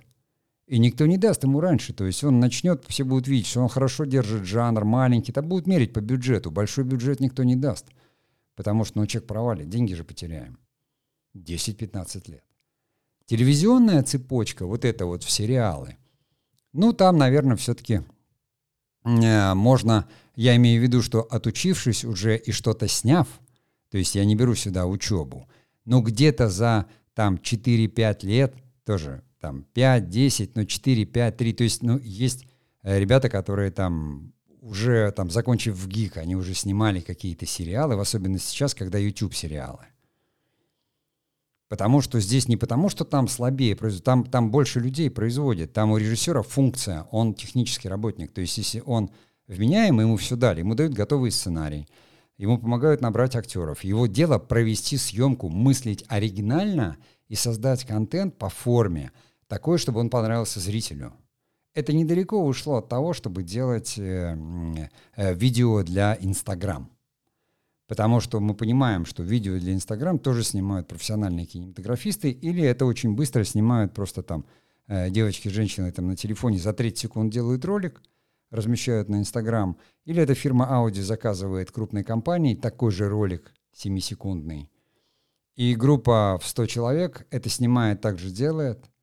И 0.67 0.79
никто 0.79 1.05
не 1.05 1.17
даст 1.17 1.43
ему 1.43 1.59
раньше. 1.59 1.93
То 1.93 2.05
есть 2.05 2.23
он 2.23 2.39
начнет, 2.39 2.83
все 2.87 3.03
будут 3.03 3.27
видеть, 3.27 3.47
что 3.47 3.61
он 3.61 3.69
хорошо 3.69 4.05
держит 4.05 4.45
жанр, 4.45 4.83
маленький. 4.83 5.31
Там 5.31 5.47
будут 5.47 5.65
мерить 5.65 5.93
по 5.93 6.01
бюджету. 6.01 6.51
Большой 6.51 6.83
бюджет 6.83 7.19
никто 7.19 7.43
не 7.43 7.55
даст. 7.55 7.85
Потому 8.55 8.83
что, 8.83 8.99
ну, 8.99 9.05
человек 9.07 9.27
провалит, 9.27 9.69
деньги 9.69 9.93
же 9.93 10.03
потеряем. 10.03 10.57
10-15 11.35 12.31
лет. 12.31 12.43
Телевизионная 13.25 14.03
цепочка, 14.03 14.65
вот 14.65 14.85
это 14.85 15.05
вот 15.05 15.23
в 15.23 15.29
сериалы, 15.29 15.97
ну, 16.77 16.93
там, 16.93 17.17
наверное, 17.17 17.57
все-таки 17.57 18.01
э, 19.03 19.53
можно, 19.53 20.07
я 20.35 20.55
имею 20.55 20.79
в 20.79 20.83
виду, 20.83 21.01
что 21.01 21.21
отучившись 21.21 22.05
уже 22.05 22.37
и 22.37 22.51
что-то 22.51 22.87
сняв, 22.87 23.27
то 23.89 23.97
есть 23.97 24.15
я 24.15 24.23
не 24.25 24.35
беру 24.35 24.55
сюда 24.55 24.85
учебу, 24.85 25.49
но 25.85 26.01
где-то 26.01 26.49
за 26.49 26.85
там 27.13 27.35
4-5 27.35 28.25
лет, 28.25 28.55
тоже 28.85 29.23
там 29.39 29.65
5-10, 29.73 30.51
ну 30.55 30.65
4, 30.65 31.05
5, 31.05 31.37
3, 31.37 31.53
то 31.53 31.63
есть, 31.63 31.81
ну, 31.81 31.97
есть 31.97 32.45
э, 32.83 32.99
ребята, 32.99 33.29
которые 33.29 33.71
там 33.71 34.33
уже 34.61 35.11
там 35.11 35.29
закончив 35.29 35.75
в 35.75 35.87
ГИК, 35.87 36.17
они 36.17 36.35
уже 36.35 36.53
снимали 36.53 36.99
какие-то 36.99 37.45
сериалы, 37.45 37.95
в 37.95 37.99
особенности 37.99 38.49
сейчас, 38.49 38.75
когда 38.75 38.97
YouTube 38.97 39.33
сериалы. 39.33 39.85
Потому 41.69 42.01
что 42.01 42.19
здесь 42.21 42.47
не 42.47 42.55
потому, 42.55 42.87
что 42.89 43.03
там 43.03 43.27
слабее, 43.27 43.75
там, 43.75 44.23
там 44.25 44.51
больше 44.51 44.79
людей 44.79 45.09
производит. 45.09 45.73
Там 45.73 45.91
у 45.91 45.97
режиссера 45.97 46.41
функция, 46.41 47.07
он 47.11 47.33
технический 47.33 47.89
работник. 47.89 48.31
То 48.31 48.41
есть 48.41 48.57
если 48.57 48.81
он 48.85 49.09
вменяемый, 49.47 50.05
ему 50.05 50.15
все 50.17 50.35
дали, 50.37 50.59
ему 50.59 50.75
дают 50.75 50.93
готовый 50.93 51.31
сценарий, 51.31 51.87
ему 52.37 52.57
помогают 52.57 53.01
набрать 53.01 53.35
актеров. 53.35 53.83
Его 53.83 54.07
дело 54.07 54.39
провести 54.39 54.97
съемку, 54.97 55.49
мыслить 55.49 56.05
оригинально 56.07 56.97
и 57.27 57.35
создать 57.35 57.85
контент 57.85 58.37
по 58.37 58.47
форме, 58.49 59.11
такой, 59.47 59.77
чтобы 59.77 59.99
он 59.99 60.09
понравился 60.09 60.61
зрителю. 60.61 61.13
Это 61.73 61.93
недалеко 61.93 62.43
ушло 62.43 62.77
от 62.77 62.89
того, 62.89 63.13
чтобы 63.13 63.43
делать 63.43 63.97
э, 63.97 64.35
э, 65.15 65.33
видео 65.35 65.83
для 65.83 66.17
Инстаграм. 66.19 66.89
Потому 67.87 68.19
что 68.19 68.39
мы 68.39 68.53
понимаем, 68.53 69.05
что 69.05 69.23
видео 69.23 69.57
для 69.59 69.73
Инстаграм 69.73 70.19
тоже 70.19 70.43
снимают 70.43 70.87
профессиональные 70.87 71.45
кинематографисты, 71.45 72.31
или 72.31 72.61
это 72.63 72.85
очень 72.85 73.15
быстро 73.15 73.43
снимают 73.45 73.93
просто 73.93 74.23
там 74.23 74.45
э, 74.87 75.09
девочки, 75.09 75.47
женщины 75.47 75.91
там 75.91 76.07
на 76.07 76.15
телефоне 76.17 76.57
за 76.57 76.73
30 76.73 76.97
секунд 76.97 77.31
делают 77.31 77.63
ролик, 77.63 78.01
размещают 78.51 79.07
на 79.07 79.17
Инстаграм, 79.17 79.77
или 80.03 80.21
эта 80.21 80.35
фирма 80.35 80.67
Audi 80.69 81.01
заказывает 81.01 81.71
крупной 81.71 82.03
компании 82.03 82.55
такой 82.55 82.91
же 82.91 83.07
ролик 83.07 83.53
7-секундный. 83.73 84.69
И 85.55 85.73
группа 85.75 86.37
в 86.41 86.45
100 86.45 86.65
человек 86.65 87.25
это 87.31 87.49
снимает, 87.49 88.01
также 88.01 88.31
делает– 88.31 88.85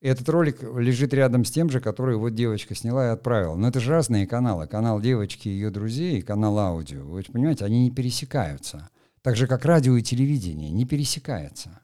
и 0.00 0.08
этот 0.08 0.28
ролик 0.30 0.62
лежит 0.62 1.12
рядом 1.12 1.44
с 1.44 1.50
тем 1.50 1.68
же, 1.68 1.80
который 1.80 2.16
вот 2.16 2.34
девочка 2.34 2.74
сняла 2.74 3.06
и 3.06 3.10
отправила. 3.10 3.54
Но 3.54 3.68
это 3.68 3.80
же 3.80 3.90
разные 3.90 4.26
каналы. 4.26 4.66
Канал 4.66 4.98
девочки 5.00 5.48
и 5.48 5.52
ее 5.52 5.70
друзей 5.70 6.18
и 6.18 6.22
канал 6.22 6.58
аудио. 6.58 7.04
Вы 7.04 7.22
понимаете, 7.22 7.66
они 7.66 7.84
не 7.84 7.90
пересекаются. 7.90 8.88
Так 9.20 9.36
же, 9.36 9.46
как 9.46 9.66
радио 9.66 9.94
и 9.96 10.02
телевидение, 10.02 10.70
не 10.70 10.86
пересекается. 10.86 11.80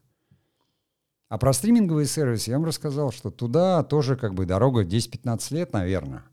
А 1.28 1.36
про 1.36 1.52
стриминговые 1.52 2.06
сервисы 2.06 2.50
я 2.50 2.56
вам 2.56 2.66
рассказал, 2.66 3.12
что 3.12 3.30
туда 3.30 3.82
тоже 3.82 4.16
как 4.16 4.32
бы 4.32 4.46
дорога 4.46 4.84
10-15 4.84 5.54
лет, 5.54 5.72
наверное. 5.74 6.24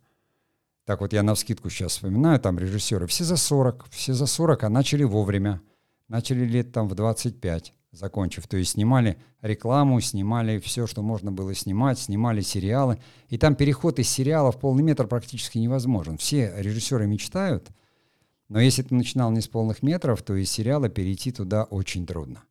Так 0.85 1.01
вот 1.01 1.11
я 1.11 1.23
на 1.23 1.35
вскидку 1.35 1.69
сейчас 1.69 1.93
вспоминаю, 1.93 2.39
там 2.39 2.59
режиссеры, 2.59 3.07
все 3.07 3.25
за 3.25 3.35
40, 3.35 3.87
все 3.89 4.13
за 4.13 4.25
40, 4.25 4.63
а 4.63 4.69
начали 4.69 5.03
вовремя. 5.03 5.61
Начали 6.07 6.45
лет 6.45 6.71
там 6.71 6.87
в 6.87 6.95
25 6.95 7.73
закончив. 7.93 8.47
То 8.47 8.57
есть 8.57 8.71
снимали 8.71 9.17
рекламу, 9.41 10.01
снимали 10.01 10.59
все, 10.59 10.87
что 10.87 11.01
можно 11.01 11.31
было 11.31 11.53
снимать, 11.53 11.99
снимали 11.99 12.41
сериалы. 12.41 12.99
И 13.29 13.37
там 13.37 13.55
переход 13.55 13.99
из 13.99 14.09
сериала 14.09 14.51
в 14.51 14.59
полный 14.59 14.83
метр 14.83 15.07
практически 15.07 15.59
невозможен. 15.59 16.17
Все 16.17 16.53
режиссеры 16.57 17.07
мечтают, 17.07 17.69
но 18.49 18.59
если 18.59 18.81
ты 18.81 18.93
начинал 18.93 19.31
не 19.31 19.41
с 19.41 19.47
полных 19.47 19.83
метров, 19.83 20.21
то 20.21 20.35
из 20.35 20.51
сериала 20.51 20.89
перейти 20.89 21.31
туда 21.31 21.63
очень 21.63 22.05
трудно. 22.05 22.43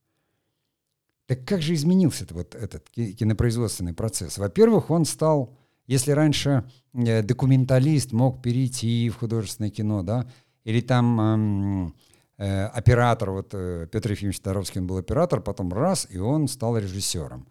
Так 1.26 1.44
как 1.44 1.62
же 1.62 1.74
изменился 1.74 2.26
вот 2.30 2.54
этот 2.54 2.88
кинопроизводственный 2.90 3.94
процесс? 3.94 4.38
Во-первых, 4.38 4.90
он 4.90 5.04
стал, 5.04 5.56
если 5.86 6.12
раньше 6.12 6.64
э, 6.92 7.22
документалист 7.22 8.12
мог 8.12 8.42
перейти 8.42 9.08
в 9.10 9.16
художественное 9.16 9.70
кино, 9.70 10.02
да, 10.02 10.28
или 10.64 10.80
там 10.80 11.94
э, 12.42 12.66
оператор, 12.66 13.30
вот 13.30 13.54
э, 13.54 13.86
Петр 13.90 14.10
Ефимович 14.12 14.40
он 14.76 14.86
был 14.86 14.96
оператор, 14.96 15.40
потом 15.40 15.72
раз, 15.72 16.06
и 16.10 16.18
он 16.18 16.48
стал 16.48 16.76
режиссером. 16.76 17.46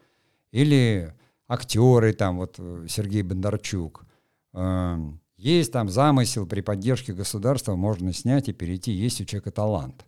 Или 0.52 1.14
актеры, 1.48 2.14
там 2.14 2.38
вот 2.38 2.56
э, 2.58 2.86
Сергей 2.90 3.22
Бондарчук. 3.24 4.06
Э, 4.54 4.98
есть 5.38 5.72
там 5.72 5.90
замысел 5.90 6.46
при 6.46 6.62
поддержке 6.62 7.14
государства, 7.14 7.76
можно 7.76 8.14
снять 8.14 8.50
и 8.50 8.54
перейти, 8.54 8.92
есть 8.92 9.22
у 9.22 9.26
человека 9.26 9.52
талант. 9.52 10.06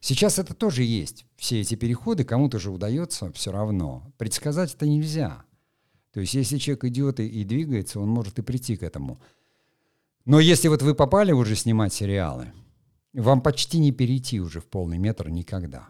Сейчас 0.00 0.38
это 0.38 0.54
тоже 0.54 0.82
есть. 0.82 1.26
Все 1.36 1.60
эти 1.60 1.76
переходы 1.76 2.24
кому-то 2.24 2.58
же 2.58 2.70
удается 2.70 3.30
все 3.32 3.52
равно. 3.52 4.02
Предсказать 4.18 4.74
это 4.74 4.86
нельзя. 4.86 5.44
То 6.12 6.20
есть 6.20 6.34
если 6.34 6.58
человек 6.58 6.84
идет 6.84 7.20
и, 7.20 7.28
и 7.28 7.44
двигается, 7.44 8.00
он 8.00 8.08
может 8.08 8.38
и 8.38 8.42
прийти 8.42 8.76
к 8.76 8.82
этому. 8.82 9.20
Но 10.24 10.40
если 10.40 10.68
вот 10.68 10.82
вы 10.82 10.94
попали 10.94 11.32
уже 11.32 11.54
снимать 11.54 11.92
сериалы, 11.92 12.52
вам 13.20 13.40
почти 13.42 13.78
не 13.78 13.92
перейти 13.92 14.40
уже 14.40 14.60
в 14.60 14.66
полный 14.66 14.98
метр 14.98 15.28
никогда. 15.28 15.88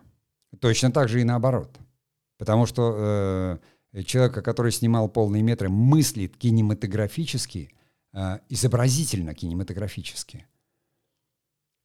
Точно 0.60 0.90
так 0.90 1.08
же 1.08 1.20
и 1.20 1.24
наоборот. 1.24 1.78
Потому 2.38 2.66
что 2.66 3.60
э, 3.92 4.02
человека, 4.02 4.42
который 4.42 4.72
снимал 4.72 5.08
полные 5.08 5.42
метры, 5.42 5.68
мыслит 5.68 6.36
кинематографически, 6.36 7.70
э, 8.12 8.38
изобразительно 8.48 9.34
кинематографически. 9.34 10.46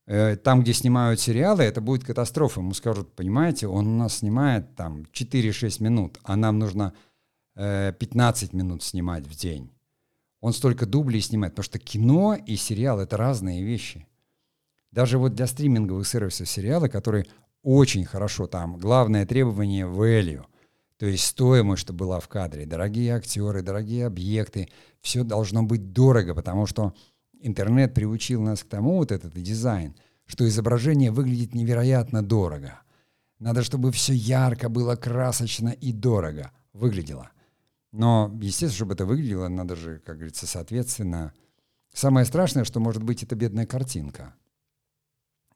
Э, 0.07 0.37
там, 0.37 0.61
где 0.61 0.73
снимают 0.73 1.19
сериалы, 1.19 1.63
это 1.63 1.81
будет 1.81 2.03
катастрофа. 2.03 2.61
Ему 2.61 2.73
скажут, 2.73 3.13
понимаете, 3.13 3.67
он 3.67 3.87
у 3.87 3.97
нас 3.97 4.17
снимает 4.17 4.75
там 4.75 5.05
4-6 5.11 5.83
минут, 5.83 6.17
а 6.23 6.35
нам 6.35 6.59
нужно 6.59 6.93
э, 7.55 7.93
15 7.99 8.53
минут 8.53 8.83
снимать 8.83 9.27
в 9.27 9.35
день. 9.35 9.69
Он 10.39 10.53
столько 10.53 10.85
дублей 10.85 11.21
снимает, 11.21 11.53
потому 11.53 11.65
что 11.65 11.79
кино 11.79 12.35
и 12.35 12.55
сериал— 12.55 12.99
это 13.01 13.17
разные 13.17 13.63
вещи. 13.63 14.07
Даже 14.97 15.19
вот 15.19 15.35
для 15.35 15.45
стриминговых 15.45 16.07
сервисов 16.07 16.49
сериалы, 16.49 16.89
которые 16.89 17.27
очень 17.61 18.03
хорошо 18.03 18.47
там, 18.47 18.77
главное 18.79 19.27
требование— 19.27 19.85
value, 19.87 20.43
то 20.97 21.05
есть 21.05 21.23
стоимость, 21.23 21.83
что 21.83 21.93
была 21.93 22.19
в 22.19 22.27
кадре, 22.27 22.65
дорогие 22.65 23.13
актеры, 23.13 23.61
дорогие 23.61 24.07
объекты, 24.07 24.69
все 25.01 25.23
должно 25.23 25.61
быть 25.61 25.93
дорого, 25.93 26.33
потому 26.33 26.65
что 26.65 26.95
интернет 27.39 27.93
приучил 27.93 28.41
нас 28.41 28.63
к 28.63 28.67
тому, 28.67 28.95
вот 28.95 29.11
этот 29.11 29.33
дизайн, 29.39 29.95
что 30.25 30.47
изображение 30.47 31.11
выглядит 31.11 31.53
невероятно 31.53 32.23
дорого. 32.23 32.81
Надо, 33.37 33.61
чтобы 33.61 33.91
все 33.91 34.13
ярко 34.13 34.67
было, 34.67 34.95
красочно 34.95 35.69
и 35.69 35.91
дорого 35.91 36.49
выглядело. 36.73 37.29
Но, 37.91 38.35
естественно, 38.41 38.73
чтобы 38.73 38.93
это 38.95 39.05
выглядело, 39.05 39.47
надо 39.47 39.75
же, 39.75 40.01
как 40.03 40.15
говорится, 40.15 40.47
соответственно. 40.47 41.33
Самое 41.93 42.25
страшное, 42.25 42.63
что 42.63 42.79
может 42.79 43.03
быть, 43.03 43.21
это 43.21 43.35
бедная 43.35 43.67
картинка 43.67 44.33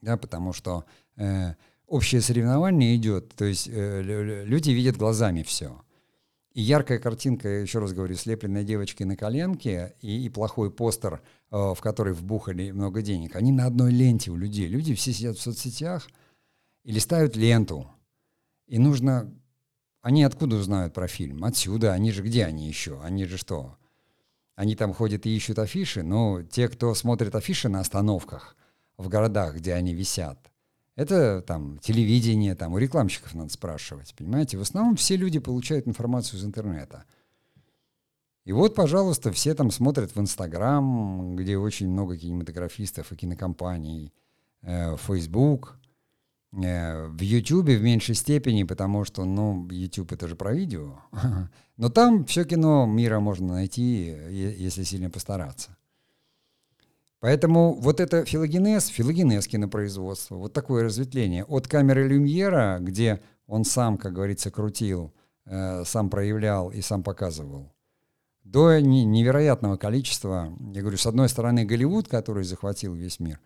да, 0.02 0.18
потому 0.18 0.54
что 0.54 0.86
э, 1.16 1.54
общее 1.88 2.22
соревнование 2.22 2.96
идет, 2.96 3.34
то 3.36 3.46
есть 3.46 3.68
э, 3.72 4.02
люди 4.46 4.72
видят 4.72 4.98
глазами 4.98 5.44
все. 5.44 5.82
И 6.54 6.62
яркая 6.62 7.00
картинка, 7.00 7.48
еще 7.48 7.80
раз 7.80 7.94
говорю, 7.94 8.16
слепленная 8.16 8.64
девочкой 8.64 9.06
на 9.06 9.16
коленке 9.16 9.96
и, 10.02 10.26
и 10.26 10.30
плохой 10.30 10.70
постер, 10.70 11.22
э, 11.50 11.56
в 11.56 11.80
который 11.82 12.14
вбухали 12.14 12.72
много 12.72 13.02
денег, 13.02 13.36
они 13.36 13.52
на 13.52 13.66
одной 13.66 13.92
ленте 13.92 14.32
у 14.32 14.36
людей. 14.36 14.68
Люди 14.68 14.94
все 14.94 15.14
сидят 15.14 15.38
в 15.38 15.42
соцсетях 15.42 16.10
и 16.84 16.92
листают 16.92 17.36
ленту. 17.36 17.88
И 18.68 18.80
нужно... 18.80 19.34
Они 20.02 20.24
откуда 20.24 20.56
узнают 20.56 20.94
про 20.94 21.08
фильм? 21.08 21.44
Отсюда. 21.44 21.94
Они 21.94 22.12
же 22.12 22.24
где 22.24 22.46
они 22.46 22.68
еще? 22.68 23.00
Они 23.02 23.26
же 23.26 23.38
что? 23.38 23.78
они 24.62 24.76
там 24.76 24.94
ходят 24.94 25.26
и 25.26 25.36
ищут 25.36 25.58
афиши, 25.58 26.04
но 26.04 26.44
те, 26.44 26.70
кто 26.70 26.94
смотрит 26.94 27.34
афиши 27.34 27.68
на 27.68 27.80
остановках 27.80 28.56
в 28.98 29.08
городах, 29.08 29.56
где 29.56 29.74
они 29.74 29.94
висят, 29.94 30.52
это 30.96 31.42
там 31.42 31.78
телевидение, 31.80 32.54
там 32.56 32.74
у 32.74 32.78
рекламщиков 32.78 33.34
надо 33.34 33.50
спрашивать, 33.52 34.14
понимаете? 34.16 34.58
В 34.58 34.62
основном 34.62 34.96
все 34.96 35.16
люди 35.16 35.40
получают 35.40 35.88
информацию 35.88 36.40
из 36.40 36.46
интернета. 36.46 37.06
И 38.44 38.52
вот, 38.52 38.76
пожалуйста, 38.76 39.32
все 39.32 39.54
там 39.54 39.72
смотрят 39.72 40.16
в 40.16 40.20
Инстаграм, 40.20 41.36
где 41.36 41.58
очень 41.58 41.90
много 41.90 42.18
кинематографистов 42.18 43.12
и 43.12 43.16
кинокомпаний, 43.16 44.14
э, 44.64 44.98
Facebook, 44.98 45.80
э, 46.52 47.08
в 47.08 47.22
Ютубе 47.22 47.78
в 47.78 47.84
меньшей 47.84 48.16
степени, 48.16 48.64
потому 48.64 49.06
что, 49.06 49.26
ну, 49.26 49.68
YouTube 49.70 50.12
это 50.12 50.28
же 50.28 50.36
про 50.36 50.54
видео. 50.54 51.00
Но 51.78 51.90
там 51.90 52.26
все 52.26 52.44
кино 52.44 52.86
мира 52.86 53.20
можно 53.20 53.54
найти, 53.54 54.16
если 54.30 54.84
сильно 54.84 55.10
постараться. 55.10 55.78
Поэтому 57.22 57.76
вот 57.76 58.00
это 58.00 58.26
филогенез, 58.26 58.88
филогенез 58.88 59.48
кинопроизводства, 59.48 60.38
вот 60.38 60.54
такое 60.54 60.84
разветвление. 60.84 61.46
От 61.46 61.68
камеры 61.68 62.08
Люмьера, 62.08 62.80
где 62.82 63.22
он 63.46 63.64
сам, 63.64 64.00
как 64.00 64.14
говорится, 64.14 64.50
крутил, 64.50 65.14
э, 65.46 65.84
сам 65.86 66.10
проявлял 66.10 66.72
и 66.72 66.82
сам 66.82 67.04
показывал, 67.04 67.72
до 68.44 68.80
невероятного 68.80 69.78
количества, 69.78 70.52
я 70.74 70.82
говорю, 70.82 70.98
с 70.98 71.06
одной 71.06 71.30
стороны 71.30 71.64
Голливуд, 71.64 72.08
который 72.08 72.44
захватил 72.44 72.96
весь 72.96 73.20
мир, 73.20 73.40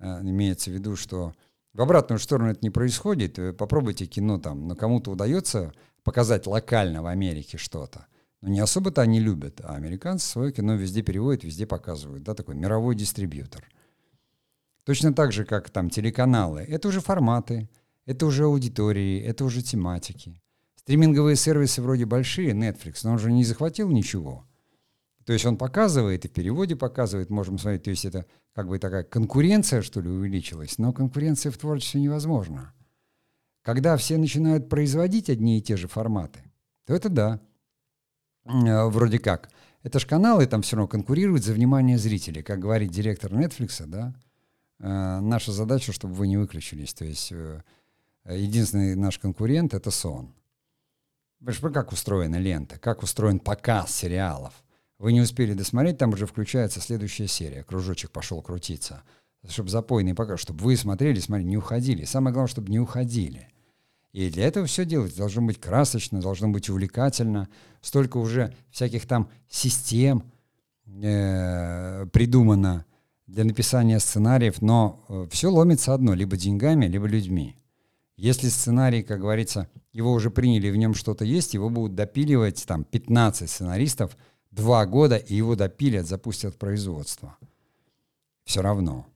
э, 0.00 0.20
имеется 0.22 0.70
в 0.70 0.74
виду, 0.74 0.96
что 0.96 1.32
в 1.74 1.80
обратную 1.80 2.18
сторону 2.18 2.50
это 2.50 2.58
не 2.62 2.70
происходит. 2.70 3.38
Попробуйте 3.56 4.06
кино 4.06 4.38
там, 4.38 4.66
но 4.66 4.74
кому-то 4.74 5.12
удается 5.12 5.72
показать 6.02 6.48
локально 6.48 7.02
в 7.02 7.06
Америке 7.06 7.56
что-то. 7.56 8.06
Но 8.42 8.48
не 8.48 8.58
особо-то 8.58 9.02
они 9.02 9.20
любят, 9.20 9.60
а 9.62 9.76
американцы 9.76 10.26
свое 10.26 10.52
кино 10.52 10.74
везде 10.74 11.02
переводят, 11.02 11.44
везде 11.44 11.64
показывают, 11.64 12.24
да, 12.24 12.34
такой 12.34 12.56
мировой 12.56 12.96
дистрибьютор. 12.96 13.64
Точно 14.84 15.14
так 15.14 15.32
же, 15.32 15.44
как 15.44 15.70
там 15.70 15.90
телеканалы. 15.90 16.62
Это 16.62 16.88
уже 16.88 17.00
форматы, 17.00 17.70
это 18.04 18.26
уже 18.26 18.44
аудитории, 18.44 19.20
это 19.20 19.44
уже 19.44 19.62
тематики. 19.62 20.40
Стриминговые 20.74 21.36
сервисы 21.36 21.80
вроде 21.80 22.04
большие, 22.04 22.50
Netflix, 22.50 23.02
но 23.04 23.12
он 23.12 23.20
же 23.20 23.30
не 23.30 23.44
захватил 23.44 23.88
ничего. 23.90 24.44
То 25.24 25.32
есть 25.32 25.46
он 25.46 25.56
показывает 25.56 26.24
и 26.24 26.28
в 26.28 26.32
переводе 26.32 26.74
показывает, 26.74 27.30
можем 27.30 27.58
смотреть, 27.58 27.84
то 27.84 27.90
есть 27.90 28.04
это 28.04 28.26
как 28.54 28.66
бы 28.66 28.80
такая 28.80 29.04
конкуренция, 29.04 29.82
что 29.82 30.00
ли, 30.00 30.08
увеличилась, 30.08 30.78
но 30.78 30.92
конкуренция 30.92 31.52
в 31.52 31.58
творчестве 31.58 32.00
невозможна. 32.00 32.74
Когда 33.62 33.96
все 33.96 34.18
начинают 34.18 34.68
производить 34.68 35.30
одни 35.30 35.58
и 35.58 35.62
те 35.62 35.76
же 35.76 35.86
форматы, 35.86 36.40
то 36.86 36.94
это 36.94 37.08
да, 37.08 37.40
вроде 38.44 39.18
как. 39.18 39.50
Это 39.82 39.98
же 39.98 40.06
каналы 40.06 40.46
там 40.46 40.62
все 40.62 40.76
равно 40.76 40.88
конкурируют 40.88 41.44
за 41.44 41.52
внимание 41.52 41.98
зрителей. 41.98 42.42
Как 42.42 42.60
говорит 42.60 42.90
директор 42.90 43.32
Netflix, 43.32 43.84
да, 43.86 44.14
э, 44.78 45.20
наша 45.20 45.52
задача, 45.52 45.92
чтобы 45.92 46.14
вы 46.14 46.28
не 46.28 46.36
выключились. 46.36 46.94
То 46.94 47.04
есть 47.04 47.32
э, 47.32 47.62
единственный 48.28 48.94
наш 48.94 49.18
конкурент— 49.18 49.74
это 49.74 49.90
сон. 49.90 50.34
Понимаешь, 51.40 51.74
как 51.74 51.92
устроена 51.92 52.36
лента, 52.36 52.78
как 52.78 53.02
устроен 53.02 53.40
показ 53.40 53.92
сериалов. 53.92 54.54
Вы 54.98 55.12
не 55.12 55.20
успели 55.20 55.54
досмотреть, 55.54 55.98
там 55.98 56.12
уже 56.12 56.26
включается 56.26 56.80
следующая 56.80 57.26
серия. 57.26 57.64
Кружочек 57.64 58.12
пошел 58.12 58.40
крутиться. 58.40 59.02
Чтобы 59.48 59.68
запойный 59.68 60.14
показ, 60.14 60.38
чтобы 60.38 60.62
вы 60.62 60.76
смотрели, 60.76 61.18
смотрели, 61.18 61.48
не 61.48 61.56
уходили. 61.56 62.04
Самое 62.04 62.32
главное, 62.32 62.48
чтобы 62.48 62.70
не 62.70 62.78
уходили. 62.78 63.48
И 64.12 64.28
для 64.28 64.46
этого 64.46 64.66
все 64.66 64.84
делать 64.84 65.16
должно 65.16 65.42
быть 65.42 65.58
красочно, 65.58 66.20
должно 66.20 66.48
быть 66.48 66.68
увлекательно. 66.68 67.48
Столько 67.80 68.18
уже 68.18 68.54
всяких 68.70 69.06
там 69.06 69.30
систем 69.48 70.24
э, 70.86 72.06
придумано 72.12 72.84
для 73.26 73.44
написания 73.44 73.98
сценариев, 73.98 74.60
но 74.60 75.04
э, 75.08 75.26
все 75.30 75.50
ломится 75.50 75.94
одно, 75.94 76.12
либо 76.14 76.36
деньгами, 76.36 76.86
либо 76.86 77.06
людьми. 77.06 77.56
Если 78.16 78.48
сценарий, 78.48 79.02
как 79.02 79.20
говорится, 79.20 79.68
его 79.92 80.12
уже 80.12 80.30
приняли, 80.30 80.70
в 80.70 80.76
нем 80.76 80.94
что-то 80.94 81.24
есть, 81.24 81.54
его 81.54 81.70
будут 81.70 81.94
допиливать 81.94 82.64
там 82.66 82.84
15 82.84 83.48
сценаристов 83.48 84.16
два 84.50 84.84
года, 84.84 85.16
и 85.16 85.34
его 85.34 85.56
допилят, 85.56 86.06
запустят 86.06 86.58
производство. 86.58 87.36
Все 88.44 88.60
равно. 88.60 89.06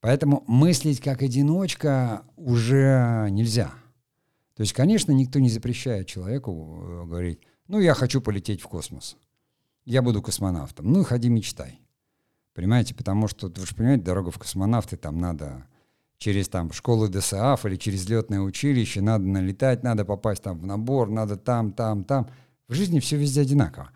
Поэтому 0.00 0.44
мыслить 0.46 1.00
как 1.00 1.22
одиночка 1.22 2.22
уже 2.36 3.26
нельзя. 3.30 3.72
То 4.58 4.62
есть, 4.62 4.72
конечно, 4.72 5.12
никто 5.12 5.38
не 5.38 5.48
запрещает 5.48 6.08
человеку 6.08 6.80
э, 6.82 7.04
говорить, 7.06 7.38
ну, 7.68 7.78
я 7.78 7.94
хочу 7.94 8.20
полететь 8.20 8.60
в 8.60 8.66
космос. 8.66 9.16
Я 9.84 10.02
буду 10.02 10.20
космонавтом. 10.20 10.92
Ну, 10.92 11.04
ходи 11.04 11.28
мечтай. 11.28 11.78
Понимаете, 12.54 12.92
потому 12.92 13.28
что, 13.28 13.46
вы 13.46 13.66
же 13.66 13.76
понимаете, 13.76 14.02
дорога 14.02 14.32
в 14.32 14.38
космонавты 14.40 14.96
там 14.96 15.16
надо 15.20 15.64
через 16.16 16.48
там 16.48 16.72
школу 16.72 17.06
ДСАФ 17.06 17.66
или 17.66 17.76
через 17.76 18.08
летное 18.08 18.40
училище, 18.40 19.00
надо 19.00 19.26
налетать, 19.26 19.84
надо 19.84 20.04
попасть 20.04 20.42
там 20.42 20.58
в 20.58 20.66
набор, 20.66 21.08
надо 21.08 21.36
там, 21.36 21.70
там, 21.70 22.02
там. 22.02 22.28
В 22.66 22.74
жизни 22.74 22.98
все 22.98 23.16
везде 23.16 23.42
одинаково. 23.42 23.92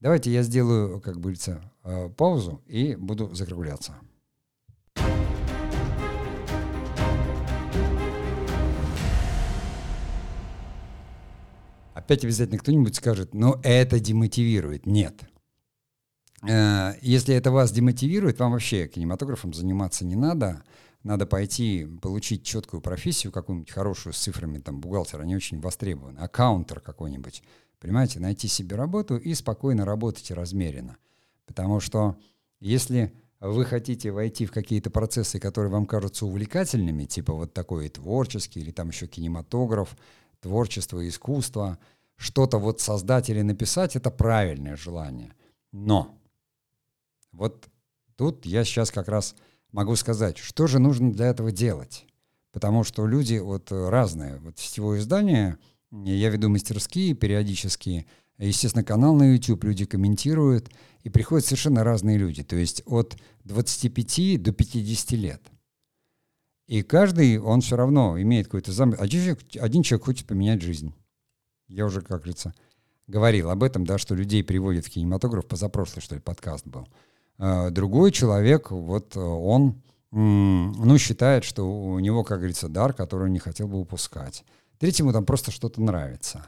Давайте 0.00 0.32
я 0.32 0.42
сделаю, 0.42 0.98
как 1.02 1.18
говорится, 1.18 1.60
э, 1.84 2.08
паузу 2.08 2.62
и 2.64 2.96
буду 2.96 3.34
закругляться. 3.34 3.96
Опять 11.96 12.24
обязательно 12.24 12.58
кто-нибудь 12.58 12.94
скажет, 12.94 13.32
но 13.34 13.58
это 13.62 13.98
демотивирует. 13.98 14.84
Нет. 14.84 15.14
Э, 16.46 16.92
если 17.00 17.34
это 17.34 17.50
вас 17.50 17.72
демотивирует, 17.72 18.38
вам 18.38 18.52
вообще 18.52 18.86
кинематографом 18.86 19.54
заниматься 19.54 20.04
не 20.04 20.14
надо. 20.14 20.62
Надо 21.02 21.24
пойти 21.24 21.86
получить 22.02 22.42
четкую 22.42 22.80
профессию, 22.80 23.32
какую-нибудь 23.32 23.70
хорошую 23.70 24.12
с 24.12 24.18
цифрами, 24.18 24.58
там, 24.58 24.80
бухгалтер, 24.80 25.20
они 25.20 25.36
очень 25.36 25.60
востребованы. 25.60 26.18
Аккаунтер 26.18 26.80
какой-нибудь. 26.80 27.42
Понимаете, 27.78 28.20
найти 28.20 28.48
себе 28.48 28.76
работу 28.76 29.16
и 29.16 29.32
спокойно 29.34 29.84
работать 29.84 30.30
размеренно. 30.30 30.96
Потому 31.46 31.80
что 31.80 32.16
если 32.60 33.12
вы 33.40 33.64
хотите 33.64 34.10
войти 34.10 34.46
в 34.46 34.52
какие-то 34.52 34.90
процессы, 34.90 35.38
которые 35.38 35.70
вам 35.70 35.86
кажутся 35.86 36.26
увлекательными, 36.26 37.04
типа 37.04 37.32
вот 37.32 37.54
такой 37.54 37.88
творческий 37.88 38.60
или 38.60 38.70
там 38.70 38.88
еще 38.88 39.06
кинематограф, 39.06 39.96
творчество, 40.46 41.06
искусство— 41.06 41.78
что-то 42.16 42.58
вот 42.58 42.80
создать 42.80 43.28
или 43.30 43.42
написать, 43.42 43.96
это 43.96 44.10
правильное 44.10 44.76
желание. 44.76 45.32
Но 45.72 46.18
вот 47.32 47.68
тут 48.16 48.46
я 48.46 48.64
сейчас 48.64 48.90
как 48.90 49.08
раз 49.08 49.34
могу 49.72 49.96
сказать, 49.96 50.38
что 50.38 50.66
же 50.66 50.78
нужно 50.78 51.12
для 51.12 51.26
этого 51.26 51.52
делать. 51.52 52.06
Потому 52.52 52.84
что 52.84 53.06
люди 53.06 53.36
вот 53.38 53.70
разные. 53.70 54.38
Вот 54.38 54.58
сетевое 54.58 55.00
издание, 55.00 55.58
я 55.90 56.30
веду 56.30 56.48
мастерские 56.48 57.14
периодически, 57.14 58.06
естественно, 58.38 58.84
канал 58.84 59.14
на 59.14 59.34
YouTube 59.34 59.64
люди 59.64 59.84
комментируют, 59.84 60.70
и 61.02 61.10
приходят 61.10 61.44
совершенно 61.44 61.84
разные 61.84 62.18
люди, 62.18 62.42
то 62.42 62.56
есть 62.56 62.82
от 62.86 63.16
25 63.44 64.42
до 64.42 64.52
50 64.52 65.12
лет. 65.12 65.42
И 66.66 66.82
каждый, 66.82 67.38
он 67.38 67.60
все 67.60 67.76
равно 67.76 68.20
имеет 68.20 68.46
какой-то 68.46 68.72
замысел. 68.72 69.02
Один 69.02 69.20
человек, 69.22 69.40
один 69.60 69.82
человек 69.82 70.04
хочет 70.04 70.26
поменять 70.26 70.62
жизнь. 70.62 70.92
Я 71.68 71.86
уже, 71.86 72.00
как 72.00 72.18
говорится, 72.18 72.54
говорил 73.06 73.50
об 73.50 73.62
этом, 73.62 73.86
да, 73.86 73.98
что 73.98 74.14
людей 74.14 74.42
приводят 74.42 74.84
в 74.84 74.90
кинематограф, 74.90 75.46
позапрошлый, 75.46 76.02
что 76.02 76.16
ли, 76.16 76.20
подкаст 76.20 76.66
был. 76.66 76.88
А, 77.38 77.70
другой 77.70 78.10
человек, 78.12 78.70
вот 78.70 79.16
он, 79.16 79.80
ну, 80.10 80.98
считает, 80.98 81.44
что 81.44 81.62
у 81.64 81.98
него, 82.00 82.24
как 82.24 82.38
говорится, 82.38 82.68
дар, 82.68 82.92
который 82.92 83.24
он 83.24 83.32
не 83.32 83.38
хотел 83.38 83.68
бы 83.68 83.78
упускать. 83.78 84.44
Третьему 84.78 85.12
там 85.12 85.24
просто 85.24 85.50
что-то 85.50 85.80
нравится. 85.80 86.46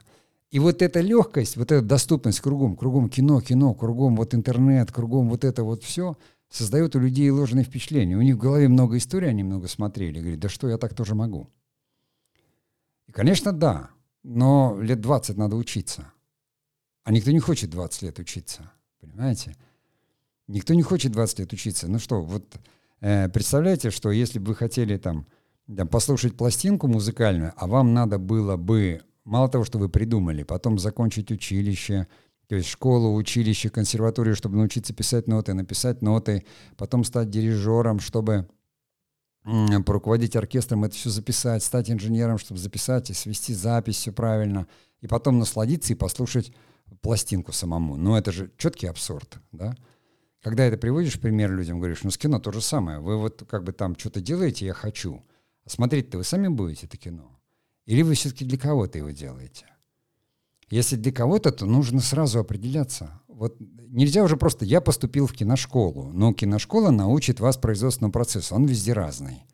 И 0.50 0.58
вот 0.58 0.80
эта 0.82 1.00
легкость, 1.00 1.56
вот 1.56 1.70
эта 1.70 1.84
доступность 1.84 2.40
кругом, 2.40 2.74
кругом 2.74 3.08
кино, 3.08 3.40
кино, 3.40 3.74
кругом 3.74 4.16
вот 4.16 4.34
интернет, 4.34 4.90
кругом 4.90 5.28
вот 5.28 5.44
это 5.44 5.62
вот 5.62 5.84
все, 5.84 6.16
создает 6.48 6.96
у 6.96 7.00
людей 7.00 7.30
ложные 7.30 7.64
впечатления. 7.64 8.16
У 8.16 8.22
них 8.22 8.36
в 8.36 8.38
голове 8.38 8.68
много 8.68 8.96
историй, 8.96 9.28
они 9.28 9.42
много 9.42 9.68
смотрели. 9.68 10.20
Говорят, 10.20 10.40
да 10.40 10.48
что, 10.48 10.68
я 10.68 10.78
так 10.78 10.94
тоже 10.94 11.14
могу. 11.14 11.48
И, 13.06 13.12
конечно, 13.12 13.52
да, 13.52 13.90
но 14.22 14.78
лет 14.80 15.00
20 15.00 15.36
надо 15.36 15.56
учиться. 15.56 16.12
А 17.04 17.12
никто 17.12 17.30
не 17.30 17.40
хочет 17.40 17.70
20 17.70 18.02
лет 18.02 18.18
учиться, 18.18 18.70
понимаете? 19.00 19.56
Никто 20.46 20.74
не 20.74 20.82
хочет 20.82 21.12
20 21.12 21.38
лет 21.40 21.52
учиться. 21.52 21.88
Ну 21.88 21.98
что, 21.98 22.22
вот 22.22 22.56
э, 23.00 23.28
представляете, 23.28 23.90
что 23.90 24.10
если 24.10 24.38
бы 24.38 24.48
вы 24.48 24.54
хотели 24.54 24.96
там, 24.96 25.26
там 25.74 25.88
послушать 25.88 26.36
пластинку 26.36 26.86
музыкальную, 26.86 27.52
а 27.56 27.66
вам 27.66 27.94
надо 27.94 28.18
было 28.18 28.56
бы, 28.56 29.02
мало 29.24 29.48
того, 29.48 29.64
что 29.64 29.78
вы 29.78 29.88
придумали, 29.88 30.42
потом 30.42 30.78
закончить 30.78 31.30
училище, 31.30 32.08
то 32.48 32.56
есть 32.56 32.68
школу, 32.68 33.14
училище, 33.14 33.68
консерваторию, 33.68 34.34
чтобы 34.34 34.56
научиться 34.56 34.94
писать 34.94 35.28
ноты, 35.28 35.52
написать 35.52 36.00
ноты, 36.00 36.46
потом 36.76 37.04
стать 37.04 37.30
дирижером, 37.30 38.00
чтобы 38.00 38.48
поруководить 39.86 40.34
оркестром, 40.34 40.84
это 40.84 40.94
все 40.94 41.10
записать, 41.10 41.62
стать 41.62 41.90
инженером, 41.90 42.38
чтобы 42.38 42.58
записать 42.58 43.10
и 43.10 43.14
свести 43.14 43.54
запись 43.54 43.96
все 43.96 44.12
правильно, 44.12 44.66
и 45.00 45.06
потом 45.06 45.38
насладиться 45.38 45.92
и 45.92 45.96
послушать 45.96 46.52
пластинку 47.00 47.52
самому. 47.52 47.96
Ну, 47.96 48.16
это 48.16 48.32
же 48.32 48.50
четкий 48.56 48.86
абсурд, 48.86 49.38
да? 49.52 49.76
Когда 50.42 50.64
это 50.64 50.78
приводишь 50.78 51.20
пример 51.20 51.52
людям, 51.52 51.78
говоришь, 51.78 52.02
ну, 52.02 52.10
с 52.10 52.18
кино 52.18 52.38
то 52.38 52.52
же 52.52 52.60
самое. 52.60 53.00
Вы 53.00 53.16
вот 53.18 53.44
как 53.48 53.64
бы 53.64 53.72
там 53.72 53.98
что-то 53.98 54.20
делаете, 54.20 54.66
я 54.66 54.72
хочу. 54.72 55.22
А 55.64 55.70
смотреть-то 55.70 56.18
вы 56.18 56.24
сами 56.24 56.48
будете 56.48 56.86
это 56.86 56.96
кино? 56.96 57.38
Или 57.86 58.02
вы 58.02 58.14
все-таки 58.14 58.44
для 58.44 58.56
кого-то 58.56 58.98
его 58.98 59.10
делаете? 59.10 59.66
Если 60.70 60.96
для 60.96 61.12
кого-то, 61.12 61.50
то 61.50 61.66
нужно 61.66 62.00
сразу 62.00 62.40
определяться. 62.40 63.20
Вот 63.26 63.56
нельзя 63.88 64.22
уже 64.22 64.36
просто 64.36 64.64
«я 64.64 64.80
поступил 64.80 65.26
в 65.26 65.32
киношколу», 65.32 66.12
но 66.12 66.32
киношкола 66.32 66.90
научит 66.90 67.40
вас 67.40 67.56
производственному 67.56 68.12
процессу, 68.12 68.54
он 68.54 68.66
везде 68.66 68.92
разный. 68.92 69.44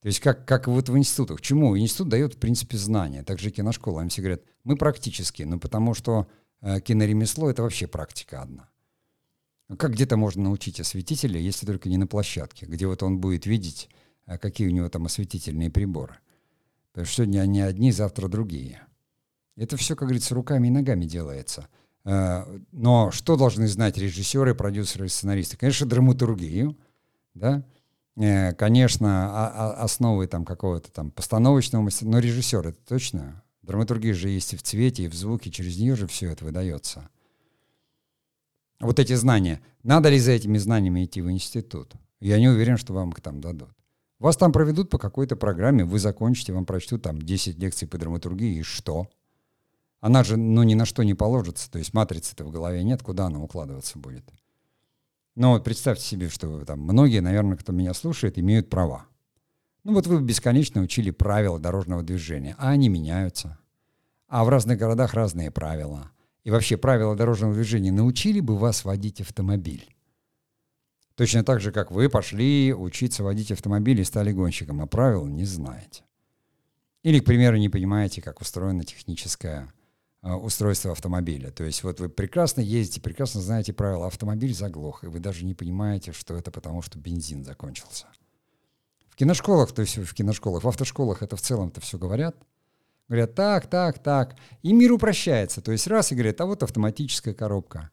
То 0.00 0.08
есть 0.08 0.20
как, 0.20 0.46
как 0.46 0.68
вот 0.68 0.88
в 0.88 0.96
институтах. 0.96 1.40
Чему? 1.40 1.76
Институт 1.76 2.08
дает, 2.08 2.34
в 2.34 2.38
принципе, 2.38 2.76
знания. 2.76 3.24
Также 3.24 3.50
киношкола. 3.50 4.02
Им 4.02 4.08
все 4.08 4.22
говорят, 4.22 4.42
мы 4.62 4.76
практические, 4.76 5.48
ну 5.48 5.58
потому 5.58 5.94
что 5.94 6.28
э, 6.60 6.80
киноремесло— 6.80 7.50
это 7.50 7.62
вообще 7.62 7.88
практика 7.88 8.42
одна. 8.42 8.68
А 9.68 9.76
как 9.76 9.94
где-то 9.94 10.16
можно 10.16 10.44
научить 10.44 10.78
осветителя, 10.78 11.40
если 11.40 11.66
только 11.66 11.88
не 11.88 11.96
на 11.96 12.06
площадке, 12.06 12.66
где 12.66 12.86
вот 12.86 13.02
он 13.02 13.18
будет 13.18 13.46
видеть, 13.46 13.88
э, 14.26 14.38
какие 14.38 14.68
у 14.68 14.70
него 14.70 14.88
там 14.88 15.06
осветительные 15.06 15.70
приборы. 15.70 16.18
Потому 16.92 17.06
что 17.06 17.16
сегодня 17.16 17.40
они 17.40 17.60
одни, 17.60 17.90
завтра 17.90 18.28
другие. 18.28 18.85
Это 19.56 19.76
все, 19.76 19.96
как 19.96 20.08
говорится, 20.08 20.34
руками 20.34 20.68
и 20.68 20.70
ногами 20.70 21.04
делается. 21.06 21.68
Э, 22.04 22.44
но 22.72 23.10
что 23.10 23.36
должны 23.36 23.66
знать 23.66 23.96
режиссеры, 23.96 24.54
продюсеры, 24.54 25.08
сценаристы? 25.08 25.56
Конечно, 25.56 25.86
драматургию, 25.86 26.76
да, 27.34 27.64
э, 28.16 28.52
конечно, 28.52 29.72
основы 29.82 30.26
там 30.26 30.44
какого-то 30.44 30.92
там 30.92 31.10
постановочного 31.10 31.82
мастера, 31.82 32.08
но 32.08 32.18
режиссер 32.18 32.68
это 32.68 32.78
точно. 32.86 33.42
Драматургия 33.62 34.14
же 34.14 34.28
есть 34.28 34.52
и 34.52 34.56
в 34.56 34.62
цвете, 34.62 35.04
и 35.04 35.08
в 35.08 35.14
звуке, 35.14 35.50
через 35.50 35.78
нее 35.78 35.96
же 35.96 36.06
все 36.06 36.30
это 36.30 36.44
выдается. 36.44 37.08
Вот 38.78 38.98
эти 38.98 39.14
знания. 39.14 39.60
Надо 39.82 40.10
ли 40.10 40.18
за 40.18 40.32
этими 40.32 40.58
знаниями 40.58 41.04
идти 41.04 41.22
в 41.22 41.30
институт? 41.30 41.94
Я 42.20 42.38
не 42.38 42.48
уверен, 42.48 42.76
что 42.76 42.92
вам 42.92 43.10
их 43.10 43.20
там 43.20 43.40
дадут. 43.40 43.70
Вас 44.18 44.36
там 44.36 44.52
проведут 44.52 44.90
по 44.90 44.98
какой-то 44.98 45.36
программе, 45.36 45.84
вы 45.84 45.98
закончите, 45.98 46.52
вам 46.52 46.64
прочтут 46.64 47.02
там 47.02 47.20
10 47.20 47.58
лекций 47.58 47.88
по 47.88 47.98
драматургии, 47.98 48.58
и 48.58 48.62
что? 48.62 49.08
Она 50.06 50.22
же, 50.22 50.36
ну, 50.36 50.62
ни 50.62 50.74
на 50.74 50.84
что 50.84 51.02
не 51.02 51.14
положится, 51.14 51.68
то 51.68 51.80
есть 51.80 51.92
матрицы-то 51.92 52.44
в 52.44 52.52
голове 52.52 52.84
нет, 52.84 53.02
куда 53.02 53.26
она 53.26 53.40
укладываться 53.40 53.98
будет. 53.98 54.22
Но 55.34 55.50
вот 55.50 55.64
представьте 55.64 56.04
себе, 56.04 56.28
что 56.28 56.64
там 56.64 56.78
многие, 56.78 57.18
наверное, 57.18 57.56
кто 57.56 57.72
меня 57.72 57.92
слушает, 57.92 58.38
имеют 58.38 58.70
права. 58.70 59.06
Ну 59.82 59.94
вот 59.94 60.06
вы 60.06 60.22
бесконечно 60.22 60.80
учили 60.80 61.10
правила 61.10 61.58
дорожного 61.58 62.04
движения, 62.04 62.54
а 62.56 62.68
они 62.68 62.88
меняются. 62.88 63.58
А 64.28 64.44
в 64.44 64.48
разных 64.48 64.78
городах 64.78 65.12
разные 65.14 65.50
правила. 65.50 66.12
И 66.44 66.52
вообще 66.52 66.76
правила 66.76 67.16
дорожного 67.16 67.54
движения 67.54 67.90
научили 67.90 68.38
бы 68.38 68.56
вас 68.56 68.84
водить 68.84 69.20
автомобиль. 69.20 69.92
Точно 71.16 71.42
так 71.42 71.60
же, 71.60 71.72
как 71.72 71.90
вы 71.90 72.08
пошли 72.08 72.72
учиться 72.72 73.24
водить 73.24 73.50
автомобиль 73.50 74.00
и 74.00 74.04
стали 74.04 74.30
гонщиком, 74.30 74.80
а 74.82 74.86
правил 74.86 75.26
не 75.26 75.46
знаете. 75.46 76.04
Или, 77.02 77.18
к 77.18 77.24
примеру, 77.24 77.56
не 77.56 77.68
понимаете, 77.68 78.22
как 78.22 78.40
устроена 78.40 78.84
техническая 78.84 79.72
а, 80.26 80.36
устройства 80.36 80.90
автомобиля. 80.90 81.52
То 81.52 81.62
есть 81.62 81.84
вот 81.84 82.00
вы 82.00 82.08
прекрасно 82.08 82.60
ездите, 82.60 83.00
прекрасно 83.00 83.40
знаете 83.40 83.72
правила, 83.72 84.08
автомобиль 84.08 84.52
заглох, 84.52 85.04
и 85.04 85.06
вы 85.06 85.20
даже 85.20 85.44
не 85.44 85.54
понимаете, 85.54 86.10
что 86.10 86.34
это 86.34 86.50
потому, 86.50 86.82
что 86.82 86.98
бензин 86.98 87.44
закончился. 87.44 88.06
В 89.08 89.14
киношколах, 89.14 89.70
то 89.70 89.82
есть 89.82 89.98
в 89.98 90.14
киношколах, 90.14 90.64
в 90.64 90.68
автошколах 90.68 91.22
это 91.22 91.36
в 91.36 91.42
целом-то 91.42 91.80
все 91.80 91.96
говорят. 91.96 92.34
Говорят, 93.06 93.36
так, 93.36 93.68
так, 93.68 94.00
так. 94.00 94.34
И 94.62 94.72
мир 94.72 94.94
упрощается. 94.94 95.60
То 95.60 95.70
есть 95.70 95.86
раз 95.86 96.10
и 96.10 96.16
говорят, 96.16 96.40
а 96.40 96.46
вот 96.46 96.64
автоматическая 96.64 97.32
коробка, 97.32 97.90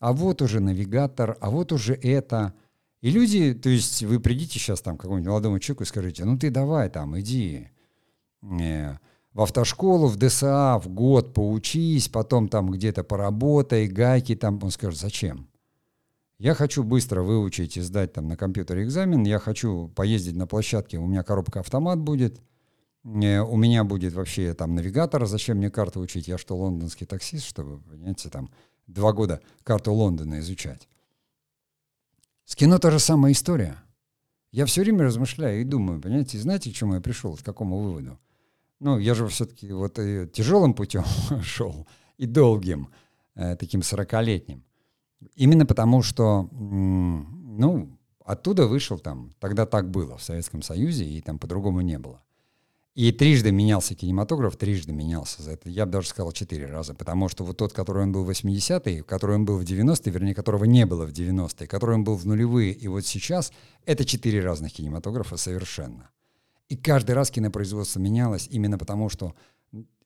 а 0.00 0.12
вот 0.12 0.42
уже 0.42 0.60
навигатор, 0.60 1.38
а 1.40 1.48
вот 1.48 1.72
уже 1.72 1.94
это. 1.94 2.52
И 3.00 3.10
люди, 3.10 3.54
то 3.54 3.70
есть 3.70 4.02
вы 4.02 4.20
придите 4.20 4.58
сейчас 4.58 4.82
там 4.82 4.98
к 4.98 5.00
какому-нибудь 5.00 5.30
молодому 5.30 5.58
человеку 5.58 5.84
и 5.84 5.86
скажите, 5.86 6.26
ну 6.26 6.38
ты 6.38 6.50
давай 6.50 6.90
там, 6.90 7.18
иди, 7.18 7.70
э, 8.42 8.98
в 9.32 9.42
автошколу, 9.42 10.08
в 10.08 10.16
ДСА 10.16 10.78
в 10.82 10.88
год 10.88 11.34
поучись, 11.34 12.08
потом 12.08 12.48
там 12.48 12.70
где-то 12.70 13.04
поработай, 13.04 13.86
гайки 13.86 14.34
там. 14.34 14.58
Он 14.62 14.70
скажет, 14.70 14.98
зачем? 14.98 15.48
Я 16.38 16.54
хочу 16.54 16.82
быстро 16.82 17.22
выучить 17.22 17.76
и 17.76 17.80
сдать 17.80 18.14
там 18.14 18.26
на 18.26 18.36
компьютере 18.36 18.84
экзамен, 18.84 19.24
я 19.24 19.38
хочу 19.38 19.88
поездить 19.88 20.36
на 20.36 20.46
площадке, 20.46 20.96
у 20.98 21.06
меня 21.06 21.22
коробка-автомат 21.22 21.98
будет, 21.98 22.40
э, 23.04 23.40
у 23.40 23.56
меня 23.56 23.84
будет 23.84 24.14
вообще 24.14 24.54
там 24.54 24.74
навигатор, 24.74 25.26
зачем 25.26 25.58
мне 25.58 25.70
карту 25.70 26.00
учить? 26.00 26.28
Я 26.28 26.38
что, 26.38 26.56
лондонский 26.56 27.06
таксист, 27.06 27.44
чтобы, 27.44 27.80
понимаете, 27.82 28.30
там 28.30 28.48
два 28.86 29.12
года 29.12 29.42
карту 29.64 29.92
Лондона 29.92 30.40
изучать. 30.40 30.88
С 32.46 32.56
кино 32.56 32.78
та 32.78 32.90
же 32.90 32.98
самая 32.98 33.32
история. 33.32 33.76
Я 34.50 34.64
все 34.64 34.80
время 34.80 35.04
размышляю 35.04 35.60
и 35.60 35.64
думаю, 35.64 36.00
понимаете, 36.00 36.38
знаете, 36.38 36.70
к 36.70 36.74
чему 36.74 36.94
я 36.94 37.00
пришел, 37.00 37.36
к 37.36 37.42
какому 37.42 37.80
выводу? 37.80 38.18
Ну, 38.80 38.98
я 38.98 39.14
же 39.14 39.28
все-таки 39.28 39.72
вот 39.72 39.98
и 39.98 40.26
тяжелым 40.26 40.74
путем 40.74 41.04
шел, 41.42 41.86
и 42.16 42.26
долгим, 42.26 42.88
э, 43.34 43.56
таким 43.56 43.82
сорокалетним. 43.82 44.64
Именно 45.34 45.66
потому, 45.66 46.02
что, 46.02 46.48
ну, 46.50 47.98
оттуда 48.24 48.66
вышел 48.66 48.98
там, 48.98 49.32
тогда 49.38 49.66
так 49.66 49.90
было 49.90 50.16
в 50.16 50.22
Советском 50.22 50.62
Союзе, 50.62 51.04
и 51.04 51.20
там 51.20 51.38
по-другому 51.38 51.82
не 51.82 51.98
было. 51.98 52.22
И 52.94 53.12
трижды 53.12 53.52
менялся 53.52 53.94
кинематограф, 53.94 54.56
трижды 54.56 54.92
менялся 54.92 55.42
за 55.42 55.52
это. 55.52 55.68
Я 55.68 55.86
бы 55.86 55.92
даже 55.92 56.08
сказал 56.08 56.32
четыре 56.32 56.66
раза, 56.66 56.94
потому 56.94 57.28
что 57.28 57.44
вот 57.44 57.56
тот, 57.56 57.72
который 57.72 58.02
он 58.02 58.12
был 58.12 58.24
в 58.24 58.30
80-е, 58.30 59.02
который 59.04 59.36
он 59.36 59.44
был 59.44 59.58
в 59.58 59.62
90-е, 59.62 60.12
вернее, 60.12 60.34
которого 60.34 60.64
не 60.64 60.86
было 60.86 61.06
в 61.06 61.10
90-е, 61.10 61.68
который 61.68 61.94
он 61.94 62.04
был 62.04 62.16
в 62.16 62.26
нулевые, 62.26 62.72
и 62.72 62.88
вот 62.88 63.06
сейчас, 63.06 63.52
это 63.84 64.04
четыре 64.04 64.40
разных 64.40 64.72
кинематографа 64.72 65.36
совершенно. 65.36 66.10
И 66.70 66.76
каждый 66.76 67.12
раз 67.12 67.32
кинопроизводство 67.32 67.98
менялось 67.98 68.46
именно 68.48 68.78
потому, 68.78 69.08
что 69.08 69.34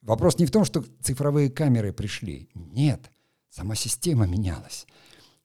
вопрос 0.01 0.39
не 0.39 0.47
в 0.47 0.51
том, 0.51 0.65
что 0.65 0.83
цифровые 1.03 1.51
камеры 1.51 1.93
пришли. 1.93 2.49
Нет, 2.55 3.11
сама 3.51 3.75
система 3.75 4.27
менялась. 4.27 4.87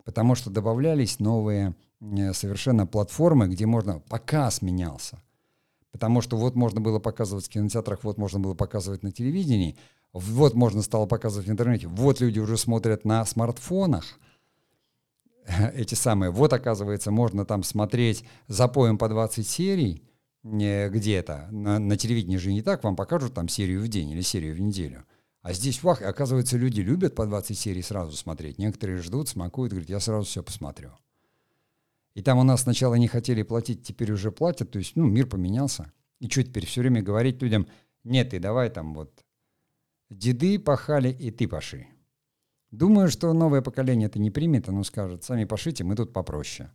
Потому 0.05 0.33
что 0.35 0.49
добавлялись 0.49 1.19
новые 1.19 1.75
э, 1.99 2.33
совершенно 2.33 2.87
платформы, 2.87 3.49
где 3.49 3.65
можно... 3.65 3.99
Показ 3.99 4.61
менялся. 4.61 5.21
Потому 5.91 6.21
что 6.21 6.37
вот 6.37 6.55
можно 6.55 6.79
было 6.79 6.99
показывать 6.99 7.47
в 7.47 7.49
кинотеатрах, 7.49 8.05
вот 8.05 8.17
можно 8.17 8.39
было 8.39 8.53
показывать 8.53 9.03
на 9.03 9.11
телевидении, 9.11 9.77
вот 10.13 10.53
можно 10.53 10.81
стало 10.81 11.05
показывать 11.05 11.47
в 11.47 11.51
интернете, 11.51 11.87
вот 11.87 12.21
люди 12.21 12.39
уже 12.39 12.57
смотрят 12.57 13.03
на 13.03 13.25
смартфонах 13.25 14.19
эти 15.73 15.95
самые. 15.95 16.31
Вот, 16.31 16.53
оказывается, 16.53 17.11
можно 17.11 17.43
там 17.43 17.63
смотреть 17.63 18.23
запоем 18.47 18.97
по 18.97 19.09
20 19.09 19.45
серий, 19.45 20.03
где-то. 20.43 21.49
На, 21.51 21.79
на 21.79 21.97
телевидении 21.97 22.37
же 22.37 22.53
не 22.53 22.61
так, 22.61 22.83
вам 22.83 22.95
покажут 22.95 23.33
там 23.33 23.47
серию 23.47 23.81
в 23.81 23.87
день 23.87 24.09
или 24.11 24.21
серию 24.21 24.55
в 24.55 24.59
неделю. 24.59 25.05
А 25.41 25.53
здесь, 25.53 25.83
вах, 25.83 26.01
оказывается, 26.01 26.57
люди 26.57 26.81
любят 26.81 27.15
по 27.15 27.25
20 27.25 27.57
серий 27.57 27.81
сразу 27.81 28.15
смотреть. 28.15 28.57
Некоторые 28.57 28.99
ждут, 28.99 29.29
смакуют, 29.29 29.71
говорят, 29.71 29.89
я 29.89 29.99
сразу 29.99 30.25
все 30.25 30.43
посмотрю. 30.43 30.91
И 32.13 32.21
там 32.21 32.37
у 32.37 32.43
нас 32.43 32.63
сначала 32.63 32.95
не 32.95 33.07
хотели 33.07 33.43
платить, 33.43 33.83
теперь 33.83 34.11
уже 34.11 34.31
платят. 34.31 34.71
То 34.71 34.79
есть, 34.79 34.95
ну, 34.95 35.05
мир 35.05 35.27
поменялся. 35.27 35.91
И 36.19 36.29
что 36.29 36.43
теперь 36.43 36.65
все 36.65 36.81
время 36.81 37.01
говорить 37.01 37.41
людям, 37.41 37.67
нет, 38.03 38.31
ты 38.31 38.39
давай 38.39 38.69
там 38.69 38.93
вот 38.93 39.23
деды 40.09 40.59
пахали, 40.59 41.09
и 41.09 41.31
ты 41.31 41.47
паши. 41.47 41.87
Думаю, 42.71 43.09
что 43.09 43.31
новое 43.33 43.61
поколение 43.61 44.07
это 44.07 44.19
не 44.19 44.31
примет, 44.31 44.69
оно 44.69 44.83
скажет, 44.83 45.23
сами 45.23 45.45
пошите, 45.45 45.83
мы 45.83 45.95
тут 45.95 46.13
попроще. 46.13 46.71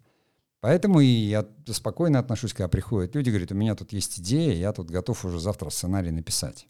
Поэтому 0.64 1.00
и 1.00 1.06
я 1.06 1.46
спокойно 1.66 2.18
отношусь, 2.18 2.54
когда 2.54 2.68
приходят 2.68 3.14
люди, 3.14 3.28
говорят, 3.28 3.52
у 3.52 3.54
меня 3.54 3.74
тут 3.74 3.92
есть 3.92 4.18
идея, 4.18 4.54
я 4.54 4.72
тут 4.72 4.90
готов 4.90 5.22
уже 5.26 5.38
завтра 5.38 5.68
сценарий 5.68 6.10
написать. 6.10 6.68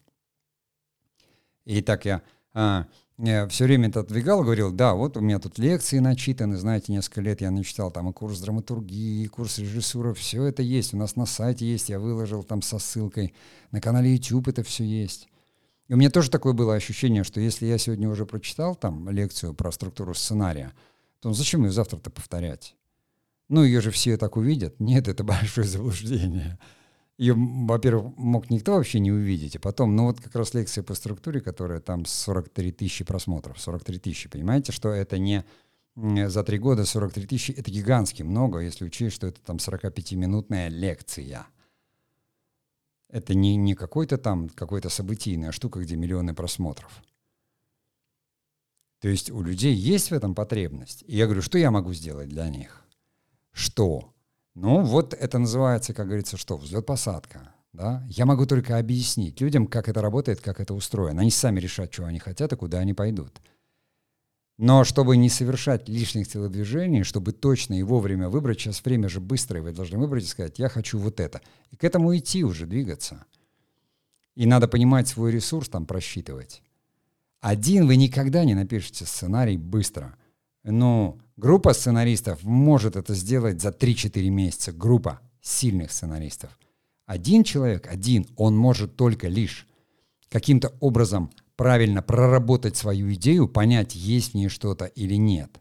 И 1.63 1.81
так 1.81 2.03
я, 2.03 2.21
а, 2.53 2.87
я 3.17 3.47
все 3.47 3.63
время 3.63 3.87
это 3.87 4.01
отдвигал, 4.01 4.43
говорил, 4.43 4.73
да, 4.73 4.95
вот 4.95 5.15
у 5.15 5.21
меня 5.21 5.39
тут 5.39 5.57
лекции 5.59 5.99
начитаны, 5.99 6.57
знаете, 6.57 6.91
несколько 6.91 7.21
лет 7.21 7.39
я 7.39 7.51
начитал 7.51 7.89
там 7.89 8.09
и 8.09 8.11
курс 8.11 8.41
драматургии, 8.41 9.23
и 9.23 9.27
курс 9.27 9.59
режиссуры, 9.59 10.13
все 10.13 10.43
это 10.43 10.61
есть, 10.61 10.93
у 10.93 10.97
нас 10.97 11.15
на 11.15 11.25
сайте 11.25 11.65
есть, 11.65 11.87
я 11.87 11.97
выложил 11.97 12.43
там 12.43 12.61
со 12.61 12.79
ссылкой, 12.79 13.33
на 13.71 13.79
канале 13.79 14.13
YouTube 14.13 14.49
это 14.49 14.61
все 14.63 14.83
есть. 14.83 15.29
И 15.87 15.93
у 15.93 15.95
меня 15.95 16.09
тоже 16.09 16.29
такое 16.29 16.51
было 16.51 16.75
ощущение, 16.75 17.23
что 17.23 17.39
если 17.39 17.65
я 17.65 17.77
сегодня 17.77 18.09
уже 18.09 18.25
прочитал 18.25 18.75
там 18.75 19.09
лекцию 19.09 19.53
про 19.53 19.71
структуру 19.71 20.13
сценария, 20.13 20.73
то 21.21 21.31
зачем 21.31 21.63
ее 21.63 21.71
завтра-то 21.71 22.09
повторять? 22.09 22.75
Ну, 23.49 23.63
ее 23.63 23.81
же 23.81 23.91
все 23.91 24.17
так 24.17 24.37
увидят. 24.37 24.79
Нет, 24.79 25.07
это 25.07 25.23
большое 25.25 25.67
заблуждение. 25.67 26.59
Ее, 27.17 27.33
во-первых, 27.35 28.17
мог 28.17 28.49
никто 28.49 28.73
вообще 28.73 28.99
не 28.99 29.11
увидеть. 29.11 29.55
А 29.55 29.59
потом, 29.59 29.95
ну 29.95 30.05
вот 30.05 30.19
как 30.19 30.35
раз 30.35 30.53
лекция 30.53 30.83
по 30.83 30.95
структуре, 30.95 31.39
которая 31.39 31.79
там 31.79 32.05
43 32.05 32.71
тысячи 32.73 33.05
просмотров. 33.05 33.59
43 33.59 33.99
тысячи. 33.99 34.29
Понимаете, 34.29 34.71
что 34.71 34.89
это 34.89 35.17
не 35.17 35.45
за 35.95 36.43
три 36.43 36.57
года 36.57 36.85
43 36.85 37.25
тысячи, 37.25 37.51
это 37.51 37.71
гигантски 37.71 38.23
много, 38.23 38.59
если 38.59 38.83
учесть, 38.83 39.15
что 39.15 39.27
это 39.27 39.39
там 39.41 39.57
45-минутная 39.57 40.67
лекция. 40.67 41.47
Это 43.09 43.33
не, 43.33 43.55
не 43.55 43.75
какой-то 43.75 44.17
там, 44.17 44.49
какой-то 44.49 44.89
событийная 44.89 45.53
штука, 45.53 45.79
где 45.79 45.95
миллионы 45.95 46.33
просмотров. 46.33 47.01
То 48.99 49.07
есть 49.07 49.29
у 49.31 49.41
людей 49.41 49.73
есть 49.73 50.11
в 50.11 50.13
этом 50.13 50.35
потребность. 50.35 51.03
И 51.07 51.15
я 51.15 51.25
говорю, 51.25 51.41
что 51.41 51.57
я 51.57 51.71
могу 51.71 51.93
сделать 51.93 52.27
для 52.27 52.49
них? 52.49 52.84
Что? 53.55 54.13
Ну, 54.53 54.81
вот 54.81 55.13
это 55.13 55.39
называется, 55.39 55.93
как 55.93 56.07
говорится, 56.07 56.35
что? 56.35 56.57
Взлет-посадка. 56.57 57.53
Да? 57.71 58.05
Я 58.09 58.25
могу 58.25 58.45
только 58.45 58.77
объяснить 58.77 59.39
людям, 59.39 59.67
как 59.67 59.87
это 59.87 60.01
работает, 60.01 60.41
как 60.41 60.59
это 60.59 60.73
устроено. 60.73 61.21
Они 61.21 61.31
сами 61.31 61.61
решат, 61.61 61.93
что 61.93 62.05
они 62.05 62.19
хотят 62.19 62.51
и 62.51 62.57
куда 62.57 62.79
они 62.79 62.93
пойдут. 62.93 63.41
Но 64.57 64.83
чтобы 64.83 65.15
не 65.15 65.29
совершать 65.29 65.87
лишних 65.87 66.27
телодвижений, 66.27 67.03
чтобы 67.03 67.31
точно 67.31 67.79
и 67.79 67.83
вовремя 67.83 68.27
выбрать, 68.27 68.59
сейчас 68.59 68.83
время 68.83 69.07
же 69.07 69.21
быстрое, 69.21 69.63
вы 69.63 69.71
должны 69.71 69.97
выбрать 69.97 70.25
и 70.25 70.27
сказать, 70.27 70.59
я 70.59 70.67
хочу 70.67 70.99
вот 70.99 71.21
это. 71.21 71.41
И 71.71 71.77
к 71.77 71.85
этому 71.85 72.15
идти 72.15 72.43
уже, 72.43 72.65
двигаться. 72.65 73.25
И 74.35 74.45
надо 74.45 74.67
понимать 74.67 75.07
свой 75.07 75.31
ресурс, 75.31 75.69
там 75.69 75.85
просчитывать. 75.85 76.61
Один 77.39 77.87
вы 77.87 77.95
никогда 77.95 78.43
не 78.43 78.53
напишете 78.53 79.05
сценарий 79.05 79.57
быстро. 79.57 80.17
Но 80.65 81.19
группа 81.37 81.73
сценаристов 81.73 82.43
может 82.43 82.95
это 82.95 83.13
сделать 83.13 83.61
за 83.61 83.69
3-4 83.69 84.29
месяца. 84.29 84.71
Группа 84.71 85.21
сильных 85.41 85.91
сценаристов. 85.91 86.57
Один 87.05 87.43
человек, 87.43 87.87
один, 87.87 88.25
он 88.35 88.57
может 88.57 88.95
только 88.95 89.27
лишь 89.27 89.67
каким-то 90.29 90.73
образом 90.79 91.29
правильно 91.55 92.01
проработать 92.01 92.75
свою 92.75 93.13
идею, 93.13 93.47
понять, 93.47 93.95
есть 93.95 94.31
в 94.31 94.33
ней 94.33 94.49
что-то 94.49 94.85
или 94.85 95.15
нет. 95.15 95.59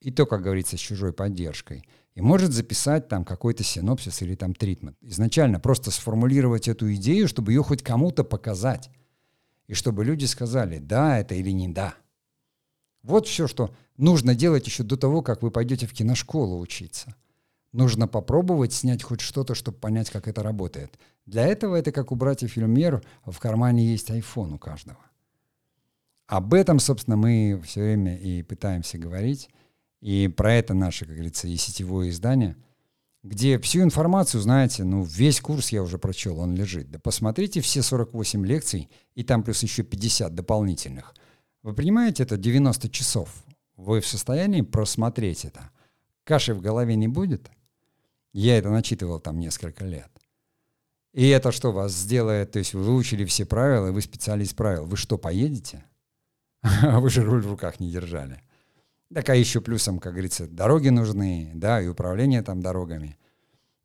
И 0.00 0.12
то, 0.12 0.24
как 0.24 0.42
говорится, 0.42 0.76
с 0.76 0.80
чужой 0.80 1.12
поддержкой. 1.12 1.84
И 2.14 2.20
может 2.20 2.52
записать 2.52 3.08
там 3.08 3.24
какой-то 3.24 3.64
синопсис 3.64 4.22
или 4.22 4.36
там 4.36 4.54
тритмент. 4.54 4.96
Изначально 5.00 5.58
просто 5.58 5.90
сформулировать 5.90 6.68
эту 6.68 6.94
идею, 6.94 7.26
чтобы 7.26 7.52
ее 7.52 7.64
хоть 7.64 7.82
кому-то 7.82 8.22
показать. 8.22 8.88
И 9.66 9.74
чтобы 9.74 10.04
люди 10.04 10.26
сказали, 10.26 10.78
да 10.78 11.18
это 11.18 11.34
или 11.34 11.50
не 11.50 11.68
да. 11.68 11.94
Вот 13.04 13.28
все, 13.28 13.46
что 13.46 13.72
нужно 13.96 14.34
делать 14.34 14.66
еще 14.66 14.82
до 14.82 14.96
того, 14.96 15.22
как 15.22 15.42
вы 15.42 15.50
пойдете 15.50 15.86
в 15.86 15.92
киношколу 15.92 16.58
учиться. 16.58 17.14
Нужно 17.70 18.08
попробовать 18.08 18.72
снять 18.72 19.02
хоть 19.02 19.20
что-то, 19.20 19.54
чтобы 19.54 19.78
понять, 19.78 20.10
как 20.10 20.26
это 20.26 20.42
работает. 20.42 20.98
Для 21.26 21.46
этого 21.46 21.76
это 21.76 21.92
как 21.92 22.12
у 22.12 22.14
братьев 22.14 22.56
Люмьер, 22.56 23.02
в 23.26 23.38
кармане 23.38 23.84
есть 23.84 24.10
iPhone 24.10 24.54
у 24.54 24.58
каждого. 24.58 24.98
Об 26.26 26.54
этом, 26.54 26.78
собственно, 26.78 27.16
мы 27.16 27.60
все 27.64 27.82
время 27.82 28.16
и 28.16 28.42
пытаемся 28.42 28.96
говорить. 28.96 29.50
И 30.00 30.28
про 30.28 30.54
это 30.54 30.72
наше, 30.72 31.04
как 31.04 31.14
говорится, 31.14 31.46
и 31.46 31.56
сетевое 31.56 32.08
издание, 32.08 32.56
где 33.22 33.58
всю 33.58 33.82
информацию, 33.82 34.40
знаете, 34.40 34.84
ну, 34.84 35.02
весь 35.02 35.40
курс 35.40 35.70
я 35.70 35.82
уже 35.82 35.98
прочел, 35.98 36.40
он 36.40 36.54
лежит. 36.54 36.90
Да 36.90 36.98
посмотрите 36.98 37.60
все 37.60 37.82
48 37.82 38.46
лекций, 38.46 38.88
и 39.14 39.24
там 39.24 39.42
плюс 39.42 39.62
еще 39.62 39.82
50 39.82 40.34
дополнительных. 40.34 41.14
Вы 41.64 41.72
понимаете, 41.72 42.22
это 42.22 42.36
90 42.36 42.90
часов. 42.90 43.30
Вы 43.76 44.02
в 44.02 44.06
состоянии 44.06 44.60
просмотреть 44.60 45.46
это. 45.46 45.70
Каши 46.24 46.52
в 46.52 46.60
голове 46.60 46.94
не 46.94 47.08
будет. 47.08 47.50
Я 48.34 48.58
это 48.58 48.68
начитывал 48.68 49.18
там 49.18 49.40
несколько 49.40 49.86
лет. 49.86 50.10
И 51.14 51.26
это 51.26 51.52
что 51.52 51.72
вас 51.72 51.92
сделает, 51.92 52.52
то 52.52 52.58
есть 52.58 52.74
вы 52.74 52.82
выучили 52.82 53.24
все 53.24 53.46
правила, 53.46 53.92
вы 53.92 54.02
специалист 54.02 54.54
правил. 54.54 54.84
Вы 54.84 54.98
что, 54.98 55.16
поедете? 55.16 55.84
а 56.62 57.00
вы 57.00 57.08
же 57.08 57.24
руль 57.24 57.40
в 57.40 57.50
руках 57.50 57.80
не 57.80 57.90
держали. 57.90 58.42
Так 59.12 59.30
а 59.30 59.34
еще 59.34 59.62
плюсом, 59.62 60.00
как 60.00 60.12
говорится, 60.12 60.46
дороги 60.46 60.90
нужны, 60.90 61.50
да, 61.54 61.80
и 61.80 61.88
управление 61.88 62.42
там 62.42 62.60
дорогами. 62.60 63.16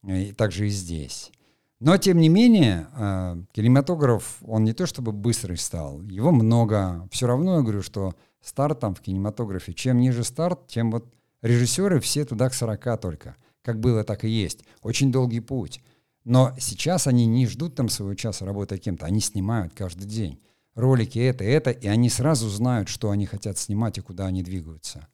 И 0.03 0.33
также 0.33 0.67
и 0.67 0.69
здесь. 0.69 1.31
Но, 1.79 1.97
тем 1.97 2.17
не 2.17 2.29
менее, 2.29 2.87
э, 2.93 3.41
кинематограф, 3.53 4.37
он 4.45 4.63
не 4.65 4.73
то 4.73 4.85
чтобы 4.85 5.11
быстрый 5.11 5.57
стал, 5.57 6.01
его 6.01 6.31
много. 6.31 7.07
Все 7.11 7.25
равно 7.27 7.57
я 7.57 7.61
говорю, 7.61 7.81
что 7.81 8.13
старт 8.41 8.81
там 8.81 8.95
в 8.95 9.01
кинематографе, 9.01 9.73
чем 9.73 9.99
ниже 9.99 10.23
старт, 10.23 10.67
тем 10.67 10.91
вот 10.91 11.05
режиссеры 11.41 11.99
все 11.99 12.25
туда 12.25 12.49
к 12.49 12.53
40 12.53 12.99
только. 12.99 13.35
Как 13.61 13.79
было, 13.79 14.03
так 14.03 14.25
и 14.25 14.29
есть. 14.29 14.65
Очень 14.81 15.11
долгий 15.11 15.39
путь. 15.39 15.81
Но 16.25 16.53
сейчас 16.59 17.07
они 17.07 17.25
не 17.25 17.47
ждут 17.47 17.75
там 17.75 17.87
своего 17.87 18.13
часа 18.13 18.45
работы 18.45 18.77
кем-то, 18.77 19.05
они 19.05 19.21
снимают 19.21 19.73
каждый 19.73 20.05
день 20.05 20.39
ролики 20.79 21.19
это, 21.19 21.43
это, 21.43 21.71
и 21.71 21.87
они 21.87 22.09
сразу 22.09 22.49
знают, 22.49 22.89
что 22.89 23.11
они 23.11 23.25
хотят 23.25 23.57
снимать 23.57 23.97
и 23.97 24.01
куда 24.01 24.27
они 24.27 24.43
двигаются. 24.43 25.07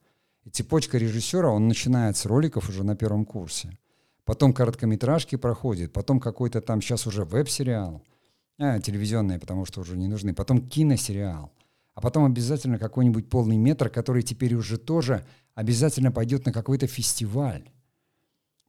И 0.43 0.49
цепочка 0.49 0.97
режиссера, 0.97 1.49
он 1.49 1.68
начинает 1.68 2.18
с 2.18 2.26
роликов 2.26 2.70
уже 2.70 2.84
на 2.84 2.95
первом 2.95 3.26
курсе. 3.26 3.78
Потом 4.26 4.53
короткометражки 4.53 5.36
проходит, 5.36 5.93
потом 5.93 6.19
какой-то 6.19 6.61
там 6.61 6.82
сейчас 6.82 7.07
уже 7.07 7.23
веб-сериал, 7.23 8.01
а, 8.57 8.80
телевизионные, 8.80 9.39
потому 9.39 9.65
что 9.65 9.82
уже 9.82 9.95
не 9.97 10.07
нужны, 10.07 10.34
потом 10.34 10.67
киносериал, 10.67 11.51
а 11.93 12.01
потом 12.01 12.26
обязательно 12.26 12.80
какой-нибудь 12.80 13.30
полный 13.30 13.57
метр, 13.57 13.89
который 13.89 14.23
теперь 14.23 14.55
уже 14.55 14.78
тоже 14.78 15.26
обязательно 15.53 16.11
пойдет 16.11 16.45
на 16.45 16.51
какой-то 16.51 16.88
фестиваль. 16.88 17.69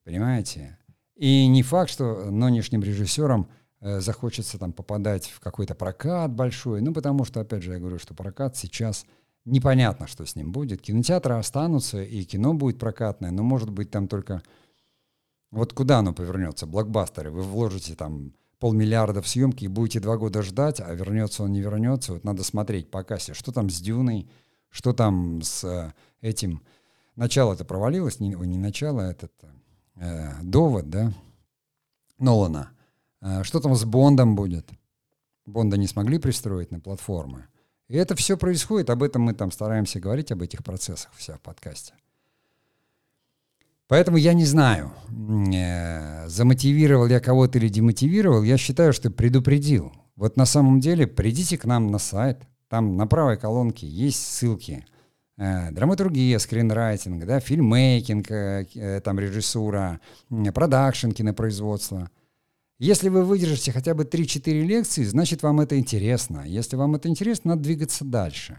Понимаете? 0.04 0.78
И 1.16 1.46
не 1.46 1.62
факт, 1.62 1.90
что 1.90 2.30
нынешним 2.30 2.82
режиссерам 2.82 3.48
Э, 3.80 4.00
захочется 4.00 4.59
там 4.59 4.72
попадать 4.72 5.26
в 5.26 5.38
какой-то 5.38 5.74
прокат 5.74 6.32
большой, 6.32 6.80
ну, 6.80 6.92
потому 6.92 7.24
что, 7.24 7.40
опять 7.40 7.62
же, 7.62 7.72
я 7.72 7.78
говорю, 7.78 7.98
что 7.98 8.14
прокат 8.14 8.57
сейчас 8.57 9.04
непонятно, 9.44 10.07
что 10.07 10.24
с 10.24 10.34
ним 10.34 10.50
будет. 10.50 10.80
Кинотеатры 10.80 11.34
останутся, 11.34 12.02
и 12.02 12.24
кино 12.24 12.54
будет 12.54 12.78
прокатное, 12.78 13.30
но, 13.30 13.42
может 13.42 13.70
быть, 13.70 13.90
там 13.90 14.09
только... 14.09 14.42
Вот 15.51 15.72
куда 15.72 15.99
оно 15.99 16.12
повернется? 16.12 16.66
Блокбастеры. 16.66 17.30
Вы 17.30 17.42
вложите 17.42 17.94
там 17.94 18.32
полмиллиарда 18.59 19.22
в 19.22 19.28
съемки 19.28 19.64
и 19.64 19.68
будете 19.68 20.01
два 20.01 20.16
года 20.16 20.42
ждать, 20.42 20.80
а 20.80 20.92
вернется 20.94 21.42
он, 21.42 21.53
не 21.53 21.61
вернется. 21.61 22.14
Вот 22.14 22.24
надо 22.24 22.42
смотреть 22.42 22.90
по 22.90 23.03
кассе, 23.03 23.34
что 23.34 23.53
там 23.53 23.70
с 23.70 23.80
Дюной, 23.80 24.28
что 24.70 24.92
там 24.92 25.42
с 25.42 25.64
э, 25.64 25.92
этим... 26.20 26.62
Начало 27.14 27.55
это 27.55 27.64
провалилось, 27.64 28.20
не, 28.20 28.34
не 28.34 28.59
начало, 28.59 29.07
а 29.07 29.11
этот 29.11 29.32
э, 29.94 30.32
довод, 30.42 30.90
да, 30.90 31.12
Нолана. 32.18 32.70
А, 33.20 33.42
что 33.44 33.61
там 33.61 33.74
с 33.74 33.84
Бондом 33.84 34.36
будет? 34.36 34.68
Бонда 35.47 35.76
не 35.76 35.86
смогли 35.86 36.18
пристроить 36.18 36.70
на 36.70 36.80
платформы. 36.80 37.47
И 37.88 37.97
это 37.97 38.16
все 38.16 38.36
происходит, 38.36 38.90
об 38.90 39.03
этом 39.03 39.22
мы 39.22 39.32
там 39.32 39.53
стараемся 39.53 40.01
говорить, 40.01 40.32
об 40.32 40.42
этих 40.42 40.64
процессах 40.64 41.12
вся 41.14 41.36
в 41.36 41.40
подкасте. 41.40 41.94
Поэтому 43.89 44.16
я 44.16 44.34
не 44.34 44.45
знаю, 44.45 44.93
э, 45.55 46.28
замотивировал 46.28 47.07
я 47.07 47.20
кого-то 47.20 47.59
или 47.59 47.68
демотивировал, 47.68 48.43
я 48.43 48.57
считаю, 48.57 48.93
что 48.93 49.11
предупредил. 49.11 49.93
Вот 50.16 50.37
на 50.37 50.47
самом 50.47 50.80
деле 50.80 51.07
придите 51.07 51.57
к 51.57 51.64
нам 51.64 51.91
на 51.91 51.99
сайт, 51.99 52.43
там 52.68 52.97
на 52.97 53.07
правой 53.07 53.37
колонке 53.37 53.87
есть 53.87 54.24
ссылки. 54.26 54.84
Э, 55.39 55.70
драматургия, 55.70 56.39
скринрайтинг, 56.39 57.26
да, 57.26 57.41
фильммейкинг, 57.41 58.30
э, 58.30 59.01
там 59.05 59.20
режиссура, 59.20 60.01
продакшн, 60.53 61.11
кинопроизводство– 61.11 62.11
если 62.78 63.09
вы 63.09 63.24
выдержите 63.24 63.72
хотя 63.72 63.95
бы 63.95 64.05
3-4 64.05 64.62
лекции, 64.62 65.05
значит 65.05 65.43
вам 65.43 65.61
это 65.61 65.78
интересно. 65.78 66.45
Если 66.47 66.76
вам 66.76 66.95
это 66.95 67.09
интересно, 67.09 67.51
надо 67.51 67.62
двигаться 67.62 68.05
дальше. 68.05 68.59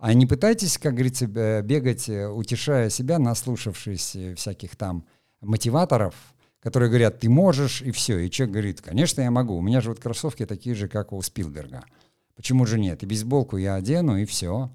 А 0.00 0.14
не 0.14 0.24
пытайтесь, 0.24 0.78
как 0.78 0.94
говорится, 0.94 1.26
бегать, 1.26 2.08
э, 2.08 2.26
утешая 2.26 2.88
себя, 2.88 3.18
наслушавшись 3.18 4.16
э, 4.16 4.34
всяких 4.34 4.74
там 4.74 5.04
мотиваторов, 5.42 6.14
которые 6.58 6.88
говорят, 6.88 7.20
ты 7.20 7.28
можешь, 7.28 7.82
и 7.82 7.90
все. 7.90 8.18
И 8.18 8.30
человек 8.30 8.52
говорит, 8.54 8.80
конечно, 8.80 9.20
я 9.20 9.30
могу. 9.30 9.58
У 9.58 9.60
меня 9.60 9.82
же 9.82 9.90
вот 9.90 10.00
кроссовки 10.00 10.46
такие 10.46 10.74
же, 10.74 10.88
как 10.88 11.12
у 11.12 11.20
Спилберга. 11.20 11.84
Почему 12.34 12.64
же 12.64 12.80
нет? 12.80 13.02
И 13.02 13.06
бейсболку 13.06 13.58
я 13.58 13.74
одену, 13.74 14.16
и 14.16 14.24
все. 14.24 14.70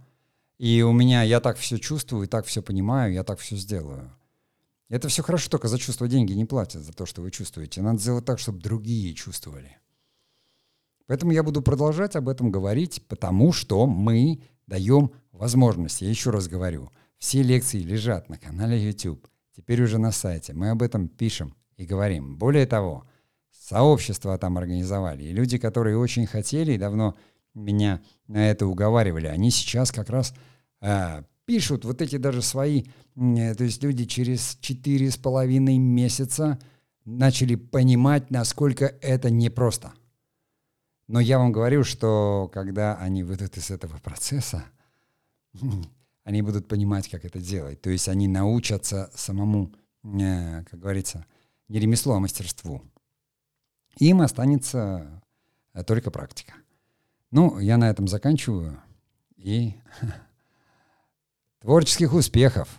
И 0.60 0.84
у 0.84 0.92
меня, 0.92 1.24
я 1.24 1.40
так 1.40 1.58
все 1.58 1.80
чувствую, 1.80 2.28
так 2.28 2.46
все 2.46 2.62
понимаю, 2.62 3.12
я 3.12 3.24
так 3.24 3.40
все 3.40 3.56
сделаю. 3.56 4.12
Это 4.90 5.08
все 5.08 5.24
хорошо, 5.24 5.50
только 5.50 5.68
за 5.68 5.80
чувство 5.80 6.08
деньги 6.08 6.34
не 6.34 6.46
платят, 6.46 6.84
за 6.84 6.94
то, 6.94 7.08
что 7.08 7.24
вы 7.24 7.32
чувствуете. 7.32 7.82
Надо 7.82 7.98
сделать 7.98 8.26
так, 8.26 8.38
чтобы 8.38 8.62
другие 8.62 9.16
чувствовали. 9.16 9.76
Поэтому 11.08 11.32
я 11.32 11.42
буду 11.42 11.64
продолжать 11.64 12.16
об 12.16 12.30
этом 12.30 12.52
говорить, 12.52 13.02
потому 13.08 13.54
что 13.54 13.88
мы 13.88 14.44
даем 14.68 15.12
возможность. 15.32 16.02
Я 16.02 16.10
еще 16.10 16.30
раз 16.30 16.48
говорю, 16.48 16.92
все 17.18 17.42
лекции 17.44 17.80
лежат 17.80 18.30
на 18.30 18.38
канале 18.38 18.84
YouTube, 18.84 19.28
теперь 19.56 19.82
уже 19.82 19.98
на 19.98 20.12
сайте. 20.12 20.54
Мы 20.54 20.70
об 20.70 20.82
этом 20.82 21.08
пишем 21.08 21.56
и 21.78 21.86
говорим. 21.86 22.38
Более 22.38 22.66
того, 22.66 23.06
сообщество 23.52 24.38
там 24.38 24.58
организовали. 24.58 25.24
И 25.24 25.34
люди, 25.34 25.58
которые 25.58 25.98
очень 25.98 26.26
хотели 26.26 26.74
и 26.74 26.78
давно 26.78 27.16
меня 27.54 28.02
на 28.28 28.50
это 28.50 28.68
уговаривали, 28.68 29.28
они 29.28 29.50
сейчас 29.50 29.92
как 29.92 30.10
раз 30.10 30.34
э, 30.82 31.24
пишут 31.46 31.86
вот 31.86 32.02
эти 32.02 32.18
даже 32.18 32.42
свои, 32.42 32.84
э, 33.16 33.56
то 33.56 33.64
есть 33.64 33.82
люди 33.82 34.06
через 34.06 34.58
четыре 34.60 35.10
с 35.10 35.18
половиной 35.18 35.78
месяца 35.78 36.60
начали 37.06 37.56
понимать, 37.56 38.30
насколько 38.30 38.86
это 39.02 39.30
непросто. 39.30 39.94
Но 41.08 41.20
я 41.20 41.38
вам 41.38 41.52
говорю, 41.52 41.84
что 41.84 42.50
когда 42.54 42.98
они 42.98 43.24
выйдут 43.24 43.58
из 43.58 43.70
этого 43.70 43.98
процесса, 44.00 44.66
они 46.24 46.42
будут 46.42 46.68
понимать, 46.68 47.10
как 47.10 47.26
это 47.26 47.40
делать. 47.40 47.82
То 47.82 47.90
есть 47.90 48.08
они 48.08 48.28
научатся 48.28 49.12
самому, 49.14 49.72
э, 50.04 50.64
как 50.64 50.80
говорится, 50.80 51.26
не 51.68 51.80
ремеслу, 51.80 52.14
а 52.14 52.20
мастерству. 52.20 52.82
Им 53.98 54.22
останется 54.22 55.22
э, 55.74 55.84
только 55.84 56.12
практика. 56.12 56.54
Ну, 57.32 57.60
я 57.60 57.78
на 57.78 57.90
этом 57.90 58.08
заканчиваю. 58.08 58.80
И 59.38 59.76
творческих 61.60 62.14
успехов! 62.14 62.70